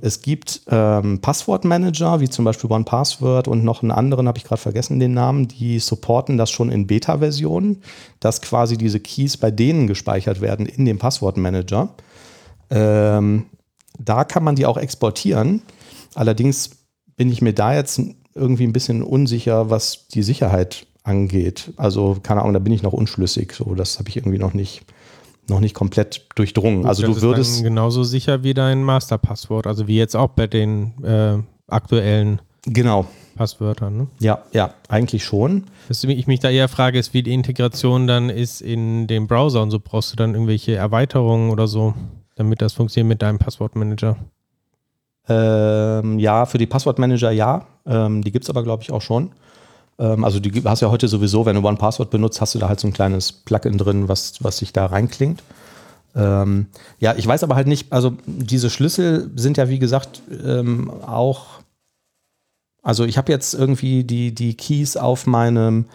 Es 0.00 0.22
gibt 0.22 0.62
ähm, 0.68 1.20
Passwortmanager, 1.20 2.20
wie 2.20 2.28
zum 2.28 2.44
Beispiel 2.44 2.70
OnePassword 2.70 3.48
und 3.48 3.64
noch 3.64 3.82
einen 3.82 3.92
anderen, 3.92 4.26
habe 4.26 4.38
ich 4.38 4.44
gerade 4.44 4.60
vergessen 4.60 4.98
den 4.98 5.14
Namen, 5.14 5.48
die 5.48 5.78
supporten 5.78 6.36
das 6.36 6.50
schon 6.50 6.70
in 6.70 6.86
Beta-Versionen, 6.86 7.82
dass 8.20 8.42
quasi 8.42 8.76
diese 8.76 9.00
Keys 9.00 9.36
bei 9.36 9.50
denen 9.50 9.86
gespeichert 9.86 10.40
werden 10.40 10.66
in 10.66 10.84
dem 10.84 10.98
Passwortmanager. 10.98 11.94
Ähm, 12.70 13.46
da 13.98 14.24
kann 14.24 14.42
man 14.42 14.56
die 14.56 14.66
auch 14.66 14.76
exportieren. 14.76 15.62
Allerdings 16.14 16.70
bin 17.16 17.30
ich 17.30 17.40
mir 17.40 17.52
da 17.52 17.74
jetzt 17.74 18.00
irgendwie 18.34 18.66
ein 18.66 18.72
bisschen 18.72 19.02
unsicher, 19.02 19.70
was 19.70 20.08
die 20.08 20.22
Sicherheit 20.22 20.86
angeht. 21.04 21.72
Also 21.76 22.16
keine 22.22 22.40
Ahnung, 22.40 22.54
da 22.54 22.58
bin 22.58 22.72
ich 22.72 22.82
noch 22.82 22.92
unschlüssig. 22.92 23.52
So, 23.52 23.74
das 23.74 23.98
habe 23.98 24.08
ich 24.08 24.16
irgendwie 24.16 24.38
noch 24.38 24.54
nicht 24.54 24.82
noch 25.48 25.60
nicht 25.60 25.74
komplett 25.74 26.26
durchdrungen. 26.34 26.82
Gut, 26.82 26.88
also 26.88 27.06
du 27.06 27.20
würdest 27.20 27.62
genauso 27.62 28.02
sicher 28.02 28.42
wie 28.42 28.54
dein 28.54 28.82
Masterpasswort, 28.82 29.66
also 29.66 29.86
wie 29.86 29.96
jetzt 29.96 30.16
auch 30.16 30.30
bei 30.30 30.46
den 30.46 30.92
äh, 31.02 31.38
aktuellen 31.68 32.40
genau. 32.66 33.06
Passwörtern. 33.34 33.96
Ne? 33.96 34.06
Ja, 34.20 34.42
ja, 34.52 34.74
eigentlich 34.88 35.24
schon. 35.24 35.64
Was 35.88 36.04
ich 36.04 36.26
mich 36.26 36.40
da 36.40 36.50
eher 36.50 36.68
frage, 36.68 36.98
ist, 36.98 37.14
wie 37.14 37.22
die 37.22 37.32
Integration 37.32 38.06
dann 38.06 38.30
ist 38.30 38.60
in 38.60 39.06
dem 39.06 39.26
Browser 39.26 39.62
und 39.62 39.70
so 39.70 39.80
brauchst 39.80 40.12
du 40.12 40.16
dann 40.16 40.34
irgendwelche 40.34 40.74
Erweiterungen 40.76 41.50
oder 41.50 41.66
so, 41.66 41.94
damit 42.36 42.62
das 42.62 42.72
funktioniert 42.72 43.08
mit 43.08 43.22
deinem 43.22 43.38
Passwortmanager. 43.38 44.16
Ähm, 45.28 46.18
ja, 46.18 46.46
für 46.46 46.58
die 46.58 46.66
Passwortmanager 46.66 47.30
ja. 47.30 47.66
Ähm, 47.86 48.22
die 48.22 48.32
gibt 48.32 48.44
es 48.44 48.50
aber, 48.50 48.62
glaube 48.62 48.82
ich, 48.82 48.92
auch 48.92 49.02
schon. 49.02 49.32
Ähm, 49.98 50.24
also 50.24 50.40
du 50.40 50.50
hast 50.64 50.80
ja 50.80 50.90
heute 50.90 51.08
sowieso, 51.08 51.46
wenn 51.46 51.56
du 51.56 51.66
OnePassword 51.66 52.10
benutzt, 52.10 52.40
hast 52.40 52.54
du 52.54 52.58
da 52.58 52.68
halt 52.68 52.80
so 52.80 52.88
ein 52.88 52.92
kleines 52.92 53.32
Plugin 53.32 53.78
drin, 53.78 54.08
was, 54.08 54.42
was 54.42 54.58
sich 54.58 54.72
da 54.72 54.86
reinklingt. 54.86 55.42
Ähm, 56.16 56.66
ja, 57.00 57.14
ich 57.16 57.26
weiß 57.26 57.42
aber 57.42 57.56
halt 57.56 57.66
nicht, 57.66 57.92
also 57.92 58.12
diese 58.26 58.70
Schlüssel 58.70 59.30
sind 59.34 59.56
ja 59.56 59.68
wie 59.68 59.78
gesagt 59.78 60.22
ähm, 60.44 60.90
auch, 60.90 61.46
also 62.82 63.04
ich 63.04 63.18
habe 63.18 63.32
jetzt 63.32 63.54
irgendwie 63.54 64.04
die, 64.04 64.34
die 64.34 64.56
Keys 64.56 64.96
auf 64.96 65.26
meinem, 65.26 65.86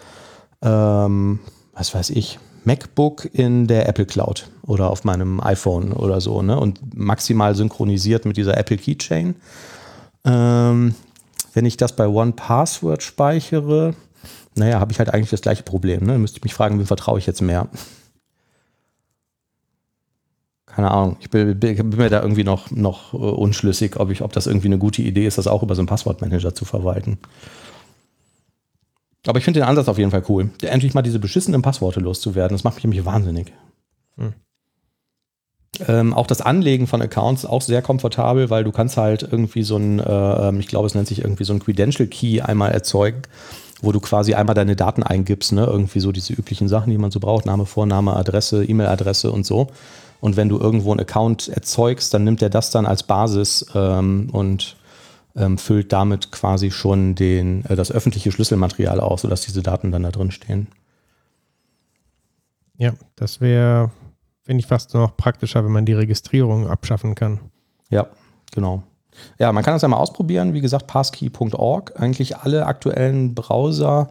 ähm, 0.62 1.40
was 1.74 1.94
weiß 1.94 2.10
ich, 2.10 2.40
MacBook 2.66 3.30
in 3.34 3.68
der 3.68 3.88
Apple 3.88 4.06
Cloud 4.06 4.50
oder 4.64 4.90
auf 4.90 5.04
meinem 5.06 5.40
iPhone 5.40 5.94
oder 5.94 6.20
so, 6.20 6.42
ne? 6.42 6.60
Und 6.60 6.96
maximal 6.96 7.56
synchronisiert 7.56 8.26
mit 8.26 8.36
dieser 8.36 8.58
Apple 8.58 8.78
Keychain. 8.78 9.36
Ähm, 10.26 10.94
wenn 11.54 11.66
ich 11.66 11.78
das 11.78 11.96
bei 11.96 12.08
One 12.08 12.34
Password 12.34 13.04
speichere, 13.04 13.96
naja, 14.56 14.80
habe 14.80 14.92
ich 14.92 15.00
halt 15.00 15.14
eigentlich 15.14 15.30
das 15.30 15.42
gleiche 15.42 15.64
Problem. 15.64 16.06
Ne? 16.06 16.18
Müsste 16.18 16.38
ich 16.38 16.44
mich 16.44 16.54
fragen, 16.54 16.80
wem 16.80 16.86
vertraue 16.86 17.20
ich 17.20 17.26
jetzt 17.26 17.42
mehr? 17.42 17.68
Keine 20.66 20.92
Ahnung. 20.92 21.18
Ich 21.20 21.30
bin, 21.30 21.60
bin, 21.60 21.90
mir 21.90 22.10
da 22.10 22.22
irgendwie 22.22 22.44
noch, 22.44 22.70
noch 22.72 23.14
uh, 23.14 23.18
unschlüssig, 23.18 23.98
ob, 23.98 24.12
ich, 24.12 24.22
ob 24.22 24.34
das 24.34 24.48
irgendwie 24.48 24.68
eine 24.68 24.78
gute 24.78 25.02
Idee 25.02 25.26
ist, 25.26 25.38
das 25.38 25.48
auch 25.48 25.64
über 25.64 25.76
so 25.76 25.82
einen 25.82 25.88
Passwortmanager 25.88 26.54
zu 26.54 26.66
verwalten. 26.66 27.18
Aber 29.28 29.40
ich 29.40 29.46
finde 29.46 29.60
den 29.60 29.68
Ansatz 29.68 29.88
auf 29.88 29.98
jeden 29.98 30.12
Fall 30.12 30.24
cool. 30.30 30.50
Endlich 30.62 30.94
mal 30.94 31.02
diese 31.02 31.20
beschissenen 31.20 31.62
Passworte 31.62 32.00
loszuwerden, 32.00 32.56
das 32.56 32.64
macht 32.64 32.76
mich 32.76 32.84
nämlich 32.84 33.06
wahnsinnig. 33.06 33.52
Hm. 34.16 34.34
Ähm, 35.88 36.14
auch 36.14 36.28
das 36.28 36.42
Anlegen 36.42 36.88
von 36.88 37.02
Accounts 37.02 37.44
ist 37.44 37.50
auch 37.50 37.62
sehr 37.62 37.82
komfortabel, 37.82 38.50
weil 38.50 38.64
du 38.64 38.72
kannst 38.72 38.98
halt 38.98 39.24
irgendwie 39.24 39.64
so 39.64 39.78
ein, 39.78 40.00
äh, 40.00 40.50
ähm, 40.50 40.60
ich 40.60 40.68
glaube, 40.68 40.88
es 40.88 40.96
nennt 40.96 41.08
sich 41.08 41.22
irgendwie 41.22 41.44
so 41.44 41.54
ein 41.54 41.60
Credential 41.60 42.08
Key 42.08 42.42
einmal 42.42 42.72
erzeugen, 42.72 43.22
wo 43.82 43.92
du 43.92 44.00
quasi 44.00 44.34
einmal 44.34 44.56
deine 44.56 44.76
Daten 44.76 45.04
eingibst, 45.04 45.54
ne? 45.54 45.66
irgendwie 45.66 46.00
so 46.00 46.12
diese 46.12 46.34
üblichen 46.34 46.68
Sachen, 46.68 46.92
die 46.92 46.98
man 46.98 47.12
so 47.12 47.20
braucht, 47.20 47.46
Name, 47.46 47.66
Vorname, 47.66 48.16
Adresse, 48.16 48.66
E-Mail-Adresse 48.66 49.32
und 49.32 49.46
so. 49.46 49.68
Und 50.22 50.36
wenn 50.36 50.50
du 50.50 50.60
irgendwo 50.60 50.92
einen 50.92 51.00
Account 51.00 51.48
erzeugst, 51.48 52.14
dann 52.14 52.26
nimmt 52.26 52.42
er 52.42 52.50
das 52.50 52.72
dann 52.72 52.86
als 52.86 53.04
Basis 53.04 53.66
ähm, 53.74 54.30
und 54.32 54.76
ähm, 55.36 55.58
füllt 55.58 55.94
damit 55.94 56.32
quasi 56.32 56.72
schon 56.72 57.16
den, 57.16 57.64
äh, 57.66 57.76
das 57.76 57.92
öffentliche 57.92 58.32
Schlüsselmaterial 58.32 59.00
aus, 59.00 59.22
sodass 59.22 59.42
diese 59.42 59.64
Daten 59.64 59.92
dann 59.92 60.04
da 60.04 60.12
drin 60.12 60.32
stehen. 60.32 60.68
Ja, 62.78 62.94
das 63.16 63.40
wäre 63.40 63.92
Finde 64.50 64.62
ich 64.62 64.66
fast 64.68 64.96
noch 64.96 65.16
praktischer, 65.16 65.64
wenn 65.64 65.72
man 65.72 65.86
die 65.86 65.94
Registrierung 65.94 66.68
abschaffen 66.68 67.14
kann. 67.14 67.40
Ja, 67.92 68.08
genau. 68.52 68.82
Ja, 69.38 69.54
man 69.54 69.64
kann 69.64 69.76
das 69.76 69.84
ja 69.84 69.88
mal 69.88 69.98
ausprobieren. 69.98 70.56
Wie 70.56 70.62
gesagt, 70.62 70.88
passkey.org. 70.88 71.94
Eigentlich 72.02 72.38
alle 72.38 72.66
aktuellen 72.66 73.36
Browser 73.36 74.10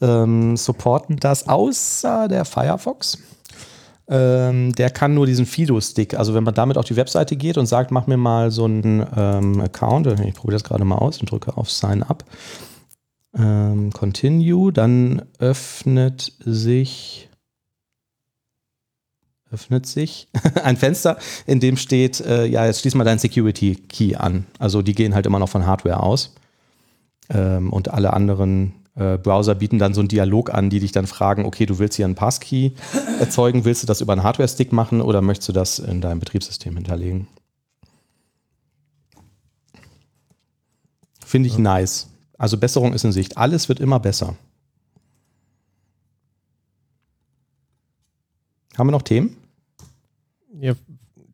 ähm, 0.00 0.56
supporten 0.56 1.16
das, 1.16 1.48
außer 1.48 2.28
der 2.28 2.44
Firefox. 2.44 3.18
Ähm, 4.06 4.72
der 4.72 4.90
kann 4.90 5.14
nur 5.14 5.26
diesen 5.26 5.46
Fido-Stick. 5.46 6.16
Also 6.16 6.32
wenn 6.32 6.44
man 6.44 6.54
damit 6.54 6.78
auf 6.78 6.84
die 6.84 6.94
Webseite 6.94 7.34
geht 7.34 7.58
und 7.58 7.66
sagt, 7.66 7.90
mach 7.90 8.06
mir 8.06 8.16
mal 8.16 8.52
so 8.52 8.66
einen 8.66 9.04
ähm, 9.16 9.60
Account, 9.62 10.06
ich 10.06 10.34
probiere 10.34 10.58
das 10.60 10.62
gerade 10.62 10.84
mal 10.84 10.98
aus 10.98 11.18
und 11.18 11.28
drücke 11.28 11.56
auf 11.56 11.68
Sign 11.68 12.04
Up. 12.04 12.24
Ähm, 13.36 13.92
continue, 13.92 14.72
dann 14.72 15.22
öffnet 15.40 16.34
sich 16.38 17.30
öffnet 19.52 19.86
sich 19.86 20.28
ein 20.64 20.76
Fenster, 20.76 21.18
in 21.46 21.60
dem 21.60 21.76
steht, 21.76 22.20
äh, 22.20 22.46
ja, 22.46 22.66
jetzt 22.66 22.80
schließ 22.80 22.94
mal 22.94 23.04
deinen 23.04 23.18
Security 23.18 23.76
Key 23.76 24.16
an. 24.16 24.46
Also 24.58 24.82
die 24.82 24.94
gehen 24.94 25.14
halt 25.14 25.26
immer 25.26 25.38
noch 25.38 25.48
von 25.48 25.66
Hardware 25.66 26.00
aus. 26.00 26.34
Ähm, 27.30 27.72
und 27.72 27.92
alle 27.92 28.12
anderen 28.12 28.74
äh, 28.94 29.16
Browser 29.16 29.54
bieten 29.54 29.78
dann 29.78 29.94
so 29.94 30.00
einen 30.00 30.08
Dialog 30.08 30.52
an, 30.52 30.70
die 30.70 30.80
dich 30.80 30.92
dann 30.92 31.06
fragen, 31.06 31.44
okay, 31.44 31.66
du 31.66 31.78
willst 31.78 31.96
hier 31.96 32.04
einen 32.04 32.14
Passkey 32.14 32.72
erzeugen, 33.20 33.64
willst 33.64 33.82
du 33.82 33.86
das 33.86 34.00
über 34.00 34.12
einen 34.12 34.22
Hardware-Stick 34.22 34.72
machen 34.72 35.00
oder 35.00 35.22
möchtest 35.22 35.48
du 35.48 35.52
das 35.52 35.78
in 35.78 36.00
deinem 36.00 36.18
Betriebssystem 36.18 36.74
hinterlegen? 36.74 37.28
Finde 41.24 41.48
ich 41.48 41.54
ja. 41.54 41.60
nice. 41.60 42.08
Also 42.36 42.58
Besserung 42.58 42.92
ist 42.92 43.04
in 43.04 43.12
Sicht. 43.12 43.38
Alles 43.38 43.68
wird 43.68 43.80
immer 43.80 44.00
besser. 44.00 44.36
Haben 48.76 48.88
wir 48.88 48.92
noch 48.92 49.02
Themen? 49.02 49.36
Ja, 50.62 50.74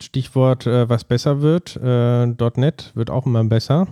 Stichwort, 0.00 0.66
äh, 0.66 0.88
was 0.88 1.04
besser 1.04 1.42
wird. 1.42 1.76
Äh, 1.76 2.26
.NET 2.26 2.92
wird 2.94 3.10
auch 3.10 3.26
immer 3.26 3.44
besser. 3.44 3.86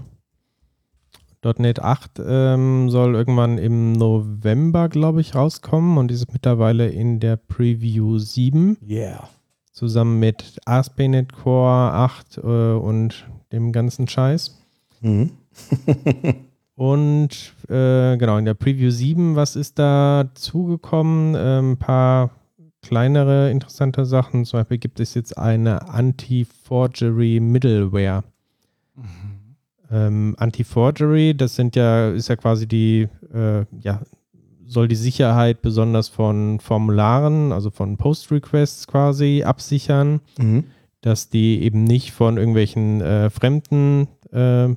.NET 1.58 1.80
8 1.80 2.22
ähm, 2.26 2.88
soll 2.88 3.14
irgendwann 3.14 3.58
im 3.58 3.92
November, 3.92 4.88
glaube 4.88 5.20
ich, 5.20 5.34
rauskommen 5.34 5.98
und 5.98 6.10
ist 6.10 6.32
mittlerweile 6.32 6.88
in 6.88 7.20
der 7.20 7.36
Preview 7.36 8.16
7. 8.16 8.78
Yeah. 8.88 9.28
Zusammen 9.72 10.18
mit 10.18 10.58
ASP.NET 10.64 11.34
Core 11.34 11.92
8 11.92 12.38
äh, 12.38 12.40
und 12.40 13.28
dem 13.52 13.72
ganzen 13.72 14.08
Scheiß. 14.08 14.58
Mhm. 15.02 15.32
Und 16.78 17.54
äh, 17.70 18.18
genau, 18.18 18.36
in 18.36 18.44
der 18.44 18.52
Preview 18.52 18.90
7, 18.90 19.34
was 19.34 19.56
ist 19.56 19.78
da 19.78 20.28
zugekommen? 20.34 21.34
Ein 21.34 21.64
ähm, 21.70 21.76
paar 21.78 22.32
kleinere 22.88 23.50
interessante 23.50 24.04
Sachen. 24.04 24.44
Zum 24.44 24.60
Beispiel 24.60 24.78
gibt 24.78 25.00
es 25.00 25.14
jetzt 25.14 25.36
eine 25.36 25.88
Anti-Forgery 25.88 27.40
Middleware. 27.40 28.22
Mhm. 28.94 29.56
Ähm, 29.90 30.36
Anti-Forgery, 30.38 31.36
das 31.36 31.56
sind 31.56 31.76
ja, 31.76 32.10
ist 32.10 32.28
ja 32.28 32.36
quasi 32.36 32.66
die, 32.66 33.08
äh, 33.32 33.64
ja, 33.80 34.02
soll 34.66 34.88
die 34.88 34.96
Sicherheit 34.96 35.62
besonders 35.62 36.08
von 36.08 36.60
Formularen, 36.60 37.52
also 37.52 37.70
von 37.70 37.96
Post-Requests 37.96 38.86
quasi 38.86 39.42
absichern, 39.44 40.20
mhm. 40.38 40.64
dass 41.00 41.28
die 41.28 41.62
eben 41.62 41.84
nicht 41.84 42.12
von 42.12 42.36
irgendwelchen 42.36 43.00
äh, 43.00 43.30
fremden 43.30 44.08
äh, 44.32 44.68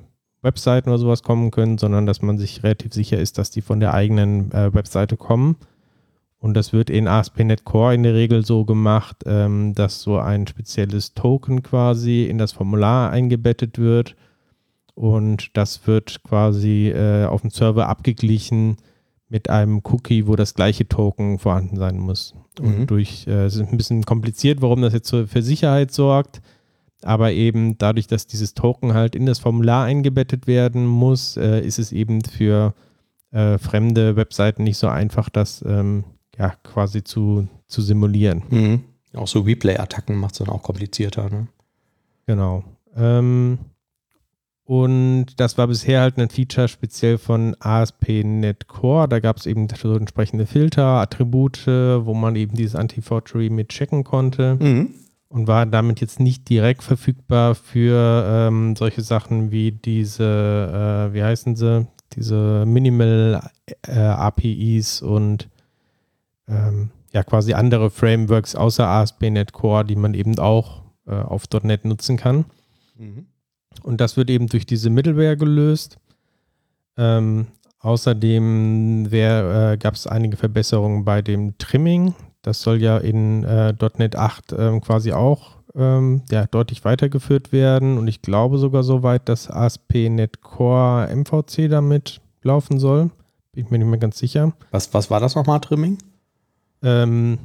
Webseiten 0.42 0.88
oder 0.88 0.98
sowas 0.98 1.22
kommen 1.22 1.50
können, 1.50 1.78
sondern 1.78 2.06
dass 2.06 2.22
man 2.22 2.38
sich 2.38 2.62
relativ 2.62 2.92
sicher 2.92 3.18
ist, 3.18 3.38
dass 3.38 3.50
die 3.50 3.62
von 3.62 3.80
der 3.80 3.94
eigenen 3.94 4.50
äh, 4.52 4.72
Webseite 4.72 5.16
kommen. 5.16 5.56
Und 6.40 6.54
das 6.54 6.72
wird 6.72 6.88
in 6.88 7.06
ASP.NET 7.06 7.64
Core 7.64 7.94
in 7.94 8.02
der 8.02 8.14
Regel 8.14 8.44
so 8.46 8.64
gemacht, 8.64 9.24
ähm, 9.26 9.74
dass 9.74 10.00
so 10.00 10.18
ein 10.18 10.46
spezielles 10.46 11.12
Token 11.12 11.62
quasi 11.62 12.24
in 12.24 12.38
das 12.38 12.52
Formular 12.52 13.10
eingebettet 13.10 13.78
wird. 13.78 14.16
Und 14.94 15.54
das 15.56 15.86
wird 15.86 16.22
quasi 16.22 16.88
äh, 16.88 17.26
auf 17.26 17.42
dem 17.42 17.50
Server 17.50 17.88
abgeglichen 17.88 18.78
mit 19.28 19.50
einem 19.50 19.82
Cookie, 19.84 20.26
wo 20.26 20.34
das 20.34 20.54
gleiche 20.54 20.88
Token 20.88 21.38
vorhanden 21.38 21.76
sein 21.76 21.98
muss. 21.98 22.34
Und 22.58 22.80
mhm. 22.80 22.86
durch, 22.86 23.26
äh, 23.26 23.44
es 23.44 23.56
ist 23.56 23.70
ein 23.70 23.76
bisschen 23.76 24.04
kompliziert, 24.04 24.62
warum 24.62 24.80
das 24.80 24.94
jetzt 24.94 25.10
für 25.10 25.42
Sicherheit 25.42 25.92
sorgt. 25.92 26.40
Aber 27.02 27.32
eben 27.32 27.76
dadurch, 27.76 28.06
dass 28.06 28.26
dieses 28.26 28.54
Token 28.54 28.94
halt 28.94 29.14
in 29.14 29.26
das 29.26 29.38
Formular 29.38 29.84
eingebettet 29.84 30.46
werden 30.46 30.86
muss, 30.86 31.36
äh, 31.36 31.60
ist 31.60 31.78
es 31.78 31.92
eben 31.92 32.22
für 32.24 32.74
äh, 33.30 33.58
fremde 33.58 34.16
Webseiten 34.16 34.64
nicht 34.64 34.78
so 34.78 34.88
einfach, 34.88 35.28
das 35.28 35.62
ähm, 35.66 36.04
ja, 36.40 36.54
quasi 36.64 37.04
zu, 37.04 37.46
zu 37.66 37.82
simulieren. 37.82 38.42
Mhm. 38.50 38.80
Auch 39.14 39.28
so 39.28 39.40
Replay-Attacken 39.40 40.16
macht 40.16 40.32
es 40.32 40.38
dann 40.38 40.48
auch 40.48 40.62
komplizierter. 40.62 41.28
Ne? 41.28 41.48
Genau. 42.26 42.64
Ähm, 42.96 43.58
und 44.64 45.26
das 45.36 45.58
war 45.58 45.66
bisher 45.66 46.00
halt 46.00 46.16
ein 46.16 46.30
Feature 46.30 46.68
speziell 46.68 47.18
von 47.18 47.56
ASP.NET 47.58 48.68
Core. 48.68 49.08
Da 49.08 49.18
gab 49.18 49.36
es 49.36 49.46
eben 49.46 49.68
so 49.68 49.94
entsprechende 49.94 50.46
Filter, 50.46 50.84
Attribute, 50.84 51.66
wo 51.66 52.14
man 52.14 52.36
eben 52.36 52.56
dieses 52.56 52.76
Anti-Forgery 52.76 53.50
mit 53.50 53.68
checken 53.68 54.04
konnte. 54.04 54.56
Mhm 54.60 54.94
und 55.30 55.46
war 55.46 55.64
damit 55.64 56.00
jetzt 56.00 56.20
nicht 56.20 56.48
direkt 56.48 56.82
verfügbar 56.82 57.54
für 57.54 58.24
ähm, 58.26 58.74
solche 58.74 59.00
Sachen 59.00 59.52
wie 59.52 59.70
diese, 59.70 60.24
äh, 60.24 61.14
wie 61.14 61.22
heißen 61.22 61.54
sie, 61.54 61.86
diese 62.14 62.64
Minimal 62.66 63.48
äh, 63.86 63.98
APIs 64.00 65.00
und 65.00 65.48
ähm, 66.50 66.90
ja 67.12 67.22
quasi 67.22 67.54
andere 67.54 67.90
Frameworks 67.90 68.54
außer 68.54 68.86
ASP.NET 68.86 69.52
Core, 69.52 69.84
die 69.84 69.96
man 69.96 70.14
eben 70.14 70.38
auch 70.38 70.82
äh, 71.06 71.14
auf 71.14 71.44
.NET 71.62 71.84
nutzen 71.84 72.16
kann. 72.16 72.44
Mhm. 72.96 73.26
Und 73.82 74.00
das 74.00 74.16
wird 74.16 74.30
eben 74.30 74.46
durch 74.46 74.66
diese 74.66 74.90
Middleware 74.90 75.36
gelöst. 75.36 75.98
Ähm, 76.96 77.46
außerdem 77.80 79.08
äh, 79.12 79.76
gab 79.78 79.94
es 79.94 80.06
einige 80.06 80.36
Verbesserungen 80.36 81.04
bei 81.04 81.22
dem 81.22 81.56
Trimming. 81.58 82.14
Das 82.42 82.62
soll 82.62 82.80
ja 82.80 82.98
in 82.98 83.44
äh, 83.44 83.74
.NET 83.98 84.16
8 84.16 84.54
ähm, 84.58 84.80
quasi 84.80 85.12
auch 85.12 85.60
ähm, 85.74 86.22
ja, 86.30 86.46
deutlich 86.46 86.84
weitergeführt 86.84 87.52
werden 87.52 87.98
und 87.98 88.08
ich 88.08 88.22
glaube 88.22 88.58
sogar 88.58 88.82
so 88.82 89.02
weit, 89.02 89.28
dass 89.28 89.48
ASP.NET 89.48 90.42
Core 90.42 91.08
MVC 91.14 91.70
damit 91.70 92.20
laufen 92.42 92.78
soll. 92.78 93.10
Bin 93.52 93.64
ich 93.64 93.70
mir 93.70 93.78
nicht 93.78 93.88
mehr 93.88 93.98
ganz 93.98 94.18
sicher. 94.18 94.52
Was, 94.70 94.92
was 94.94 95.10
war 95.10 95.20
das 95.20 95.34
nochmal, 95.34 95.60
Trimming? 95.60 95.98
Ähm, 96.82 97.38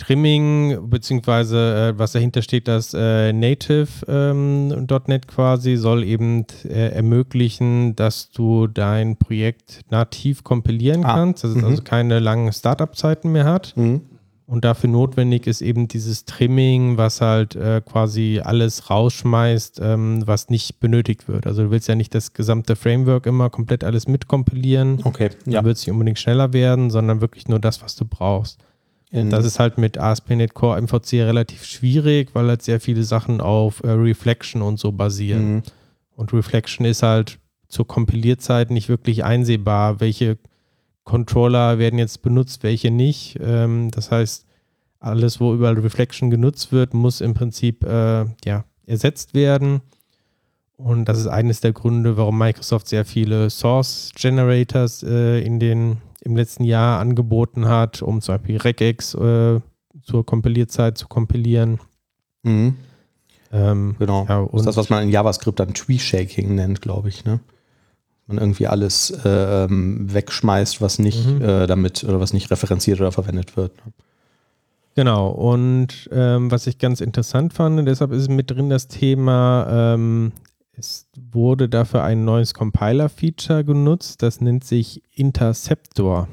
Trimming, 0.00 0.88
beziehungsweise 0.88 1.92
äh, 1.94 1.98
was 1.98 2.12
dahinter 2.12 2.40
steht, 2.40 2.68
das 2.68 2.94
äh, 2.94 3.34
Native 3.34 3.88
ähm, 4.08 4.86
quasi 5.26 5.76
soll 5.76 6.04
eben 6.04 6.46
äh, 6.64 6.88
ermöglichen, 6.88 7.94
dass 7.96 8.30
du 8.30 8.66
dein 8.66 9.16
Projekt 9.16 9.82
nativ 9.90 10.42
kompilieren 10.42 11.04
ah. 11.04 11.14
kannst, 11.14 11.44
dass 11.44 11.50
es 11.50 11.58
mhm. 11.58 11.64
also 11.64 11.82
keine 11.82 12.18
langen 12.18 12.50
Startup-Zeiten 12.50 13.30
mehr 13.30 13.44
hat. 13.44 13.76
Mhm. 13.76 14.00
Und 14.50 14.64
dafür 14.64 14.90
notwendig 14.90 15.46
ist 15.46 15.62
eben 15.62 15.86
dieses 15.86 16.24
Trimming, 16.24 16.96
was 16.96 17.20
halt 17.20 17.54
äh, 17.54 17.80
quasi 17.86 18.40
alles 18.42 18.90
rausschmeißt, 18.90 19.78
ähm, 19.80 20.26
was 20.26 20.48
nicht 20.50 20.80
benötigt 20.80 21.28
wird. 21.28 21.46
Also 21.46 21.62
du 21.62 21.70
willst 21.70 21.86
ja 21.86 21.94
nicht 21.94 22.12
das 22.16 22.32
gesamte 22.32 22.74
Framework 22.74 23.26
immer 23.26 23.48
komplett 23.48 23.84
alles 23.84 24.08
mitkompilieren. 24.08 25.02
Okay. 25.04 25.30
Ja. 25.46 25.58
Dann 25.58 25.66
wird 25.66 25.76
es 25.76 25.86
nicht 25.86 25.92
unbedingt 25.92 26.18
schneller 26.18 26.52
werden, 26.52 26.90
sondern 26.90 27.20
wirklich 27.20 27.46
nur 27.46 27.60
das, 27.60 27.80
was 27.80 27.94
du 27.94 28.04
brauchst. 28.04 28.58
In 29.12 29.30
das 29.30 29.44
ist 29.44 29.60
halt 29.60 29.78
mit 29.78 29.98
ASP.NET 29.98 30.52
Core 30.54 30.82
MVC 30.82 31.12
relativ 31.12 31.64
schwierig, 31.64 32.30
weil 32.32 32.48
halt 32.48 32.62
sehr 32.62 32.80
viele 32.80 33.04
Sachen 33.04 33.40
auf 33.40 33.84
äh, 33.84 33.90
Reflection 33.90 34.62
und 34.62 34.80
so 34.80 34.90
basieren. 34.90 35.54
Mhm. 35.54 35.62
Und 36.16 36.32
Reflection 36.32 36.84
ist 36.84 37.04
halt 37.04 37.38
zur 37.68 37.86
Kompilierzeit 37.86 38.72
nicht 38.72 38.88
wirklich 38.88 39.22
einsehbar, 39.22 40.00
welche 40.00 40.38
Controller 41.04 41.78
werden 41.78 41.98
jetzt 41.98 42.22
benutzt, 42.22 42.62
welche 42.62 42.90
nicht. 42.90 43.38
Ähm, 43.42 43.90
das 43.90 44.10
heißt, 44.10 44.46
alles, 45.00 45.40
wo 45.40 45.54
überall 45.54 45.78
Reflection 45.78 46.30
genutzt 46.30 46.72
wird, 46.72 46.94
muss 46.94 47.20
im 47.20 47.34
Prinzip 47.34 47.84
äh, 47.84 48.26
ja, 48.44 48.64
ersetzt 48.86 49.34
werden. 49.34 49.80
Und 50.76 51.06
das 51.06 51.18
ist 51.18 51.26
eines 51.26 51.60
der 51.60 51.72
Gründe, 51.72 52.16
warum 52.16 52.38
Microsoft 52.38 52.88
sehr 52.88 53.04
viele 53.04 53.50
Source 53.50 54.12
Generators 54.14 55.02
äh, 55.02 55.40
in 55.40 55.58
den, 55.58 55.98
im 56.22 56.36
letzten 56.36 56.64
Jahr 56.64 57.00
angeboten 57.00 57.68
hat, 57.68 58.02
um 58.02 58.20
zum 58.20 58.36
Beispiel 58.36 58.56
Regex 58.56 59.14
äh, 59.14 59.60
zur 60.02 60.26
Kompilierzeit 60.26 60.96
zu 60.96 61.08
kompilieren. 61.08 61.80
Mhm. 62.42 62.76
Ähm, 63.52 63.96
genau. 63.98 64.26
Ja, 64.28 64.46
das 64.50 64.60
ist 64.60 64.66
das, 64.66 64.76
was 64.76 64.90
man 64.90 65.02
in 65.02 65.10
JavaScript 65.10 65.58
dann 65.60 65.74
Tree 65.74 65.98
Shaking 65.98 66.54
nennt, 66.54 66.80
glaube 66.80 67.08
ich. 67.08 67.24
Ne? 67.24 67.40
Man 68.30 68.38
irgendwie 68.38 68.66
alles 68.66 69.10
äh, 69.10 69.66
wegschmeißt, 69.68 70.80
was 70.80 70.98
nicht 70.98 71.26
mhm. 71.26 71.42
äh, 71.42 71.66
damit 71.66 72.04
oder 72.04 72.20
was 72.20 72.32
nicht 72.32 72.50
referenziert 72.50 73.00
oder 73.00 73.12
verwendet 73.12 73.56
wird. 73.56 73.72
Genau, 74.94 75.28
und 75.28 76.08
ähm, 76.12 76.50
was 76.50 76.66
ich 76.66 76.78
ganz 76.78 77.00
interessant 77.00 77.54
fand, 77.54 77.86
deshalb 77.86 78.12
ist 78.12 78.28
mit 78.28 78.50
drin 78.50 78.70
das 78.70 78.88
Thema, 78.88 79.94
ähm, 79.94 80.32
es 80.76 81.06
wurde 81.30 81.68
dafür 81.68 82.02
ein 82.02 82.24
neues 82.24 82.54
Compiler-Feature 82.54 83.64
genutzt, 83.64 84.22
das 84.22 84.40
nennt 84.40 84.64
sich 84.64 85.02
Interceptor. 85.14 86.28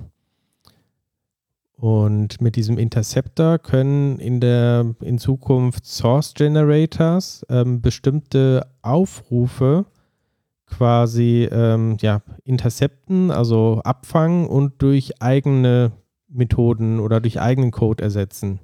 Und 1.77 2.41
mit 2.41 2.55
diesem 2.55 2.79
Interceptor 2.79 3.59
können 3.59 4.17
in 4.17 4.39
der 4.39 4.95
in 5.01 5.19
Zukunft 5.19 5.85
Source 5.85 6.33
Generators 6.33 7.45
ähm, 7.49 7.81
bestimmte 7.81 8.65
Aufrufe 8.81 9.85
quasi 10.67 11.47
ähm, 11.51 11.97
ja, 12.01 12.21
intercepten, 12.43 13.31
also 13.31 13.81
abfangen 13.83 14.47
und 14.47 14.81
durch 14.81 15.21
eigene 15.21 15.91
Methoden 16.29 16.99
oder 16.99 17.19
durch 17.21 17.39
eigenen 17.39 17.71
Code 17.71 18.03
ersetzen. 18.03 18.59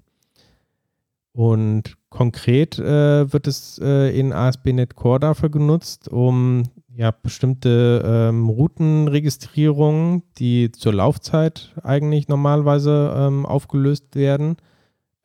Und 1.31 1.97
konkret 2.09 2.77
äh, 2.77 3.33
wird 3.33 3.47
es 3.47 3.79
äh, 3.81 4.17
in 4.17 4.33
ASP.NET 4.33 4.95
Core 4.95 5.19
dafür 5.19 5.49
genutzt, 5.49 6.07
um 6.07 6.63
ja, 6.95 7.09
bestimmte 7.09 8.03
ähm, 8.05 8.49
Routenregistrierungen, 8.49 10.21
die 10.37 10.71
zur 10.71 10.93
Laufzeit 10.93 11.73
eigentlich 11.81 12.27
normalerweise 12.27 13.11
ähm, 13.17 13.47
aufgelöst 13.47 14.15
werden, 14.15 14.57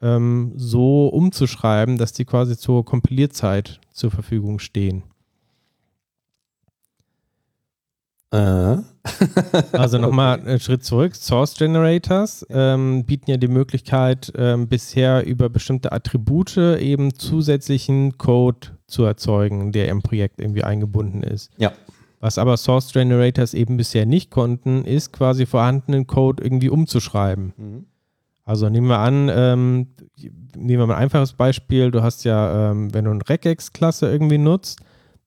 ähm, 0.01 0.53
so 0.57 1.09
umzuschreiben, 1.09 1.99
dass 1.99 2.15
die 2.15 2.25
quasi 2.25 2.57
zur 2.57 2.87
Kompilierzeit 2.87 3.81
zur 3.93 4.11
Verfügung 4.11 4.61
stehen. 4.61 5.03
Äh. 5.03 5.19
Also 8.31 9.99
nochmal 9.99 10.41
einen 10.41 10.61
Schritt 10.61 10.85
zurück. 10.85 11.17
Source 11.17 11.55
Generators 11.55 12.47
ähm, 12.51 13.05
bieten 13.05 13.31
ja 13.31 13.37
die 13.39 13.49
Möglichkeit, 13.49 14.33
ähm, 14.37 14.69
bisher 14.69 15.25
über 15.27 15.49
bestimmte 15.49 15.93
Attribute 15.93 16.57
eben 16.57 17.15
zusätzlichen 17.15 18.19
Code 18.19 18.69
zu 18.87 19.05
erzeugen, 19.05 19.73
der 19.73 19.89
im 19.89 20.03
Projekt 20.03 20.41
irgendwie 20.41 20.65
eingebunden 20.65 21.23
ist. 21.23 21.51
Ja. 21.57 21.73
Was 22.21 22.37
aber 22.37 22.57
Source 22.57 22.93
Generators 22.93 23.55
eben 23.55 23.77
bisher 23.77 24.05
nicht 24.05 24.31
konnten, 24.31 24.85
ist 24.85 25.13
quasi 25.13 25.47
vorhandenen 25.47 26.07
Code 26.07 26.43
irgendwie 26.43 26.69
umzuschreiben. 26.69 27.53
Mhm. 27.57 27.87
Also 28.45 28.69
nehmen 28.69 28.89
wir 28.89 28.99
an, 28.99 29.31
ähm, 29.33 29.87
nehmen 30.57 30.81
wir 30.81 30.87
mal 30.87 30.95
ein 30.95 31.03
einfaches 31.03 31.35
Beispiel. 31.35 31.91
Du 31.91 32.03
hast 32.03 32.25
ja, 32.25 32.71
ähm, 32.71 32.93
wenn 32.93 33.05
du 33.05 33.11
eine 33.11 33.29
Regex-Klasse 33.29 34.11
irgendwie 34.11 34.39
nutzt, 34.39 34.81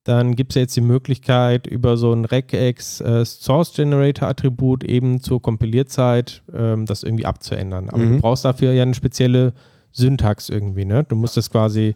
dann 0.03 0.35
gibt 0.35 0.51
es 0.51 0.55
ja 0.55 0.61
jetzt 0.63 0.75
die 0.75 0.81
Möglichkeit, 0.81 1.67
über 1.67 1.95
so 1.95 2.11
ein 2.11 2.25
Regex 2.25 3.01
äh, 3.01 3.23
Source 3.23 3.73
Generator 3.73 4.27
Attribut 4.27 4.83
eben 4.83 5.21
zur 5.21 5.41
Kompilierzeit 5.41 6.41
ähm, 6.53 6.85
das 6.85 7.03
irgendwie 7.03 7.25
abzuändern. 7.25 7.89
Aber 7.89 7.99
Mhm. 8.03 8.15
du 8.15 8.21
brauchst 8.21 8.43
dafür 8.45 8.73
ja 8.73 8.81
eine 8.83 8.95
spezielle 8.95 9.53
Syntax 9.91 10.49
irgendwie, 10.49 10.85
ne? 10.85 11.03
Du 11.03 11.15
musst 11.15 11.37
das 11.37 11.49
quasi 11.51 11.95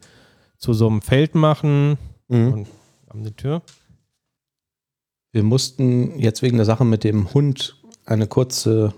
zu 0.57 0.73
so 0.73 0.87
einem 0.87 1.01
Feld 1.01 1.33
machen 1.35 1.97
Mhm. 2.27 2.53
und 2.53 2.67
an 3.09 3.23
die 3.23 3.31
Tür. 3.31 3.61
Wir 5.31 5.43
mussten 5.43 6.17
jetzt 6.19 6.41
wegen 6.41 6.57
der 6.57 6.65
Sache 6.65 6.85
mit 6.85 7.03
dem 7.03 7.33
Hund 7.33 7.81
eine 8.05 8.27
kurze 8.27 8.93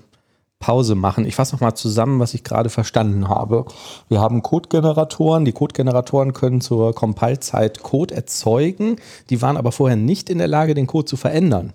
Pause 0.60 0.96
machen. 0.96 1.26
Ich 1.26 1.36
fasse 1.36 1.54
nochmal 1.54 1.76
zusammen, 1.76 2.20
was 2.20 2.34
ich 2.34 2.44
gerade 2.44 2.70
verstanden 2.70 3.28
habe. 3.28 3.66
Wir 4.10 4.20
haben 4.20 4.42
Codegeneratoren. 4.42 5.46
Die 5.46 5.52
Codegeneratoren 5.52 6.34
können 6.34 6.62
zur 6.62 6.94
Compile-Zeit 6.96 7.84
Code 7.84 8.16
erzeugen. 8.16 8.96
Die 9.30 9.42
waren 9.42 9.58
aber 9.58 9.72
vorher 9.72 9.98
nicht 9.98 10.30
in 10.30 10.40
der 10.40 10.48
Lage, 10.48 10.74
den 10.74 10.88
Code 10.88 11.06
zu 11.06 11.18
verändern. 11.18 11.74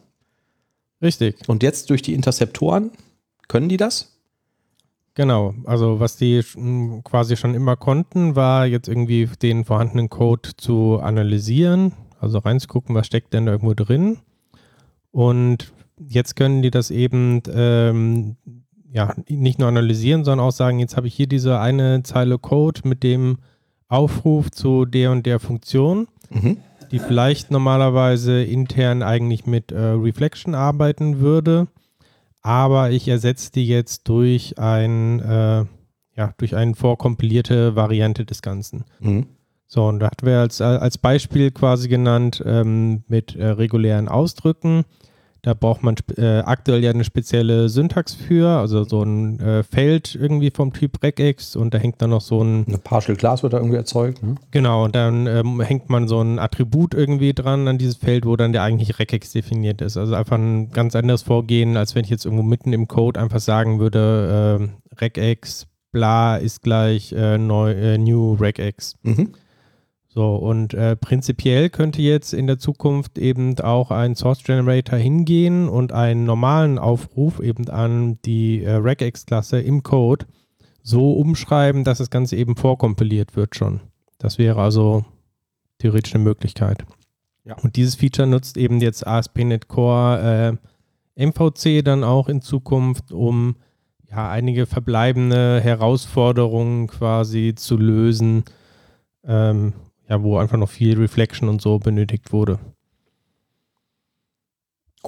Richtig. 1.01 1.49
Und 1.49 1.63
jetzt 1.63 1.91
durch 1.91 2.03
die 2.03 2.15
Interceptoren 2.15 2.91
können 3.49 3.69
die 3.69 3.77
das? 3.77 4.13
Genau, 5.15 5.55
also 5.65 6.01
was 6.01 6.17
die 6.17 6.43
quasi 7.05 7.37
schon 7.37 7.55
immer 7.55 7.77
konnten, 7.77 8.35
war 8.35 8.67
jetzt 8.67 8.89
irgendwie 8.89 9.29
den 9.43 9.65
vorhandenen 9.65 10.09
Code 10.09 10.51
zu 10.57 11.01
analysieren, 11.01 11.93
also 12.19 12.39
reinzugucken, 12.39 12.95
was 12.95 13.07
steckt 13.07 13.35
denn 13.35 13.45
da 13.45 13.53
irgendwo 13.53 13.75
drin. 13.75 14.19
Und 15.11 15.71
jetzt 15.99 16.35
können 16.35 16.63
die 16.63 16.71
das 16.71 16.91
eben 16.91 17.43
ähm, 17.53 18.37
ja, 18.93 19.15
nicht 19.29 19.59
nur 19.59 19.69
analysieren, 19.69 20.25
sondern 20.25 20.47
auch 20.47 20.53
sagen, 20.53 20.79
jetzt 20.79 20.97
habe 20.97 21.07
ich 21.07 21.15
hier 21.15 21.27
diese 21.27 21.59
eine 21.59 22.03
Zeile 22.03 22.39
Code 22.39 22.83
mit 22.85 23.03
dem 23.03 23.39
Aufruf 23.89 24.51
zu 24.51 24.85
der 24.85 25.11
und 25.13 25.27
der 25.27 25.41
Funktion, 25.41 26.09
Mhm. 26.31 26.59
die 26.91 26.99
vielleicht 26.99 27.51
normalerweise 27.51 28.43
intern 28.43 29.03
eigentlich 29.03 29.47
mit 29.47 29.73
äh, 29.73 29.79
Reflection 29.79 30.55
arbeiten 30.55 31.21
würde, 31.21 31.69
aber 32.43 32.91
ich 32.91 33.09
ersetze 33.09 33.53
die 33.53 33.67
jetzt 33.67 34.09
durch 34.09 34.59
ein 34.59 35.21
äh, 35.21 35.65
ja, 36.15 36.35
durch 36.37 36.55
eine 36.55 36.75
vorkompilierte 36.75 37.75
Variante 37.75 38.25
des 38.27 38.43
Ganzen. 38.43 38.85
Mhm. 39.01 39.27
So, 39.67 39.87
und 39.87 40.01
da 40.01 40.07
hatten 40.11 40.27
wir 40.27 40.41
als, 40.41 40.61
als 40.61 40.99
Beispiel 40.99 41.51
quasi 41.51 41.89
genannt 41.89 42.43
ähm, 42.45 43.05
mit 43.09 43.35
äh, 43.37 43.47
regulären 43.47 44.09
Ausdrücken. 44.09 44.85
Da 45.45 45.55
braucht 45.55 45.83
man 45.83 45.97
äh, 46.17 46.39
aktuell 46.39 46.85
ja 46.85 46.91
eine 46.91 47.03
spezielle 47.03 47.69
Syntax 47.69 48.15
für, 48.15 48.49
also 48.49 48.85
so 48.85 49.03
ein 49.03 49.41
äh, 49.41 49.65
Feld 49.65 50.15
irgendwie 50.15 50.53
vom 50.53 50.73
Typ 50.73 51.03
Regex 51.03 51.57
und 51.57 51.75
da 51.75 51.79
hängt 51.79 52.01
dann 52.01 52.11
noch 52.11 52.21
so 52.21 52.45
ein 52.45 52.65
Eine 52.69 52.79
Partial 52.79 53.17
Class 53.17 53.43
wird 53.43 53.53
da 53.53 53.57
irgendwie 53.57 53.77
erzeugt. 53.77 54.23
Ne? 54.23 54.37
Genau, 54.53 54.85
und 54.85 54.95
dann 54.95 55.27
ähm, 55.27 55.61
hängt 55.61 55.91
man 55.91 56.07
so 56.07 56.21
ein 56.21 56.39
Attribut 56.39 56.95
irgendwie 56.95 57.33
dran 57.33 57.67
an 57.67 57.77
dieses 57.77 57.97
Feld, 57.97 58.25
wo 58.25 58.37
dann 58.37 58.53
der 58.53 58.63
eigentliche 58.63 59.01
Regex 59.01 59.33
definiert 59.33 59.83
ist. 59.83 59.97
Also 59.97 60.15
einfach 60.15 60.39
ein 60.39 60.71
ganz 60.71 60.95
anderes 60.95 61.23
Vorgehen, 61.23 61.77
als 61.77 61.97
wenn 61.97 62.05
ich 62.05 62.11
jetzt 62.11 62.25
irgendwo 62.25 62.45
mitten 62.45 62.73
im 62.73 62.87
Code 62.87 63.19
einfach 63.19 63.41
sagen 63.41 63.81
würde, 63.81 64.59
ähm, 64.61 64.71
Regex 65.01 65.67
bla 65.91 66.37
ist 66.37 66.63
gleich 66.63 67.13
äh, 67.13 67.37
neu, 67.37 67.73
äh, 67.73 67.99
new 67.99 68.35
Regex. 68.35 68.97
Mhm. 69.03 69.33
So, 70.15 70.35
und 70.35 70.75
äh, 70.75 70.95
prinzipiell 70.95 71.71
könnte 71.71 72.03
jetzt 72.03 72.35
in 72.35 72.47
der 72.47 72.59
Zukunft 72.59 73.17
eben 73.17 73.59
auch 73.61 73.91
ein 73.91 74.15
Source 74.15 74.45
Generator 74.45 74.99
hingehen 74.99 75.71
und 75.71 75.93
einen 75.95 76.25
normalen 76.25 76.79
Aufruf 76.79 77.41
eben 77.41 77.67
an 77.71 78.19
die 78.27 78.63
äh, 78.63 78.73
Regex-Klasse 78.73 79.61
im 79.63 79.83
Code 79.83 80.27
so 80.83 81.15
umschreiben, 81.15 81.83
dass 81.83 81.97
das 81.97 82.11
Ganze 82.11 82.37
eben 82.37 82.57
vorkompiliert 82.57 83.37
wird 83.37 83.57
schon. 83.57 83.81
Das 84.19 84.37
wäre 84.37 84.61
also 84.61 85.07
theoretisch 85.79 86.15
eine 86.15 86.25
Möglichkeit. 86.25 86.85
Ja. 87.45 87.57
Und 87.63 87.77
dieses 87.77 87.95
Feature 87.95 88.29
nutzt 88.29 88.59
eben 88.59 88.83
jetzt 88.83 89.07
ASP.NET 89.07 89.69
Core 89.69 90.59
äh, 91.17 91.27
MVC 91.27 91.83
dann 91.83 92.05
auch 92.05 92.29
in 92.29 92.43
Zukunft, 92.43 93.13
um 93.13 93.57
ja 94.11 94.29
einige 94.31 94.67
verbleibende 94.67 95.63
Herausforderungen 95.63 96.87
quasi 96.87 97.55
zu 97.57 97.79
lösen, 97.79 98.45
ähm, 99.25 99.73
ja, 100.13 100.23
wo 100.23 100.37
einfach 100.37 100.59
noch 100.59 100.69
viel 100.69 100.99
Reflection 100.99 101.49
und 101.49 101.63
so 101.63 101.79
benötigt 101.79 102.35
wurde. 102.35 102.59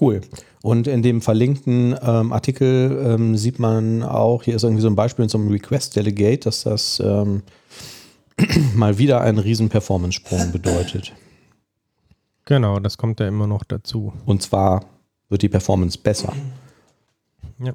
Cool. 0.00 0.22
Und 0.62 0.86
in 0.86 1.02
dem 1.02 1.20
verlinkten 1.20 1.94
ähm, 2.02 2.32
Artikel 2.32 3.04
ähm, 3.06 3.36
sieht 3.36 3.58
man 3.58 4.02
auch, 4.02 4.44
hier 4.44 4.56
ist 4.56 4.62
irgendwie 4.62 4.80
so 4.80 4.88
ein 4.88 4.96
Beispiel 4.96 5.24
in 5.24 5.28
so 5.28 5.36
einem 5.36 5.50
Request 5.50 5.94
Delegate, 5.94 6.44
dass 6.44 6.62
das 6.62 7.00
ähm, 7.04 7.42
mal 8.74 8.96
wieder 8.96 9.20
einen 9.20 9.38
riesen 9.38 9.68
Performance-Sprung 9.68 10.52
bedeutet. 10.52 11.12
Genau, 12.46 12.80
das 12.80 12.96
kommt 12.96 13.20
ja 13.20 13.28
immer 13.28 13.46
noch 13.46 13.62
dazu. 13.62 14.14
Und 14.24 14.42
zwar 14.42 14.86
wird 15.28 15.42
die 15.42 15.50
Performance 15.50 15.98
besser. 15.98 16.32
Ja. 17.58 17.74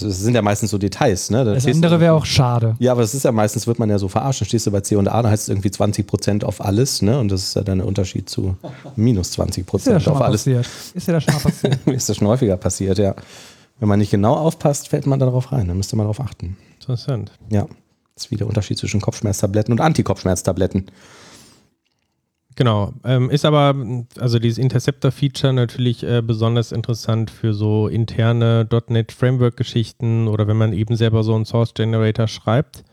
Das 0.00 0.18
sind 0.20 0.34
ja 0.34 0.42
meistens 0.42 0.70
so 0.70 0.78
Details, 0.78 1.30
ne? 1.30 1.44
Da 1.44 1.54
Das 1.54 1.66
andere 1.66 2.00
wäre 2.00 2.14
auch 2.14 2.24
schade. 2.26 2.76
Ja, 2.78 2.92
aber 2.92 3.02
es 3.02 3.14
ist 3.14 3.24
ja 3.24 3.32
meistens, 3.32 3.66
wird 3.66 3.78
man 3.78 3.88
ja 3.90 3.98
so 3.98 4.08
verarscht, 4.08 4.40
dann 4.40 4.46
stehst 4.48 4.66
du 4.66 4.70
bei 4.70 4.80
C 4.80 4.96
und 4.96 5.08
A, 5.08 5.22
da 5.22 5.30
heißt 5.30 5.44
es 5.44 5.48
irgendwie 5.48 5.68
20% 5.68 6.44
auf 6.44 6.64
alles, 6.64 7.02
ne? 7.02 7.18
Und 7.18 7.30
das 7.30 7.42
ist 7.42 7.56
ja 7.56 7.62
dann 7.62 7.78
der 7.78 7.86
Unterschied 7.86 8.28
zu 8.28 8.56
minus 8.96 9.28
Ist 9.30 9.38
dir 9.38 9.44
20% 9.44 9.90
das 9.92 10.02
schon 10.02 10.12
auf 10.14 10.20
alles. 10.20 10.42
passiert? 10.42 10.68
Ist 10.94 11.08
dir 11.08 11.12
das 11.12 11.24
schon 11.24 11.34
mal 11.34 11.40
passiert? 11.40 11.78
Ist 11.86 12.08
das 12.08 12.16
schon 12.16 12.28
häufiger 12.28 12.56
passiert, 12.56 12.98
ja. 12.98 13.14
Wenn 13.78 13.88
man 13.88 13.98
nicht 13.98 14.10
genau 14.10 14.34
aufpasst, 14.34 14.88
fällt 14.88 15.06
man 15.06 15.18
darauf 15.18 15.52
rein, 15.52 15.68
dann 15.68 15.76
müsste 15.76 15.96
man 15.96 16.04
darauf 16.04 16.20
achten. 16.20 16.56
Interessant. 16.80 17.32
Ja. 17.50 17.66
Das 18.14 18.26
ist 18.26 18.30
wie 18.30 18.36
der 18.36 18.46
Unterschied 18.46 18.76
zwischen 18.76 19.00
Kopfschmerztabletten 19.00 19.72
und 19.72 19.80
Antikopfschmerztabletten. 19.80 20.86
Genau. 22.60 22.92
Ähm, 23.04 23.30
ist 23.30 23.46
aber, 23.46 23.74
also 24.18 24.38
dieses 24.38 24.58
Interceptor-Feature 24.58 25.54
natürlich 25.54 26.02
äh, 26.02 26.20
besonders 26.20 26.72
interessant 26.72 27.30
für 27.30 27.54
so 27.54 27.88
interne 27.88 28.68
.NET 28.88 29.12
Framework-Geschichten 29.12 30.28
oder 30.28 30.46
wenn 30.46 30.58
man 30.58 30.74
eben 30.74 30.94
selber 30.94 31.22
so 31.22 31.34
einen 31.34 31.46
Source 31.46 31.72
Generator 31.72 32.28
schreibt. 32.28 32.84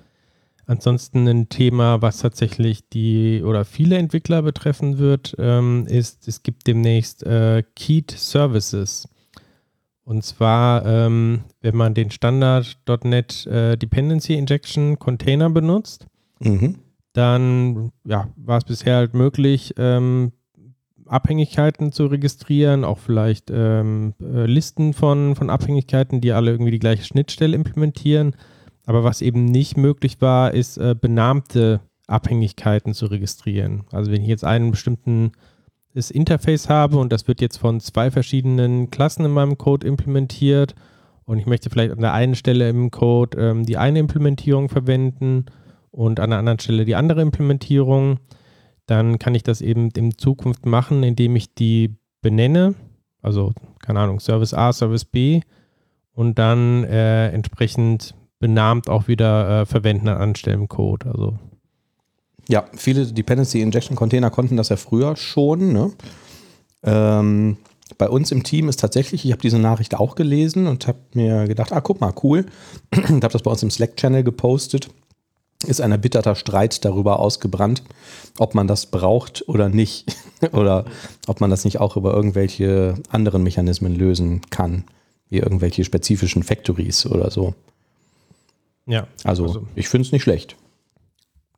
Ansonsten 0.68 1.28
ein 1.28 1.50
Thema, 1.50 2.02
was 2.02 2.20
tatsächlich 2.20 2.88
die 2.88 3.44
oder 3.44 3.66
viele 3.66 3.98
Entwickler 3.98 4.42
betreffen 4.42 5.00
wird, 5.00 5.36
ähm, 5.38 5.86
ist, 5.86 6.30
es 6.30 6.44
gibt 6.44 6.66
demnächst 6.66 7.24
äh, 7.24 7.62
Keyed 7.76 8.12
Services. 8.12 9.10
Und 10.06 10.24
zwar, 10.24 10.86
ähm, 10.86 11.42
wenn 11.60 11.76
man 11.76 11.94
den 11.94 12.10
Standard 12.10 12.78
.NET 13.04 13.46
äh, 13.48 13.76
Dependency 13.76 14.36
Injection 14.36 14.98
Container 14.98 15.50
benutzt, 15.50 16.08
Mhm. 16.40 16.76
Dann 17.18 17.92
ja, 18.06 18.30
war 18.36 18.60
es 18.60 18.64
bisher 18.64 18.98
halt 18.98 19.14
möglich, 19.14 19.74
ähm, 19.78 20.32
Abhängigkeiten 21.08 21.92
zu 21.92 22.06
registrieren, 22.06 22.84
auch 22.84 23.00
vielleicht 23.00 23.50
ähm, 23.50 24.14
äh, 24.22 24.46
Listen 24.46 24.94
von, 24.94 25.36
von 25.36 25.50
Abhängigkeiten, 25.50 26.22
die 26.22 26.34
alle 26.34 26.52
irgendwie 26.52 26.72
die 26.72 26.80
gleiche 26.80 27.04
Schnittstelle 27.04 27.56
implementieren. 27.56 28.36
Aber 28.86 29.04
was 29.04 29.22
eben 29.22 29.46
nicht 29.46 29.78
möglich 29.78 30.22
war, 30.22 30.54
ist 30.54 30.78
äh, 30.78 30.96
benannte 31.00 31.82
Abhängigkeiten 32.08 32.94
zu 32.94 33.08
registrieren. 33.08 33.84
Also 33.92 34.12
wenn 34.12 34.22
ich 34.22 34.28
jetzt 34.28 34.46
einen 34.46 34.72
bestimmten 34.72 35.32
Interface 35.94 36.70
habe 36.70 36.98
und 36.98 37.12
das 37.12 37.28
wird 37.28 37.42
jetzt 37.42 37.58
von 37.58 37.80
zwei 37.80 38.12
verschiedenen 38.12 38.92
Klassen 38.92 39.26
in 39.26 39.32
meinem 39.32 39.58
Code 39.58 39.88
implementiert 39.88 40.76
und 41.26 41.40
ich 41.40 41.48
möchte 41.48 41.72
vielleicht 41.72 41.92
an 41.92 42.02
der 42.02 42.14
einen 42.14 42.36
Stelle 42.36 42.70
im 42.70 42.92
Code 42.92 43.38
ähm, 43.40 43.66
die 43.66 43.78
eine 43.78 43.98
Implementierung 43.98 44.70
verwenden 44.70 45.46
und 45.98 46.20
an 46.20 46.30
der 46.30 46.40
anderen 46.40 46.60
Stelle 46.60 46.86
die 46.86 46.96
andere 46.96 47.24
Implementierung, 47.24 48.20
dann 48.86 49.18
kann 49.18 49.34
ich 49.34 49.42
das 49.42 49.62
eben 49.62 49.90
in 49.98 50.16
Zukunft 50.16 50.68
machen, 50.68 51.02
indem 51.02 51.36
ich 51.36 51.56
die 51.56 51.96
benenne, 52.22 52.76
also 53.24 53.54
keine 53.80 54.02
Ahnung, 54.02 54.20
Service 54.20 54.54
A, 54.54 54.72
Service 54.72 55.06
B 55.06 55.42
und 56.14 56.38
dann 56.38 56.84
äh, 56.84 57.30
entsprechend 57.30 58.14
benannt 58.38 58.90
auch 58.90 59.08
wieder 59.08 59.62
äh, 59.62 59.66
verwenden 59.66 60.08
an 60.08 60.18
Anstellen 60.18 60.62
im 60.62 60.68
Code. 60.68 61.08
Also 61.10 61.40
Ja, 62.48 62.66
viele 62.76 63.08
Dependency 63.08 63.62
Injection 63.62 63.96
Container 63.96 64.30
konnten 64.30 64.56
das 64.56 64.70
ja 64.70 64.76
früher 64.76 65.16
schon. 65.16 65.74
Ne? 65.74 65.92
Ähm, 66.84 67.58
bei 67.98 68.08
uns 68.08 68.32
im 68.32 68.44
Team 68.44 68.70
ist 68.70 68.80
tatsächlich, 68.80 69.26
ich 69.26 69.32
habe 69.32 69.42
diese 69.42 69.58
Nachricht 69.58 69.96
auch 69.96 70.14
gelesen 70.14 70.68
und 70.68 70.88
habe 70.88 71.00
mir 71.16 71.48
gedacht, 71.48 71.74
ah, 71.74 71.82
guck 71.82 72.02
mal, 72.02 72.14
cool. 72.22 72.46
und 72.96 73.24
habe 73.24 73.34
das 73.34 73.42
bei 73.42 73.50
uns 73.50 73.64
im 73.64 73.72
Slack-Channel 73.72 74.24
gepostet. 74.24 74.90
Ist 75.68 75.82
ein 75.82 75.92
erbitterter 75.92 76.36
Streit 76.36 76.84
darüber 76.86 77.20
ausgebrannt, 77.20 77.84
ob 78.40 78.56
man 78.56 78.68
das 78.68 78.86
braucht 78.88 79.48
oder 79.48 79.70
nicht. 79.70 80.16
oder 80.54 80.86
ob 81.28 81.42
man 81.42 81.50
das 81.50 81.66
nicht 81.66 81.80
auch 81.80 81.98
über 81.98 82.14
irgendwelche 82.14 82.96
anderen 83.10 83.44
Mechanismen 83.44 83.96
lösen 83.96 84.42
kann, 84.50 84.86
wie 85.30 85.38
irgendwelche 85.40 85.84
spezifischen 85.84 86.44
Factories 86.44 87.06
oder 87.06 87.30
so. 87.32 87.54
ja, 88.86 89.08
Also, 89.24 89.44
Also- 89.44 89.68
ich 89.76 89.90
finde 89.90 90.06
es 90.08 90.12
nicht 90.12 90.24
schlecht. 90.24 90.56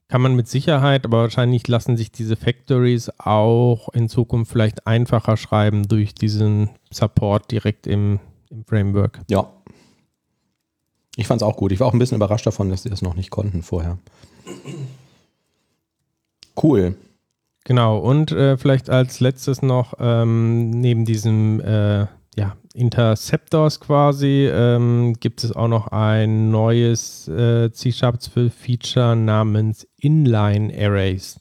kann 0.07 0.21
man 0.21 0.35
mit 0.35 0.47
Sicherheit, 0.47 1.05
aber 1.05 1.19
wahrscheinlich 1.21 1.67
lassen 1.67 1.95
sich 1.95 2.11
diese 2.11 2.35
Factories 2.35 3.11
auch 3.19 3.89
in 3.89 4.09
Zukunft 4.09 4.51
vielleicht 4.51 4.87
einfacher 4.87 5.37
schreiben 5.37 5.87
durch 5.87 6.15
diesen 6.15 6.71
Support 6.91 7.51
direkt 7.51 7.85
im, 7.85 8.19
im 8.49 8.65
Framework. 8.65 9.19
Ja. 9.29 9.51
Ich 11.19 11.27
fand 11.27 11.41
es 11.41 11.45
auch 11.45 11.57
gut. 11.57 11.73
Ich 11.73 11.81
war 11.81 11.87
auch 11.87 11.91
ein 11.93 11.99
bisschen 11.99 12.15
überrascht 12.15 12.47
davon, 12.47 12.69
dass 12.69 12.83
sie 12.83 12.89
das 12.89 13.01
noch 13.01 13.13
nicht 13.13 13.29
konnten 13.29 13.61
vorher. 13.61 13.97
Cool. 16.61 16.95
Genau, 17.65 17.97
und 17.97 18.31
äh, 18.31 18.57
vielleicht 18.57 18.89
als 18.89 19.19
letztes 19.19 19.61
noch 19.61 19.95
ähm, 19.99 20.69
neben 20.69 21.03
diesem 21.03 21.59
äh, 21.59 22.07
ja, 22.37 22.55
Interceptors 22.73 23.81
quasi 23.81 24.49
ähm, 24.49 25.13
gibt 25.19 25.43
es 25.43 25.51
auch 25.53 25.67
noch 25.67 25.87
ein 25.87 26.51
neues 26.51 27.27
äh, 27.27 27.69
C-Sharp-Feature 27.69 29.17
namens 29.17 29.85
Inline 29.97 30.73
Arrays. 30.73 31.37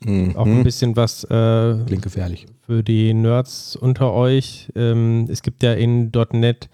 Mhm. 0.00 0.34
Auch 0.36 0.46
ein 0.46 0.64
bisschen 0.64 0.96
was 0.96 1.22
äh, 1.24 1.76
Klingt 1.86 2.02
gefährlich. 2.02 2.46
für 2.66 2.82
die 2.82 3.14
Nerds 3.14 3.76
unter 3.76 4.12
euch. 4.12 4.68
Ähm, 4.74 5.28
es 5.30 5.42
gibt 5.42 5.62
ja 5.62 5.74
in 5.74 6.10
.NET 6.32 6.68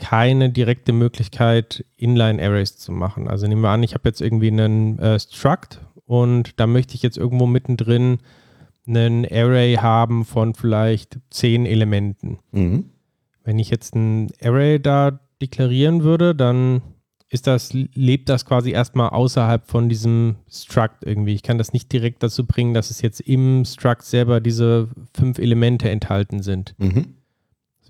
keine 0.00 0.50
direkte 0.50 0.92
Möglichkeit, 0.92 1.84
Inline-Arrays 1.96 2.76
zu 2.76 2.90
machen. 2.90 3.28
Also 3.28 3.46
nehmen 3.46 3.60
wir 3.60 3.68
an, 3.68 3.82
ich 3.82 3.94
habe 3.94 4.08
jetzt 4.08 4.20
irgendwie 4.20 4.48
einen 4.48 4.98
äh, 4.98 5.20
Struct 5.20 5.80
und 6.06 6.58
da 6.58 6.66
möchte 6.66 6.94
ich 6.94 7.02
jetzt 7.02 7.18
irgendwo 7.18 7.46
mittendrin 7.46 8.18
einen 8.86 9.26
Array 9.30 9.74
haben 9.74 10.24
von 10.24 10.54
vielleicht 10.54 11.18
zehn 11.28 11.66
Elementen. 11.66 12.38
Mhm. 12.50 12.86
Wenn 13.44 13.58
ich 13.58 13.70
jetzt 13.70 13.94
ein 13.94 14.30
Array 14.42 14.80
da 14.80 15.20
deklarieren 15.40 16.02
würde, 16.02 16.34
dann 16.34 16.80
ist 17.28 17.46
das, 17.46 17.72
lebt 17.72 18.28
das 18.28 18.44
quasi 18.44 18.72
erstmal 18.72 19.10
außerhalb 19.10 19.66
von 19.66 19.88
diesem 19.88 20.36
Struct 20.50 21.04
irgendwie. 21.04 21.34
Ich 21.34 21.42
kann 21.42 21.58
das 21.58 21.72
nicht 21.72 21.92
direkt 21.92 22.22
dazu 22.22 22.44
bringen, 22.46 22.74
dass 22.74 22.90
es 22.90 23.02
jetzt 23.02 23.20
im 23.20 23.64
Struct 23.64 24.02
selber 24.02 24.40
diese 24.40 24.88
fünf 25.14 25.38
Elemente 25.38 25.90
enthalten 25.90 26.42
sind. 26.42 26.74
Mhm. 26.78 27.14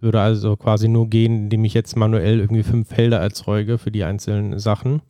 Würde 0.01 0.20
also 0.20 0.57
quasi 0.57 0.88
nur 0.88 1.09
gehen, 1.09 1.44
indem 1.44 1.64
ich 1.64 1.74
jetzt 1.74 1.96
manuell 1.96 2.40
irgendwie 2.40 2.62
fünf 2.62 2.88
Felder 2.88 3.18
erzeuge 3.18 3.78
für 3.78 3.90
die 3.90 4.05
einzelnen 4.05 4.59
Sachen. 4.59 5.03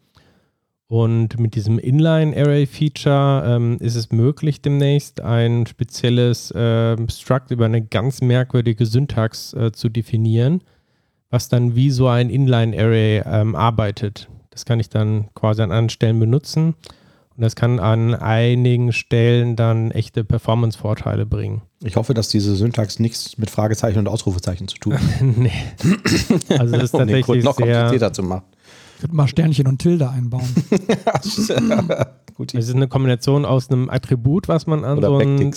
Und 0.91 1.39
mit 1.39 1.55
diesem 1.55 1.79
Inline-Array-Feature 1.79 3.45
ähm, 3.47 3.77
ist 3.79 3.95
es 3.95 4.11
möglich, 4.11 4.61
demnächst 4.61 5.21
ein 5.21 5.65
spezielles 5.67 6.51
äh, 6.51 6.97
Struct 7.09 7.53
über 7.53 7.67
eine 7.67 7.81
ganz 7.81 8.21
merkwürdige 8.21 8.85
Syntax 8.85 9.55
äh, 9.55 9.71
zu 9.71 9.89
definieren, 9.89 10.63
was 11.31 11.49
dann 11.49 11.77
wie 11.77 11.93
so 11.93 12.09
ein 12.09 12.29
Inline-Array 12.29 13.23
ähm, 13.25 13.55
arbeitet. 13.55 14.29
Das 14.51 14.65
kann 14.65 14.81
ich 14.81 14.89
dann 14.89 15.33
quasi 15.35 15.63
an 15.63 15.71
anderen 15.71 15.91
Stellen 15.91 16.19
benutzen. 16.19 16.75
Und 17.41 17.45
das 17.45 17.57
kann 17.57 17.79
an 17.81 18.15
einigen 18.15 18.93
Stellen 18.93 19.57
dann 19.57 19.93
echte 19.93 20.25
Performance-Vorteile 20.25 21.25
bringen. 21.25 21.63
Ich 21.83 21.97
hoffe, 21.97 22.13
dass 22.13 22.29
diese 22.29 22.55
Syntax 22.55 22.99
nichts 22.99 23.39
mit 23.39 23.49
Fragezeichen 23.49 23.99
und 23.99 24.09
Ausrufezeichen 24.09 24.69
zu 24.69 24.77
tun 24.77 24.93
hat, 24.93 25.01
nee. 25.39 25.51
Also 26.51 26.73
das 26.75 26.83
ist 26.83 26.93
um 26.95 27.07
den 27.07 27.17
tatsächlich 27.17 27.45
noch 27.45 27.57
sehr, 27.57 27.81
komplizierter 27.81 28.13
zu 28.13 28.23
machen. 28.25 28.45
Ich 28.99 29.05
würde 29.05 29.17
mal 29.17 29.27
Sternchen 29.27 29.67
und 29.69 29.79
Tilde 29.79 30.11
einbauen. 30.11 30.47
Gut, 32.35 32.53
Es 32.55 32.69
ist 32.69 32.75
eine 32.75 32.89
Kombination 32.89 33.47
aus 33.47 33.71
einem 33.71 33.89
Attribut, 33.89 34.47
was 34.47 34.67
man 34.67 34.85
an 34.85 34.99
oder 34.99 35.09
so 35.09 35.17
ein, 35.21 35.55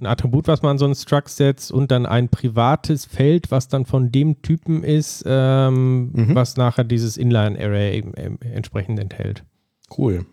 ein 0.00 0.06
Attribut, 0.06 0.48
was 0.48 0.62
man 0.62 0.70
an 0.70 0.78
so 0.78 0.86
einen 0.86 0.94
Struct 0.94 1.28
setzt 1.28 1.70
und 1.70 1.90
dann 1.90 2.06
ein 2.06 2.30
privates 2.30 3.04
Feld, 3.04 3.50
was 3.50 3.68
dann 3.68 3.84
von 3.84 4.10
dem 4.10 4.40
Typen 4.40 4.82
ist, 4.82 5.22
ähm, 5.26 6.12
Mhm. 6.14 6.34
was 6.34 6.56
nachher 6.56 6.84
dieses 6.84 7.18
Inline-Array 7.18 7.94
eben, 7.94 8.12
ähm, 8.16 8.38
entsprechend 8.40 8.98
enthält. 8.98 9.44
Cool. 9.98 10.24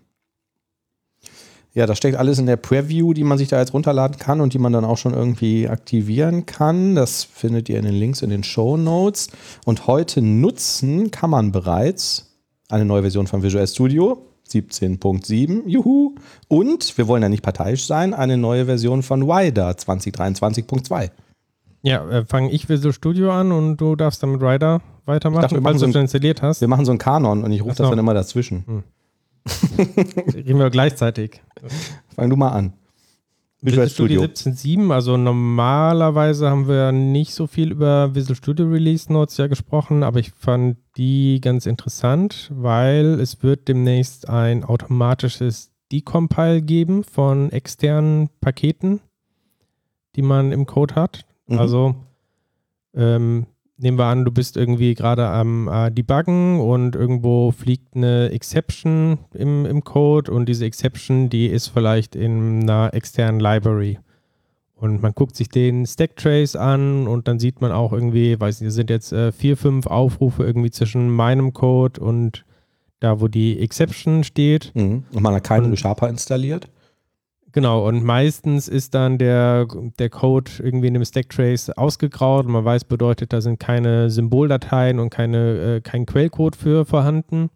Ja, 1.73 1.85
das 1.85 1.97
steckt 1.97 2.17
alles 2.17 2.37
in 2.37 2.47
der 2.47 2.57
Preview, 2.57 3.13
die 3.13 3.23
man 3.23 3.37
sich 3.37 3.47
da 3.47 3.59
jetzt 3.59 3.73
runterladen 3.73 4.17
kann 4.17 4.41
und 4.41 4.53
die 4.53 4.59
man 4.59 4.73
dann 4.73 4.83
auch 4.83 4.97
schon 4.97 5.13
irgendwie 5.13 5.69
aktivieren 5.69 6.45
kann. 6.45 6.95
Das 6.95 7.23
findet 7.23 7.69
ihr 7.69 7.77
in 7.77 7.85
den 7.85 7.93
Links 7.93 8.21
in 8.21 8.29
den 8.29 8.43
Show 8.43 8.75
Notes. 8.75 9.29
Und 9.65 9.87
heute 9.87 10.21
nutzen 10.21 11.11
kann 11.11 11.29
man 11.29 11.53
bereits 11.53 12.37
eine 12.69 12.83
neue 12.83 13.01
Version 13.01 13.27
von 13.27 13.41
Visual 13.41 13.65
Studio 13.67 14.21
17.7. 14.49 15.67
Juhu. 15.67 16.15
Und 16.49 16.97
wir 16.97 17.07
wollen 17.07 17.23
ja 17.23 17.29
nicht 17.29 17.43
parteiisch 17.43 17.85
sein, 17.85 18.13
eine 18.13 18.35
neue 18.35 18.65
Version 18.65 19.01
von 19.01 19.27
Wider 19.27 19.69
2023.2. 19.71 21.09
Ja, 21.83 22.07
äh, 22.09 22.25
fange 22.25 22.51
ich 22.51 22.67
Visual 22.67 22.93
Studio 22.93 23.31
an 23.31 23.53
und 23.53 23.77
du 23.77 23.95
darfst 23.95 24.21
dann 24.21 24.33
mit 24.33 24.41
Rider 24.41 24.81
weitermachen, 25.05 25.41
dachte, 25.41 25.61
falls 25.61 25.79
so 25.79 25.85
du 25.87 25.93
schon 25.93 26.01
installiert 26.01 26.41
hast. 26.41 26.61
Wir 26.61 26.67
machen 26.67 26.85
so 26.85 26.91
einen 26.91 26.99
Kanon 26.99 27.43
und 27.43 27.51
ich 27.51 27.63
rufe 27.63 27.75
so. 27.75 27.83
das 27.83 27.89
dann 27.89 27.99
immer 27.99 28.13
dazwischen. 28.13 28.83
Reden 30.33 30.59
wir 30.59 30.69
gleichzeitig. 30.69 31.41
Fang 32.15 32.29
du 32.29 32.35
mal 32.35 32.49
an. 32.49 32.73
Visual 33.63 33.89
Studio 33.89 34.23
17.7, 34.23 34.91
also 34.91 35.17
normalerweise 35.17 36.49
haben 36.49 36.67
wir 36.67 36.91
nicht 36.91 37.35
so 37.35 37.45
viel 37.45 37.71
über 37.71 38.15
Visual 38.15 38.35
Studio 38.35 38.65
Release 38.67 39.13
Notes 39.13 39.37
ja 39.37 39.45
gesprochen, 39.45 40.01
aber 40.01 40.19
ich 40.19 40.31
fand 40.31 40.77
die 40.97 41.39
ganz 41.41 41.67
interessant, 41.67 42.51
weil 42.55 43.19
es 43.19 43.43
wird 43.43 43.67
demnächst 43.67 44.27
ein 44.27 44.63
automatisches 44.63 45.71
Decompile 45.91 46.63
geben 46.63 47.03
von 47.03 47.51
externen 47.51 48.29
Paketen, 48.39 48.99
die 50.15 50.23
man 50.23 50.51
im 50.51 50.65
Code 50.65 50.95
hat. 50.95 51.25
Mhm. 51.45 51.59
Also 51.59 51.95
ähm, 52.95 53.45
nehmen 53.81 53.97
wir 53.97 54.05
an, 54.05 54.25
du 54.25 54.31
bist 54.31 54.57
irgendwie 54.57 54.93
gerade 54.93 55.27
am 55.27 55.67
äh, 55.67 55.91
Debuggen 55.91 56.59
und 56.59 56.95
irgendwo 56.95 57.51
fliegt 57.51 57.95
eine 57.95 58.29
Exception 58.31 59.17
im, 59.33 59.65
im 59.65 59.83
Code 59.83 60.31
und 60.31 60.47
diese 60.47 60.65
Exception, 60.65 61.29
die 61.29 61.47
ist 61.47 61.67
vielleicht 61.67 62.15
in 62.15 62.61
einer 62.63 62.93
externen 62.93 63.39
Library. 63.39 63.99
Und 64.75 65.01
man 65.01 65.13
guckt 65.13 65.35
sich 65.35 65.49
den 65.49 65.85
Stacktrace 65.85 66.55
an 66.55 67.07
und 67.07 67.27
dann 67.27 67.37
sieht 67.37 67.61
man 67.61 67.71
auch 67.71 67.93
irgendwie, 67.93 68.39
weiß 68.39 68.61
nicht, 68.61 68.69
es 68.69 68.75
sind 68.75 68.89
jetzt 68.89 69.11
äh, 69.13 69.31
vier, 69.31 69.55
fünf 69.55 69.85
Aufrufe 69.85 70.43
irgendwie 70.43 70.71
zwischen 70.71 71.09
meinem 71.09 71.53
Code 71.53 72.01
und 72.01 72.45
da, 72.99 73.19
wo 73.21 73.27
die 73.27 73.59
Exception 73.59 74.23
steht. 74.23 74.71
Mhm. 74.73 75.03
Und 75.13 75.21
man 75.21 75.35
hat 75.35 75.43
keinen 75.43 75.65
Und- 75.71 75.79
Sharper 75.79 76.09
installiert. 76.09 76.67
Genau, 77.53 77.85
und 77.85 78.03
meistens 78.03 78.69
ist 78.69 78.93
dann 78.93 79.17
der, 79.17 79.67
der 79.99 80.09
Code 80.09 80.51
irgendwie 80.59 80.87
in 80.87 80.93
dem 80.93 81.03
Stacktrace 81.03 81.69
ausgegraut 81.71 82.45
und 82.45 82.53
man 82.53 82.63
weiß, 82.63 82.85
bedeutet, 82.85 83.33
da 83.33 83.41
sind 83.41 83.59
keine 83.59 84.09
Symboldateien 84.09 84.99
und 84.99 85.09
keine, 85.09 85.75
äh, 85.75 85.81
kein 85.81 86.05
Quellcode 86.05 86.55
für 86.55 86.85
vorhanden. 86.85 87.49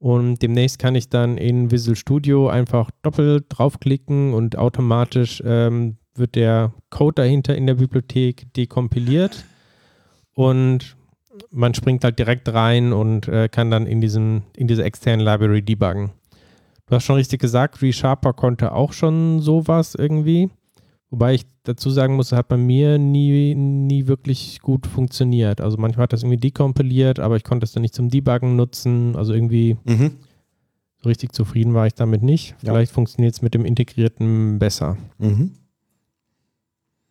Und 0.00 0.42
demnächst 0.42 0.78
kann 0.78 0.94
ich 0.94 1.10
dann 1.10 1.36
in 1.36 1.70
Visual 1.70 1.94
Studio 1.94 2.48
einfach 2.48 2.90
doppelt 3.02 3.44
draufklicken 3.50 4.34
und 4.34 4.56
automatisch 4.56 5.42
ähm, 5.46 5.98
wird 6.14 6.34
der 6.34 6.72
Code 6.88 7.22
dahinter 7.22 7.54
in 7.54 7.66
der 7.66 7.74
Bibliothek 7.74 8.52
dekompiliert 8.54 9.44
und 10.34 10.96
man 11.50 11.74
springt 11.74 12.02
halt 12.02 12.18
direkt 12.18 12.52
rein 12.52 12.92
und 12.92 13.28
äh, 13.28 13.48
kann 13.48 13.70
dann 13.70 13.86
in, 13.86 14.00
diesem, 14.00 14.42
in 14.56 14.66
dieser 14.68 14.84
externen 14.84 15.24
Library 15.24 15.62
debuggen. 15.62 16.10
Du 16.90 16.96
hast 16.96 17.04
schon 17.04 17.14
richtig 17.16 17.40
gesagt, 17.40 17.80
ReSharper 17.82 18.32
konnte 18.32 18.72
auch 18.72 18.92
schon 18.92 19.38
sowas 19.40 19.94
irgendwie. 19.94 20.50
Wobei 21.08 21.34
ich 21.34 21.46
dazu 21.62 21.88
sagen 21.88 22.16
muss, 22.16 22.32
hat 22.32 22.48
bei 22.48 22.56
mir 22.56 22.98
nie, 22.98 23.54
nie 23.54 24.08
wirklich 24.08 24.60
gut 24.60 24.88
funktioniert. 24.88 25.60
Also 25.60 25.76
manchmal 25.76 26.04
hat 26.04 26.12
das 26.12 26.24
irgendwie 26.24 26.40
dekompiliert, 26.40 27.20
aber 27.20 27.36
ich 27.36 27.44
konnte 27.44 27.62
es 27.64 27.70
dann 27.70 27.82
nicht 27.82 27.94
zum 27.94 28.08
Debuggen 28.10 28.56
nutzen. 28.56 29.14
Also 29.14 29.32
irgendwie 29.32 29.76
Mhm. 29.84 30.16
so 31.00 31.08
richtig 31.08 31.32
zufrieden 31.32 31.74
war 31.74 31.86
ich 31.86 31.94
damit 31.94 32.24
nicht. 32.24 32.50
Ja. 32.62 32.72
Vielleicht 32.72 32.90
funktioniert 32.90 33.34
es 33.34 33.42
mit 33.42 33.54
dem 33.54 33.64
Integrierten 33.64 34.58
besser. 34.58 34.96
Mhm. 35.18 35.52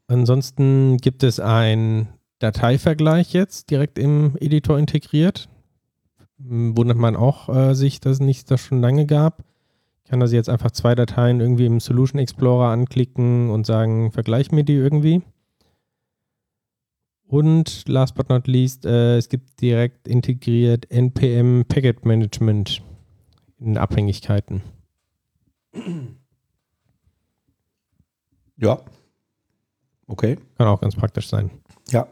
Ansonsten 0.07 0.97
gibt 0.97 1.23
es 1.23 1.39
einen 1.39 2.09
Dateivergleich 2.39 3.31
jetzt 3.31 3.69
direkt 3.69 3.97
im 3.97 4.35
Editor 4.41 4.77
integriert. 4.77 5.47
Wundert 6.37 6.97
man 6.97 7.15
auch 7.15 7.47
äh, 7.47 7.75
sich, 7.75 8.01
dass 8.01 8.13
es 8.15 8.19
nicht 8.19 8.51
das 8.51 8.59
schon 8.59 8.81
lange 8.81 9.05
gab. 9.05 9.43
Ich 10.09 10.11
kann 10.11 10.23
also 10.23 10.35
jetzt 10.35 10.49
einfach 10.49 10.71
zwei 10.71 10.95
Dateien 10.95 11.39
irgendwie 11.39 11.67
im 11.67 11.79
Solution 11.79 12.19
Explorer 12.19 12.69
anklicken 12.71 13.51
und 13.51 13.67
sagen, 13.67 14.11
vergleich 14.11 14.51
mir 14.51 14.63
die 14.63 14.73
irgendwie. 14.73 15.21
Und 17.27 17.87
last 17.87 18.15
but 18.15 18.27
not 18.27 18.47
least, 18.47 18.87
äh, 18.87 19.17
es 19.17 19.29
gibt 19.29 19.61
direkt 19.61 20.07
integriert 20.07 20.89
NPM 20.89 21.63
Packet 21.67 22.05
Management 22.05 22.81
in 23.59 23.77
Abhängigkeiten. 23.77 24.63
Ja. 28.57 28.81
Okay. 30.07 30.39
Kann 30.57 30.67
auch 30.69 30.81
ganz 30.81 30.95
praktisch 30.95 31.27
sein. 31.27 31.51
Ja. 31.91 32.07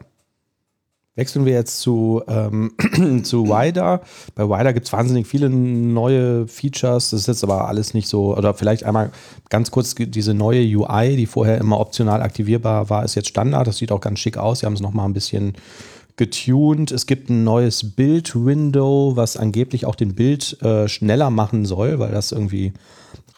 Wechseln 1.17 1.45
wir 1.45 1.53
jetzt 1.53 1.79
zu, 1.79 2.21
ähm, 2.27 2.71
zu 3.23 3.47
Wider. 3.47 4.01
Bei 4.35 4.47
Wider 4.47 4.71
gibt 4.71 4.85
es 4.85 4.93
wahnsinnig 4.93 5.25
viele 5.25 5.49
neue 5.49 6.47
Features. 6.47 7.09
Das 7.09 7.21
ist 7.21 7.27
jetzt 7.27 7.43
aber 7.43 7.67
alles 7.67 7.95
nicht 7.95 8.07
so, 8.07 8.37
oder 8.37 8.53
vielleicht 8.53 8.83
einmal 8.83 9.11
ganz 9.49 9.71
kurz 9.71 9.95
diese 9.95 10.35
neue 10.35 10.61
UI, 10.61 11.15
die 11.15 11.25
vorher 11.25 11.57
immer 11.57 11.79
optional 11.79 12.21
aktivierbar 12.21 12.91
war, 12.91 13.03
ist 13.03 13.15
jetzt 13.15 13.29
Standard. 13.29 13.65
Das 13.65 13.77
sieht 13.77 13.91
auch 13.91 13.99
ganz 13.99 14.19
schick 14.19 14.37
aus. 14.37 14.59
Sie 14.59 14.67
haben 14.67 14.73
es 14.73 14.79
nochmal 14.79 15.09
ein 15.09 15.13
bisschen 15.13 15.55
getuned. 16.17 16.91
Es 16.91 17.07
gibt 17.07 17.31
ein 17.31 17.43
neues 17.43 17.95
Bild-Window, 17.95 19.13
was 19.15 19.37
angeblich 19.37 19.87
auch 19.87 19.95
den 19.95 20.13
Bild 20.13 20.61
äh, 20.61 20.87
schneller 20.87 21.31
machen 21.31 21.65
soll, 21.65 21.97
weil 21.97 22.11
das 22.11 22.31
irgendwie 22.31 22.73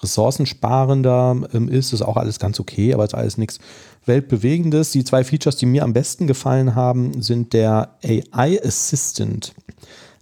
ressourcensparender 0.02 1.42
ähm, 1.54 1.70
ist. 1.70 1.94
Ist 1.94 2.02
auch 2.02 2.18
alles 2.18 2.40
ganz 2.40 2.60
okay, 2.60 2.94
aber 2.94 3.06
ist 3.06 3.16
alles 3.16 3.38
nichts 3.38 3.60
Weltbewegendes. 4.06 4.92
Die 4.92 5.04
zwei 5.04 5.24
Features, 5.24 5.58
die 5.58 5.66
mir 5.66 5.84
am 5.84 5.94
besten 5.94 6.28
gefallen 6.28 6.76
haben, 6.76 7.22
sind 7.22 7.54
der 7.54 7.96
AI 8.04 8.62
Assistant. 8.64 9.54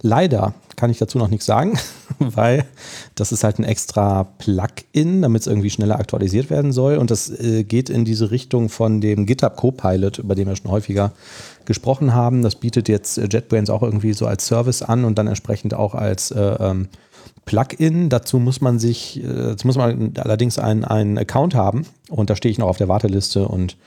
Leider 0.01 0.53
kann 0.75 0.91
ich 0.91 0.99
dazu 0.99 1.17
noch 1.17 1.29
nichts 1.29 1.47
sagen, 1.47 1.77
weil 2.19 2.65
das 3.15 3.31
ist 3.31 3.43
halt 3.43 3.57
ein 3.57 3.63
extra 3.63 4.25
Plugin, 4.37 5.23
damit 5.23 5.41
es 5.41 5.47
irgendwie 5.47 5.71
schneller 5.71 5.99
aktualisiert 5.99 6.51
werden 6.51 6.71
soll. 6.71 6.97
Und 6.97 7.09
das 7.09 7.29
äh, 7.29 7.63
geht 7.63 7.89
in 7.89 8.05
diese 8.05 8.29
Richtung 8.29 8.69
von 8.69 9.01
dem 9.01 9.25
GitHub 9.25 9.55
Copilot, 9.55 10.19
über 10.19 10.35
den 10.35 10.47
wir 10.47 10.55
schon 10.55 10.69
häufiger 10.69 11.13
gesprochen 11.65 12.13
haben. 12.13 12.43
Das 12.43 12.55
bietet 12.55 12.89
jetzt 12.89 13.17
äh, 13.17 13.27
JetBrains 13.29 13.71
auch 13.71 13.81
irgendwie 13.81 14.13
so 14.13 14.27
als 14.27 14.45
Service 14.45 14.83
an 14.83 15.03
und 15.03 15.17
dann 15.17 15.25
entsprechend 15.25 15.73
auch 15.73 15.95
als 15.95 16.29
äh, 16.29 16.39
ähm, 16.59 16.89
Plugin. 17.47 18.09
Dazu 18.09 18.37
muss 18.37 18.61
man 18.61 18.77
sich, 18.77 19.23
äh, 19.23 19.27
dazu 19.27 19.65
muss 19.65 19.77
man 19.77 20.13
allerdings 20.17 20.59
einen 20.59 21.17
Account 21.17 21.55
haben 21.55 21.87
und 22.09 22.29
da 22.29 22.35
stehe 22.35 22.51
ich 22.51 22.59
noch 22.59 22.67
auf 22.67 22.77
der 22.77 22.87
Warteliste 22.87 23.47
und 23.47 23.77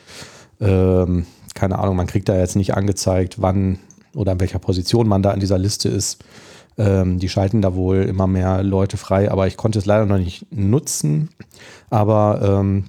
ähm, 0.60 1.26
keine 1.54 1.78
Ahnung, 1.78 1.94
man 1.96 2.08
kriegt 2.08 2.28
da 2.28 2.36
jetzt 2.36 2.56
nicht 2.56 2.74
angezeigt, 2.74 3.40
wann 3.40 3.78
oder 4.14 4.32
in 4.32 4.40
welcher 4.40 4.58
Position 4.58 5.06
man 5.06 5.22
da 5.22 5.32
in 5.32 5.40
dieser 5.40 5.58
Liste 5.58 5.88
ist. 5.88 6.24
Ähm, 6.78 7.18
die 7.18 7.28
schalten 7.28 7.62
da 7.62 7.74
wohl 7.74 8.02
immer 8.02 8.26
mehr 8.26 8.62
Leute 8.62 8.96
frei, 8.96 9.30
aber 9.30 9.46
ich 9.46 9.56
konnte 9.56 9.78
es 9.78 9.86
leider 9.86 10.06
noch 10.06 10.18
nicht 10.18 10.46
nutzen. 10.50 11.30
Aber 11.90 12.40
ähm, 12.42 12.84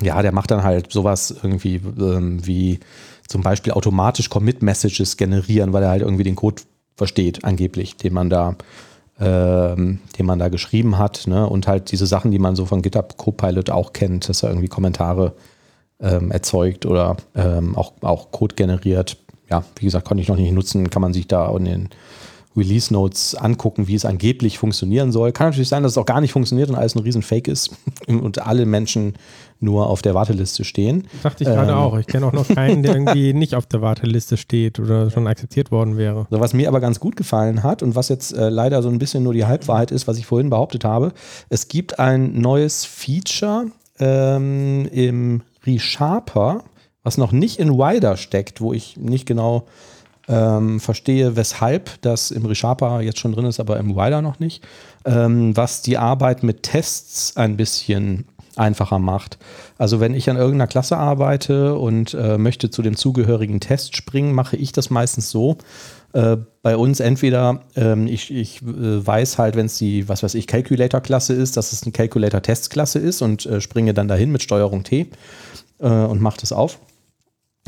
ja, 0.00 0.20
der 0.22 0.32
macht 0.32 0.50
dann 0.50 0.62
halt 0.62 0.92
sowas 0.92 1.34
irgendwie 1.42 1.76
ähm, 1.76 2.46
wie 2.46 2.80
zum 3.26 3.42
Beispiel 3.42 3.72
automatisch 3.72 4.28
Commit-Messages 4.28 5.16
generieren, 5.16 5.72
weil 5.72 5.82
er 5.82 5.90
halt 5.90 6.02
irgendwie 6.02 6.24
den 6.24 6.36
Code 6.36 6.62
versteht, 6.96 7.44
angeblich, 7.44 7.96
den 7.96 8.12
man 8.12 8.28
da, 8.28 8.56
ähm, 9.20 10.00
den 10.18 10.26
man 10.26 10.38
da 10.38 10.48
geschrieben 10.48 10.98
hat. 10.98 11.26
Ne? 11.26 11.48
Und 11.48 11.66
halt 11.66 11.92
diese 11.92 12.06
Sachen, 12.06 12.30
die 12.30 12.38
man 12.38 12.56
so 12.56 12.66
von 12.66 12.82
GitHub 12.82 13.16
Copilot 13.16 13.70
auch 13.70 13.92
kennt, 13.92 14.28
dass 14.28 14.42
er 14.42 14.50
irgendwie 14.50 14.68
Kommentare 14.68 15.34
ähm, 16.00 16.30
erzeugt 16.30 16.86
oder 16.86 17.16
ähm, 17.34 17.76
auch, 17.76 17.92
auch 18.00 18.30
Code 18.30 18.54
generiert 18.54 19.16
ja, 19.50 19.64
wie 19.76 19.84
gesagt, 19.84 20.06
konnte 20.06 20.22
ich 20.22 20.28
noch 20.28 20.36
nicht 20.36 20.52
nutzen, 20.52 20.90
kann 20.90 21.02
man 21.02 21.12
sich 21.12 21.26
da 21.26 21.54
in 21.56 21.64
den 21.64 21.88
Release 22.56 22.92
Notes 22.92 23.34
angucken, 23.34 23.86
wie 23.86 23.94
es 23.94 24.04
angeblich 24.04 24.58
funktionieren 24.58 25.12
soll. 25.12 25.30
Kann 25.32 25.48
natürlich 25.48 25.68
sein, 25.68 25.82
dass 25.82 25.92
es 25.92 25.98
auch 25.98 26.06
gar 26.06 26.20
nicht 26.20 26.32
funktioniert 26.32 26.68
und 26.68 26.74
alles 26.74 26.96
ein 26.96 27.00
riesen 27.00 27.22
Fake 27.22 27.46
ist 27.46 27.70
und 28.08 28.44
alle 28.44 28.66
Menschen 28.66 29.14
nur 29.60 29.88
auf 29.88 30.02
der 30.02 30.14
Warteliste 30.14 30.64
stehen. 30.64 31.06
dachte 31.22 31.44
ich 31.44 31.50
gerade 31.50 31.72
ähm, 31.72 31.78
auch. 31.78 31.98
Ich 31.98 32.06
kenne 32.06 32.26
auch 32.26 32.32
noch 32.32 32.48
keinen, 32.48 32.82
der 32.82 32.94
irgendwie 32.94 33.32
nicht 33.34 33.54
auf 33.54 33.66
der 33.66 33.82
Warteliste 33.82 34.36
steht 34.36 34.80
oder 34.80 35.10
schon 35.10 35.26
akzeptiert 35.26 35.70
worden 35.70 35.96
wäre. 35.96 36.26
So, 36.30 36.40
was 36.40 36.54
mir 36.54 36.66
aber 36.68 36.80
ganz 36.80 36.98
gut 36.98 37.16
gefallen 37.16 37.62
hat 37.62 37.82
und 37.82 37.94
was 37.94 38.08
jetzt 38.08 38.32
äh, 38.32 38.48
leider 38.48 38.82
so 38.82 38.88
ein 38.88 38.98
bisschen 38.98 39.22
nur 39.22 39.34
die 39.34 39.44
Halbwahrheit 39.44 39.90
ist, 39.90 40.08
was 40.08 40.18
ich 40.18 40.26
vorhin 40.26 40.50
behauptet 40.50 40.84
habe, 40.84 41.12
es 41.50 41.68
gibt 41.68 41.98
ein 41.98 42.40
neues 42.40 42.84
Feature 42.84 43.66
ähm, 43.98 44.88
im 44.92 45.42
ReSharper 45.64 46.64
was 47.02 47.18
noch 47.18 47.32
nicht 47.32 47.58
in 47.58 47.70
Wider 47.70 48.16
steckt, 48.16 48.60
wo 48.60 48.72
ich 48.72 48.96
nicht 48.96 49.26
genau 49.26 49.66
ähm, 50.30 50.78
verstehe, 50.78 51.34
weshalb 51.36 52.00
das 52.02 52.30
im 52.30 52.46
ReSharper 52.46 53.00
jetzt 53.00 53.18
schon 53.18 53.32
drin 53.32 53.46
ist, 53.46 53.58
aber 53.58 53.78
im 53.78 53.96
Wider 53.96 54.22
noch 54.22 54.38
nicht, 54.38 54.62
ähm, 55.04 55.56
was 55.56 55.82
die 55.82 55.98
Arbeit 55.98 56.42
mit 56.42 56.62
Tests 56.62 57.36
ein 57.36 57.56
bisschen 57.56 58.26
einfacher 58.56 58.98
macht. 58.98 59.38
Also 59.78 60.00
wenn 60.00 60.14
ich 60.14 60.30
an 60.30 60.36
irgendeiner 60.36 60.66
Klasse 60.66 60.96
arbeite 60.96 61.74
und 61.74 62.14
äh, 62.14 62.38
möchte 62.38 62.70
zu 62.70 62.82
dem 62.82 62.96
zugehörigen 62.96 63.60
Test 63.60 63.96
springen, 63.96 64.32
mache 64.32 64.56
ich 64.56 64.72
das 64.72 64.90
meistens 64.90 65.30
so. 65.30 65.58
Äh, 66.12 66.36
bei 66.62 66.76
uns 66.76 67.00
entweder, 67.00 67.62
ähm, 67.76 68.06
ich, 68.06 68.32
ich 68.32 68.62
äh, 68.62 69.06
weiß 69.06 69.38
halt, 69.38 69.56
wenn 69.56 69.66
es 69.66 69.78
die, 69.78 70.08
was 70.08 70.22
weiß 70.22 70.34
ich, 70.34 70.46
Calculator-Klasse 70.46 71.32
ist, 71.32 71.56
dass 71.56 71.72
es 71.72 71.82
eine 71.82 71.92
Calculator-Test-Klasse 71.92 72.98
ist 72.98 73.22
und 73.22 73.46
äh, 73.46 73.60
springe 73.60 73.94
dann 73.94 74.08
dahin 74.08 74.30
mit 74.30 74.42
Steuerung 74.42 74.84
T 74.84 75.08
äh, 75.78 75.88
und 75.88 76.20
mache 76.20 76.40
das 76.40 76.52
auf. 76.52 76.78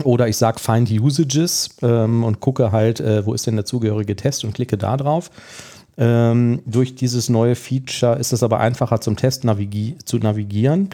Oder 0.05 0.27
ich 0.27 0.37
sage 0.37 0.59
Find 0.59 0.91
Usages 0.91 1.77
ähm, 1.83 2.25
und 2.25 2.41
gucke 2.41 2.73
halt, 2.73 3.01
äh, 3.01 3.27
wo 3.27 3.35
ist 3.35 3.47
denn 3.47 3.57
der 3.57 3.67
zugehörige 3.67 4.17
Test 4.17 4.45
und 4.45 4.55
klicke 4.55 4.79
da 4.79 4.97
drauf. 4.97 5.31
Ähm, 5.99 6.63
durch 6.65 6.95
dieses 6.95 7.29
neue 7.29 7.55
Feature 7.55 8.19
ist 8.19 8.33
es 8.33 8.43
aber 8.43 8.61
einfacher 8.61 9.01
zum 9.03 9.17
Test 9.17 9.45
navigi 9.45 9.97
zu 10.05 10.17
navigieren, 10.17 10.89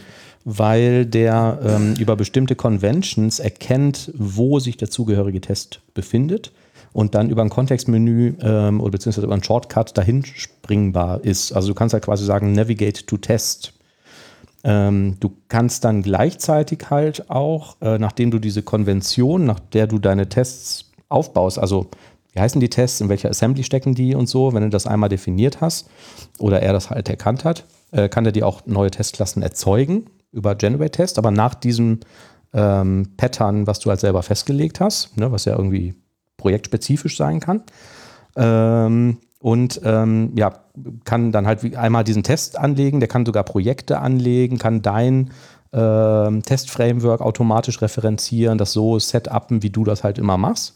weil 0.45 1.07
der 1.07 1.61
ähm, 1.65 1.95
über 1.99 2.17
bestimmte 2.17 2.57
Conventions 2.57 3.39
erkennt, 3.39 4.13
wo 4.17 4.59
sich 4.59 4.77
der 4.77 4.91
zugehörige 4.91 5.41
Test 5.41 5.81
befindet 5.95 6.51
und 6.93 7.15
dann 7.15 7.31
über 7.31 7.43
ein 7.43 7.51
Kontextmenü 7.51 8.35
ähm, 8.41 8.81
oder 8.81 8.91
beziehungsweise 8.91 9.27
über 9.27 9.35
einen 9.35 9.45
Shortcut 9.45 9.97
dahin 9.97 10.25
springbar 10.25 11.25
ist. 11.25 11.53
Also 11.53 11.69
du 11.69 11.75
kannst 11.75 11.93
halt 11.93 12.05
quasi 12.05 12.25
sagen 12.25 12.53
Navigate 12.53 13.07
to 13.07 13.19
Test 13.19 13.75
ähm, 14.65 15.17
du 15.21 15.37
kannst 15.49 15.85
dann 15.85 16.03
gleichzeitig 16.03 16.91
halt 16.91 17.31
auch, 17.31 17.77
äh, 17.81 17.99
nachdem 17.99 18.31
du 18.31 18.39
diese 18.39 18.63
Konvention, 18.63 19.45
nach 19.45 19.61
der 19.61 19.87
du 19.87 19.99
deine 19.99 20.29
Tests 20.29 20.91
aufbaust, 21.09 21.59
also 21.59 21.91
wie 22.33 22.41
heißen 22.41 22.61
die 22.61 22.69
Tests, 22.69 23.01
in 23.01 23.09
welcher 23.09 23.31
Assembly 23.31 23.65
stecken 23.65 23.95
die 23.95 24.15
und 24.15 24.29
so, 24.29 24.53
wenn 24.53 24.63
du 24.63 24.69
das 24.69 24.87
einmal 24.87 25.09
definiert 25.09 25.61
hast 25.61 25.89
oder 26.39 26.61
er 26.63 26.73
das 26.73 26.91
halt 26.91 27.09
erkannt 27.09 27.45
hat, 27.45 27.65
äh, 27.93 28.09
kann 28.09 28.27
er 28.27 28.33
dir 28.33 28.47
auch 28.47 28.67
neue 28.67 28.91
Testklassen 28.91 29.43
erzeugen 29.43 30.07
über 30.33 30.55
Generate 30.55 30.91
Test, 30.91 31.19
aber 31.19 31.31
nach 31.31 31.55
diesem 31.55 32.01
ähm, 32.53 33.15
Pattern, 33.17 33.67
was 33.67 33.79
du 33.81 33.91
halt 33.91 34.01
selber 34.01 34.23
festgelegt 34.23 34.81
hast, 34.81 35.17
ne, 35.17 35.33
was 35.33 35.45
ja 35.45 35.57
irgendwie 35.57 35.95
projektspezifisch 36.37 37.17
sein 37.17 37.41
kann. 37.41 37.63
Ähm, 38.37 39.19
und 39.41 39.81
ähm, 39.85 40.33
ja, 40.35 40.53
kann 41.05 41.33
dann 41.33 41.47
halt 41.47 41.77
einmal 41.77 42.05
diesen 42.05 42.23
Test 42.23 42.59
anlegen, 42.59 43.01
der 43.01 43.09
kann 43.09 43.25
sogar 43.25 43.45
Projekte 43.45 44.01
anlegen, 44.01 44.59
kann 44.59 44.83
dein 44.83 45.31
äh, 45.73 46.41
Testframework 46.41 47.21
automatisch 47.21 47.81
referenzieren, 47.81 48.59
das 48.59 48.73
so 48.73 48.99
setupen, 48.99 49.63
wie 49.63 49.71
du 49.71 49.85
das 49.85 50.03
halt 50.03 50.19
immer 50.19 50.37
machst. 50.37 50.75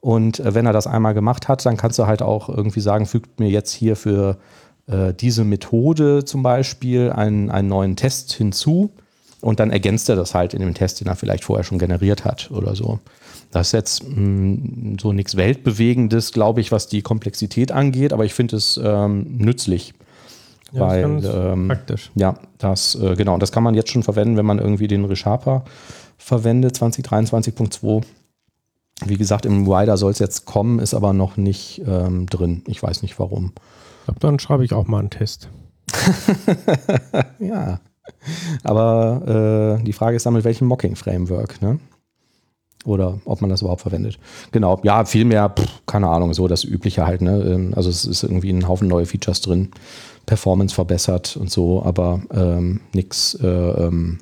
Und 0.00 0.40
äh, 0.40 0.54
wenn 0.54 0.66
er 0.66 0.72
das 0.72 0.86
einmal 0.86 1.14
gemacht 1.14 1.48
hat, 1.48 1.66
dann 1.66 1.76
kannst 1.76 1.98
du 1.98 2.06
halt 2.06 2.22
auch 2.22 2.48
irgendwie 2.48 2.80
sagen, 2.80 3.06
fügt 3.06 3.40
mir 3.40 3.48
jetzt 3.48 3.72
hier 3.72 3.96
für 3.96 4.36
äh, 4.86 5.12
diese 5.12 5.44
Methode 5.44 6.24
zum 6.24 6.42
Beispiel 6.42 7.10
einen, 7.10 7.50
einen 7.50 7.68
neuen 7.68 7.96
Test 7.96 8.32
hinzu 8.32 8.90
und 9.40 9.58
dann 9.58 9.70
ergänzt 9.70 10.08
er 10.08 10.16
das 10.16 10.34
halt 10.34 10.54
in 10.54 10.60
dem 10.60 10.74
Test, 10.74 11.00
den 11.00 11.08
er 11.08 11.16
vielleicht 11.16 11.44
vorher 11.44 11.64
schon 11.64 11.78
generiert 11.78 12.24
hat 12.24 12.50
oder 12.52 12.76
so. 12.76 13.00
Das 13.56 13.68
ist 13.68 13.72
jetzt 13.72 14.04
mh, 14.04 14.14
hm, 14.16 14.96
so 15.00 15.14
nichts 15.14 15.34
Weltbewegendes, 15.34 16.32
glaube 16.32 16.60
ich, 16.60 16.72
was 16.72 16.88
die 16.88 17.00
Komplexität 17.00 17.72
angeht, 17.72 18.12
aber 18.12 18.26
ich 18.26 18.34
finde 18.34 18.56
es 18.56 18.78
ähm, 18.82 19.38
nützlich. 19.38 19.94
Ja, 20.72 20.80
weil, 20.80 21.24
ähm, 21.24 21.68
praktisch. 21.68 22.10
Ja, 22.16 22.34
das, 22.58 22.96
äh, 22.96 23.14
genau, 23.16 23.38
das 23.38 23.52
kann 23.52 23.62
man 23.62 23.74
jetzt 23.74 23.90
schon 23.90 24.02
verwenden, 24.02 24.36
wenn 24.36 24.44
man 24.44 24.58
irgendwie 24.58 24.88
den 24.88 25.06
ReSharper 25.06 25.64
verwendet, 26.18 26.76
2023.2. 26.76 28.04
Wie 29.06 29.16
gesagt, 29.16 29.46
im 29.46 29.66
Rider 29.66 29.96
soll 29.96 30.10
es 30.10 30.18
jetzt 30.18 30.44
kommen, 30.44 30.78
ist 30.78 30.92
aber 30.92 31.14
noch 31.14 31.38
nicht 31.38 31.80
ähm, 31.86 32.26
drin. 32.26 32.62
Ich 32.66 32.82
weiß 32.82 33.00
nicht 33.00 33.18
warum. 33.18 33.52
dann 34.20 34.38
schreibe 34.38 34.66
ich 34.66 34.74
auch 34.74 34.86
mal 34.86 34.98
einen 34.98 35.08
Test. 35.08 35.48
ja. 37.38 37.80
Aber 38.64 39.78
äh, 39.80 39.84
die 39.84 39.94
Frage 39.94 40.16
ist 40.16 40.26
dann, 40.26 40.34
mit 40.34 40.44
welchem 40.44 40.68
Mocking-Framework, 40.68 41.62
ne? 41.62 41.78
Oder 42.86 43.18
ob 43.24 43.40
man 43.40 43.50
das 43.50 43.62
überhaupt 43.62 43.82
verwendet. 43.82 44.18
Genau, 44.52 44.80
ja, 44.82 45.04
viel 45.04 45.24
mehr, 45.24 45.50
pff, 45.50 45.82
keine 45.86 46.08
Ahnung, 46.08 46.32
so 46.34 46.48
das 46.48 46.64
Übliche 46.64 47.06
halt. 47.06 47.20
Ne? 47.20 47.42
Ähm, 47.42 47.72
also 47.74 47.90
es 47.90 48.04
ist 48.04 48.22
irgendwie 48.22 48.50
ein 48.50 48.68
Haufen 48.68 48.88
neue 48.88 49.06
Features 49.06 49.40
drin, 49.40 49.70
Performance 50.24 50.74
verbessert 50.74 51.36
und 51.36 51.50
so, 51.50 51.82
aber 51.82 52.22
ähm, 52.32 52.80
nichts, 52.92 53.34
äh, 53.34 53.46
ähm, 53.46 54.18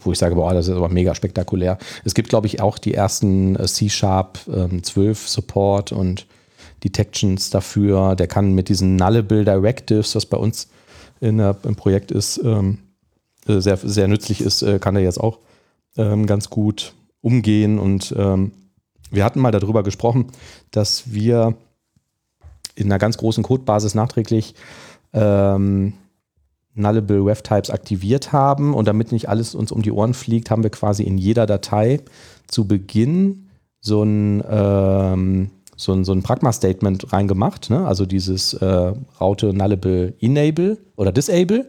wo 0.00 0.12
ich 0.12 0.18
sage, 0.18 0.34
boah, 0.34 0.54
das 0.54 0.68
ist 0.68 0.76
aber 0.76 0.88
mega 0.88 1.14
spektakulär. 1.14 1.78
Es 2.04 2.14
gibt, 2.14 2.28
glaube 2.28 2.46
ich, 2.46 2.60
auch 2.60 2.78
die 2.78 2.94
ersten 2.94 3.56
äh, 3.56 3.66
C-Sharp 3.66 4.40
ähm, 4.52 4.82
12 4.82 5.28
Support 5.28 5.92
und 5.92 6.26
Detections 6.84 7.50
dafür. 7.50 8.14
Der 8.14 8.26
kann 8.26 8.52
mit 8.52 8.68
diesen 8.68 8.96
Nullable 8.96 9.44
Directives, 9.44 10.14
was 10.14 10.26
bei 10.26 10.36
uns 10.36 10.68
in 11.20 11.38
der, 11.38 11.56
im 11.64 11.74
Projekt 11.74 12.10
ist, 12.12 12.40
ähm, 12.44 12.78
äh, 13.46 13.60
sehr, 13.60 13.76
sehr 13.78 14.08
nützlich 14.08 14.40
ist, 14.40 14.62
äh, 14.62 14.78
kann 14.78 14.94
er 14.96 15.02
jetzt 15.02 15.18
auch 15.18 15.38
ähm, 15.98 16.26
ganz 16.26 16.48
gut 16.48 16.94
umgehen. 17.20 17.78
Und 17.78 18.14
ähm, 18.16 18.52
wir 19.10 19.24
hatten 19.24 19.40
mal 19.40 19.50
darüber 19.50 19.82
gesprochen, 19.82 20.26
dass 20.70 21.12
wir 21.12 21.54
in 22.74 22.86
einer 22.86 22.98
ganz 22.98 23.18
großen 23.18 23.42
Codebasis 23.42 23.94
nachträglich 23.94 24.54
ähm, 25.12 25.94
Nullable 26.74 27.24
Web 27.24 27.42
Types 27.42 27.70
aktiviert 27.70 28.32
haben. 28.32 28.74
Und 28.74 28.86
damit 28.86 29.12
nicht 29.12 29.28
alles 29.28 29.54
uns 29.54 29.72
um 29.72 29.82
die 29.82 29.92
Ohren 29.92 30.14
fliegt, 30.14 30.50
haben 30.50 30.62
wir 30.62 30.70
quasi 30.70 31.02
in 31.02 31.18
jeder 31.18 31.46
Datei 31.46 32.00
zu 32.46 32.66
Beginn 32.66 33.48
so 33.80 34.02
ein, 34.02 34.42
ähm, 34.48 35.50
so 35.76 35.92
ein, 35.92 36.04
so 36.04 36.12
ein 36.12 36.22
Pragma-Statement 36.22 37.12
reingemacht. 37.12 37.70
Ne? 37.70 37.86
Also 37.86 38.06
dieses 38.06 38.54
äh, 38.54 38.92
Raute 39.20 39.52
Nullable 39.52 40.14
Enable 40.20 40.78
oder 40.96 41.12
Disable 41.12 41.66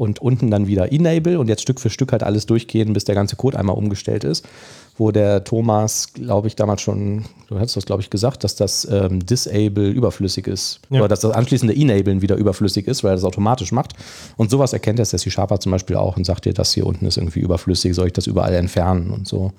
und 0.00 0.18
unten 0.18 0.50
dann 0.50 0.66
wieder 0.66 0.90
Enable 0.90 1.38
und 1.38 1.48
jetzt 1.48 1.60
Stück 1.60 1.78
für 1.78 1.90
Stück 1.90 2.12
halt 2.12 2.22
alles 2.22 2.46
durchgehen, 2.46 2.94
bis 2.94 3.04
der 3.04 3.14
ganze 3.14 3.36
Code 3.36 3.58
einmal 3.58 3.76
umgestellt 3.76 4.24
ist. 4.24 4.48
Wo 4.96 5.10
der 5.10 5.44
Thomas, 5.44 6.14
glaube 6.14 6.48
ich, 6.48 6.56
damals 6.56 6.80
schon, 6.80 7.26
du 7.48 7.58
hast 7.58 7.76
das, 7.76 7.84
glaube 7.84 8.00
ich, 8.00 8.08
gesagt, 8.08 8.42
dass 8.42 8.56
das 8.56 8.88
ähm, 8.90 9.24
Disable 9.26 9.90
überflüssig 9.90 10.46
ist. 10.46 10.80
Ja. 10.88 11.00
Oder 11.00 11.08
dass 11.08 11.20
das 11.20 11.32
anschließende 11.32 11.76
Enablen 11.76 12.22
wieder 12.22 12.36
überflüssig 12.36 12.86
ist, 12.86 13.04
weil 13.04 13.12
er 13.12 13.16
das 13.16 13.24
automatisch 13.24 13.72
macht. 13.72 13.92
Und 14.38 14.50
sowas 14.50 14.72
erkennt 14.72 14.98
jetzt 14.98 15.12
der 15.12 15.20
C-Sharper 15.20 15.60
zum 15.60 15.72
Beispiel 15.72 15.96
auch 15.96 16.16
und 16.16 16.24
sagt 16.24 16.46
dir, 16.46 16.54
das 16.54 16.72
hier 16.72 16.86
unten 16.86 17.04
ist 17.04 17.18
irgendwie 17.18 17.40
überflüssig, 17.40 17.94
soll 17.94 18.06
ich 18.06 18.14
das 18.14 18.26
überall 18.26 18.54
entfernen 18.54 19.10
und 19.10 19.28
so. 19.28 19.52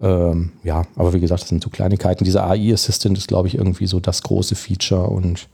Ähm, 0.00 0.52
ja, 0.62 0.84
aber 0.94 1.12
wie 1.12 1.20
gesagt, 1.20 1.42
das 1.42 1.48
sind 1.48 1.64
so 1.64 1.70
Kleinigkeiten. 1.70 2.22
Dieser 2.22 2.48
AI-Assistant 2.48 3.18
ist, 3.18 3.26
glaube 3.26 3.48
ich, 3.48 3.56
irgendwie 3.56 3.88
so 3.88 3.98
das 3.98 4.22
große 4.22 4.54
Feature 4.54 5.08
und 5.08 5.48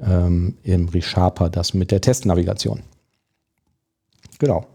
ähm, 0.00 0.54
im 0.62 0.88
ReSharper 0.88 1.50
das 1.50 1.74
mit 1.74 1.90
der 1.90 2.00
Testnavigation. 2.00 2.84
Genau. 4.38 4.66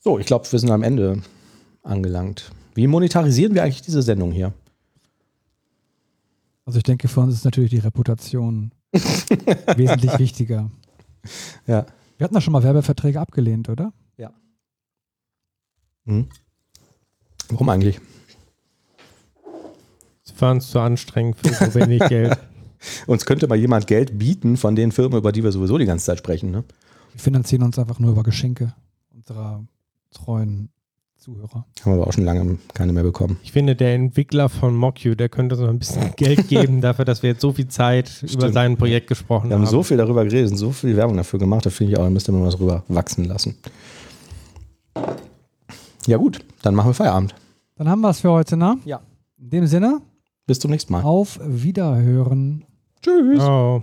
So, 0.00 0.18
ich 0.18 0.26
glaube, 0.26 0.50
wir 0.50 0.58
sind 0.58 0.70
am 0.70 0.82
Ende 0.82 1.22
angelangt. 1.82 2.50
Wie 2.74 2.86
monetarisieren 2.86 3.54
wir 3.54 3.62
eigentlich 3.62 3.82
diese 3.82 4.02
Sendung 4.02 4.30
hier? 4.30 4.52
Also 6.64 6.78
ich 6.78 6.84
denke, 6.84 7.08
für 7.08 7.20
uns 7.20 7.34
ist 7.34 7.44
natürlich 7.44 7.70
die 7.70 7.78
Reputation 7.78 8.72
wesentlich 8.92 10.18
wichtiger. 10.18 10.70
Ja. 11.66 11.86
Wir 12.16 12.24
hatten 12.24 12.34
da 12.34 12.40
schon 12.40 12.52
mal 12.52 12.62
Werbeverträge 12.62 13.20
abgelehnt, 13.20 13.68
oder? 13.68 13.92
Hm. 16.08 16.26
Warum 17.50 17.68
eigentlich? 17.68 18.00
Das 20.24 20.40
war 20.40 20.52
uns 20.52 20.70
zu 20.70 20.80
anstrengend 20.80 21.36
für 21.36 21.52
so 21.52 21.74
wenig 21.74 22.02
Geld. 22.08 22.38
Uns 23.06 23.26
könnte 23.26 23.46
mal 23.46 23.58
jemand 23.58 23.86
Geld 23.86 24.18
bieten 24.18 24.56
von 24.56 24.74
den 24.74 24.90
Firmen, 24.90 25.18
über 25.18 25.32
die 25.32 25.44
wir 25.44 25.52
sowieso 25.52 25.76
die 25.78 25.84
ganze 25.84 26.06
Zeit 26.06 26.18
sprechen. 26.18 26.50
Ne? 26.50 26.64
Wir 27.18 27.22
finanzieren 27.24 27.64
uns 27.64 27.76
einfach 27.80 27.98
nur 27.98 28.12
über 28.12 28.22
Geschenke 28.22 28.72
unserer 29.12 29.64
treuen 30.12 30.68
Zuhörer. 31.16 31.66
Haben 31.80 31.84
wir 31.84 31.92
aber 31.94 32.06
auch 32.06 32.12
schon 32.12 32.22
lange 32.24 32.58
keine 32.74 32.92
mehr 32.92 33.02
bekommen. 33.02 33.38
Ich 33.42 33.50
finde, 33.50 33.74
der 33.74 33.92
Entwickler 33.96 34.48
von 34.48 34.76
MockU, 34.76 35.16
der 35.16 35.28
könnte 35.28 35.56
uns 35.56 35.62
noch 35.62 35.68
ein 35.68 35.80
bisschen 35.80 36.12
Geld 36.16 36.46
geben 36.46 36.80
dafür, 36.80 37.04
dass 37.04 37.24
wir 37.24 37.30
jetzt 37.30 37.40
so 37.40 37.52
viel 37.52 37.66
Zeit 37.66 38.18
über 38.22 38.30
Stimmt. 38.30 38.54
sein 38.54 38.76
Projekt 38.76 39.08
gesprochen 39.08 39.48
Wir 39.50 39.56
haben 39.56 39.62
haben. 39.64 39.70
so 39.70 39.82
viel 39.82 39.96
darüber 39.96 40.24
geredet, 40.24 40.56
so 40.56 40.70
viel 40.70 40.96
Werbung 40.96 41.16
dafür 41.16 41.40
gemacht, 41.40 41.66
da 41.66 41.70
finde 41.70 41.92
ich 41.92 41.98
auch, 41.98 42.04
da 42.04 42.10
müsste 42.10 42.30
man 42.30 42.44
was 42.44 42.54
drüber 42.54 42.84
wachsen 42.86 43.24
lassen. 43.24 43.56
Ja, 46.06 46.18
gut, 46.18 46.38
dann 46.62 46.76
machen 46.76 46.90
wir 46.90 46.94
Feierabend. 46.94 47.34
Dann 47.74 47.88
haben 47.88 48.00
wir 48.00 48.10
es 48.10 48.20
für 48.20 48.30
heute, 48.30 48.56
ne? 48.56 48.78
Ja. 48.84 49.00
In 49.40 49.50
dem 49.50 49.66
Sinne, 49.66 50.02
Bis 50.46 50.60
zum 50.60 50.70
nächsten 50.70 50.92
Mal. 50.92 51.02
auf 51.02 51.40
Wiederhören. 51.44 52.64
Tschüss. 53.02 53.40
Oh. 53.42 53.82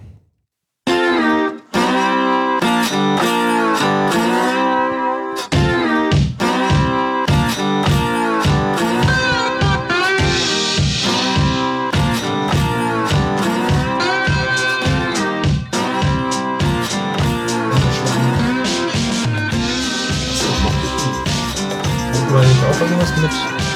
Irgendwas 23.05 23.21
mit 23.21 23.31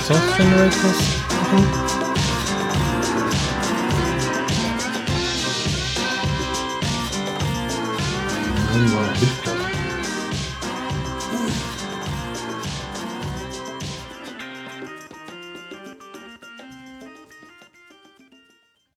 Source 0.06 0.38
Generators 0.38 0.98
machen? 1.30 1.68
Ja. 9.22 9.39